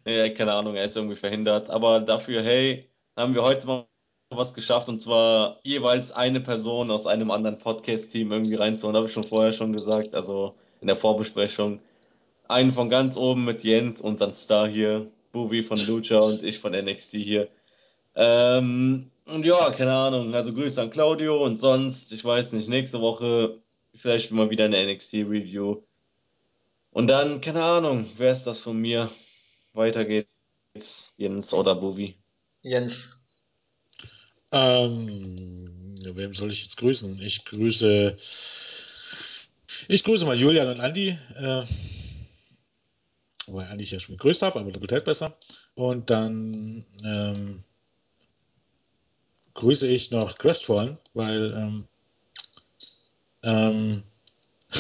[0.04, 3.86] Ja, keine Ahnung, er ist irgendwie verhindert, aber dafür, hey, haben wir heute mal
[4.30, 9.12] was geschafft und zwar jeweils eine Person aus einem anderen Podcast-Team irgendwie reinzuholen, habe ich
[9.12, 10.14] schon vorher schon gesagt.
[10.14, 11.80] Also in der Vorbesprechung.
[12.48, 16.72] Einen von ganz oben mit Jens, unseren Star hier, Buvi von Lucha und ich von
[16.72, 17.48] NXT hier.
[18.16, 20.34] Ähm, und ja, keine Ahnung.
[20.34, 23.58] Also Grüße an Claudio und sonst, ich weiß nicht, nächste Woche
[23.98, 25.82] vielleicht mal wieder eine NXT-Review.
[26.90, 29.10] Und dann, keine Ahnung, wer ist das von mir?
[29.74, 31.14] Weiter geht's.
[31.16, 32.16] Jens oder Bubi.
[32.62, 33.08] Jens.
[34.52, 37.20] Ähm, wem soll ich jetzt grüßen?
[37.20, 38.16] Ich grüße.
[39.88, 41.18] Ich grüße mal Julian und Andi.
[41.36, 41.64] Äh,
[43.46, 45.36] weil Andi ich ja schon gegrüßt habe, aber doppelt besser.
[45.74, 47.64] Und dann ähm,
[49.54, 51.88] grüße ich noch Crestfallen, weil ähm,
[53.42, 54.02] ähm,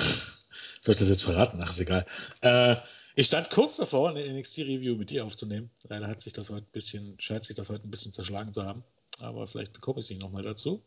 [0.80, 1.60] soll ich das jetzt verraten?
[1.62, 2.06] Ach, ist egal.
[2.40, 2.76] Äh,
[3.14, 5.70] ich stand kurz davor, eine NXT-Review mit dir aufzunehmen.
[5.88, 8.64] Leider hat sich das heute ein bisschen, scheint sich das heute ein bisschen zerschlagen zu
[8.64, 8.84] haben.
[9.20, 10.82] Aber vielleicht bekomme ich sie nochmal dazu.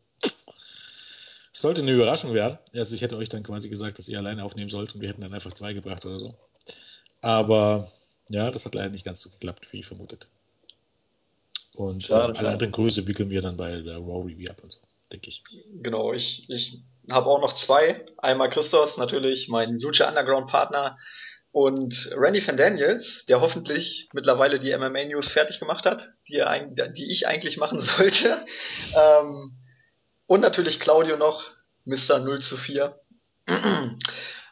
[1.53, 2.57] Es sollte eine Überraschung werden.
[2.73, 5.21] Also ich hätte euch dann quasi gesagt, dass ihr alleine aufnehmen sollt und wir hätten
[5.21, 6.35] dann einfach zwei gebracht oder so.
[7.19, 7.91] Aber
[8.29, 10.27] ja, das hat leider nicht ganz so geklappt, wie vermutet.
[11.73, 14.79] Und äh, alle anderen Grüße wickeln wir dann bei der Raw Review ab und so,
[15.11, 15.43] denke ich.
[15.81, 16.79] Genau, ich, ich
[17.09, 18.05] habe auch noch zwei.
[18.17, 20.97] Einmal Christos, natürlich mein Lucha Underground Partner
[21.51, 26.67] und Randy Van Daniels, der hoffentlich mittlerweile die MMA News fertig gemacht hat, die, er,
[26.89, 28.45] die ich eigentlich machen sollte.
[28.95, 29.57] Ähm,
[30.27, 31.43] und natürlich Claudio noch,
[31.85, 32.19] Mr.
[32.19, 32.97] 0 zu 4.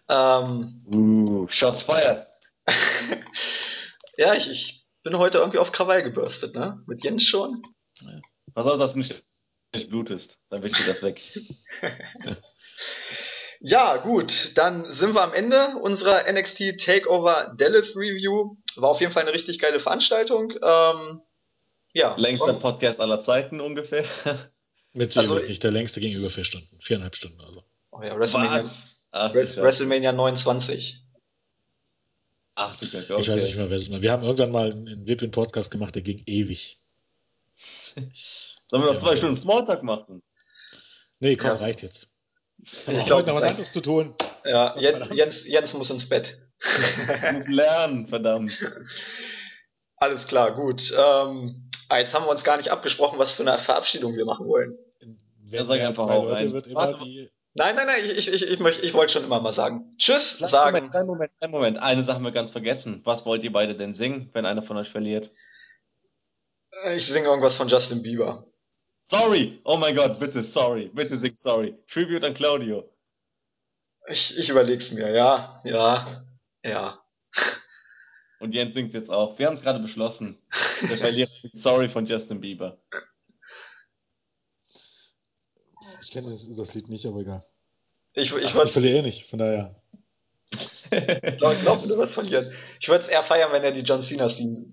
[0.09, 2.27] ähm, Uh, Shots fired.
[4.17, 6.83] ja, ich, ich bin heute irgendwie auf Krawall gebürstet, ne?
[6.85, 7.61] Mit Jens schon.
[8.53, 9.23] Pass auf, dass du nicht,
[9.73, 10.39] nicht blutest.
[10.49, 11.21] Dann wisch dir das weg.
[13.61, 18.55] Ja, gut, dann sind wir am Ende unserer NXT Takeover Dallas Review.
[18.77, 20.53] War auf jeden Fall eine richtig geile Veranstaltung.
[20.63, 21.21] Ähm,
[21.91, 24.05] ja, Längster Podcast aller Zeiten ungefähr.
[24.93, 26.79] Mit Also- nicht der längste ging über vier Stunden.
[26.79, 27.65] Viereinhalb Stunden also.
[27.91, 28.71] oh ja, WrestleMania?
[29.11, 29.33] Ach.
[29.33, 31.03] WrestleMania 29.
[32.55, 33.55] Ach du Kacke, Ich weiß nicht okay.
[33.57, 34.01] mehr, wer es war.
[34.01, 36.79] Wir haben irgendwann mal einen Wipin-Podcast gemacht, der ging ewig.
[38.69, 40.21] Sollen wir noch zwei Stunden Smalltalk machen?
[41.19, 41.55] Nee, komm, Ja.
[41.55, 42.13] reicht jetzt.
[42.63, 44.13] Ich Ich glaub, habe noch was anderes zu tun.
[44.45, 45.09] Ja, Oh, Jens.
[45.11, 46.37] Jens, Jens muss ins Bett.
[46.61, 48.51] Gut lernen, verdammt.
[49.97, 50.93] Alles klar, gut.
[50.97, 54.77] Ähm, jetzt haben wir uns gar nicht abgesprochen, was für eine Verabschiedung wir machen wollen.
[55.39, 56.53] Wer Ja, sag mehr als einfach zwei Leute rein.
[56.53, 57.03] wird immer Warte.
[57.03, 57.29] die.
[57.55, 59.95] Nein, nein, nein, ich, ich, ich, ich, wollte schon immer mal sagen.
[59.97, 60.75] Tschüss, Kleinen sagen.
[60.75, 61.81] Moment, kleinen Moment, kleinen Moment.
[61.81, 63.01] Eine Sache haben wir ganz vergessen.
[63.05, 65.31] Was wollt ihr beide denn singen, wenn einer von euch verliert?
[66.95, 68.45] Ich singe irgendwas von Justin Bieber.
[69.01, 69.59] Sorry!
[69.63, 70.89] Oh mein Gott, bitte, sorry.
[70.93, 71.75] Bitte sing sorry.
[71.87, 72.83] Tribute an Claudio.
[74.07, 76.25] Ich, ich überleg's mir, ja, ja,
[76.63, 76.99] ja.
[78.39, 79.37] Und Jens singt jetzt auch.
[79.37, 80.37] Wir haben es gerade beschlossen.
[80.81, 82.77] Der Verlierer sorry von Justin Bieber.
[86.01, 87.43] Ich kenne das, das Lied nicht, aber egal.
[88.13, 89.75] Ich, ich Ach, ich verliere eh nicht, von daher.
[91.37, 92.51] glaub, glaub, du was verlieren.
[92.79, 94.65] Ich würde es eher feiern, wenn er die John Cena Theme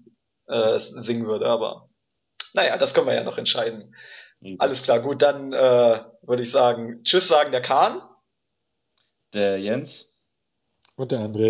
[0.46, 1.90] äh, singen würde, aber
[2.56, 3.94] naja, das können wir ja noch entscheiden.
[4.58, 8.02] Alles klar, gut, dann äh, würde ich sagen, Tschüss sagen der Kahn.
[9.34, 10.24] Der Jens.
[10.96, 11.44] Und der André.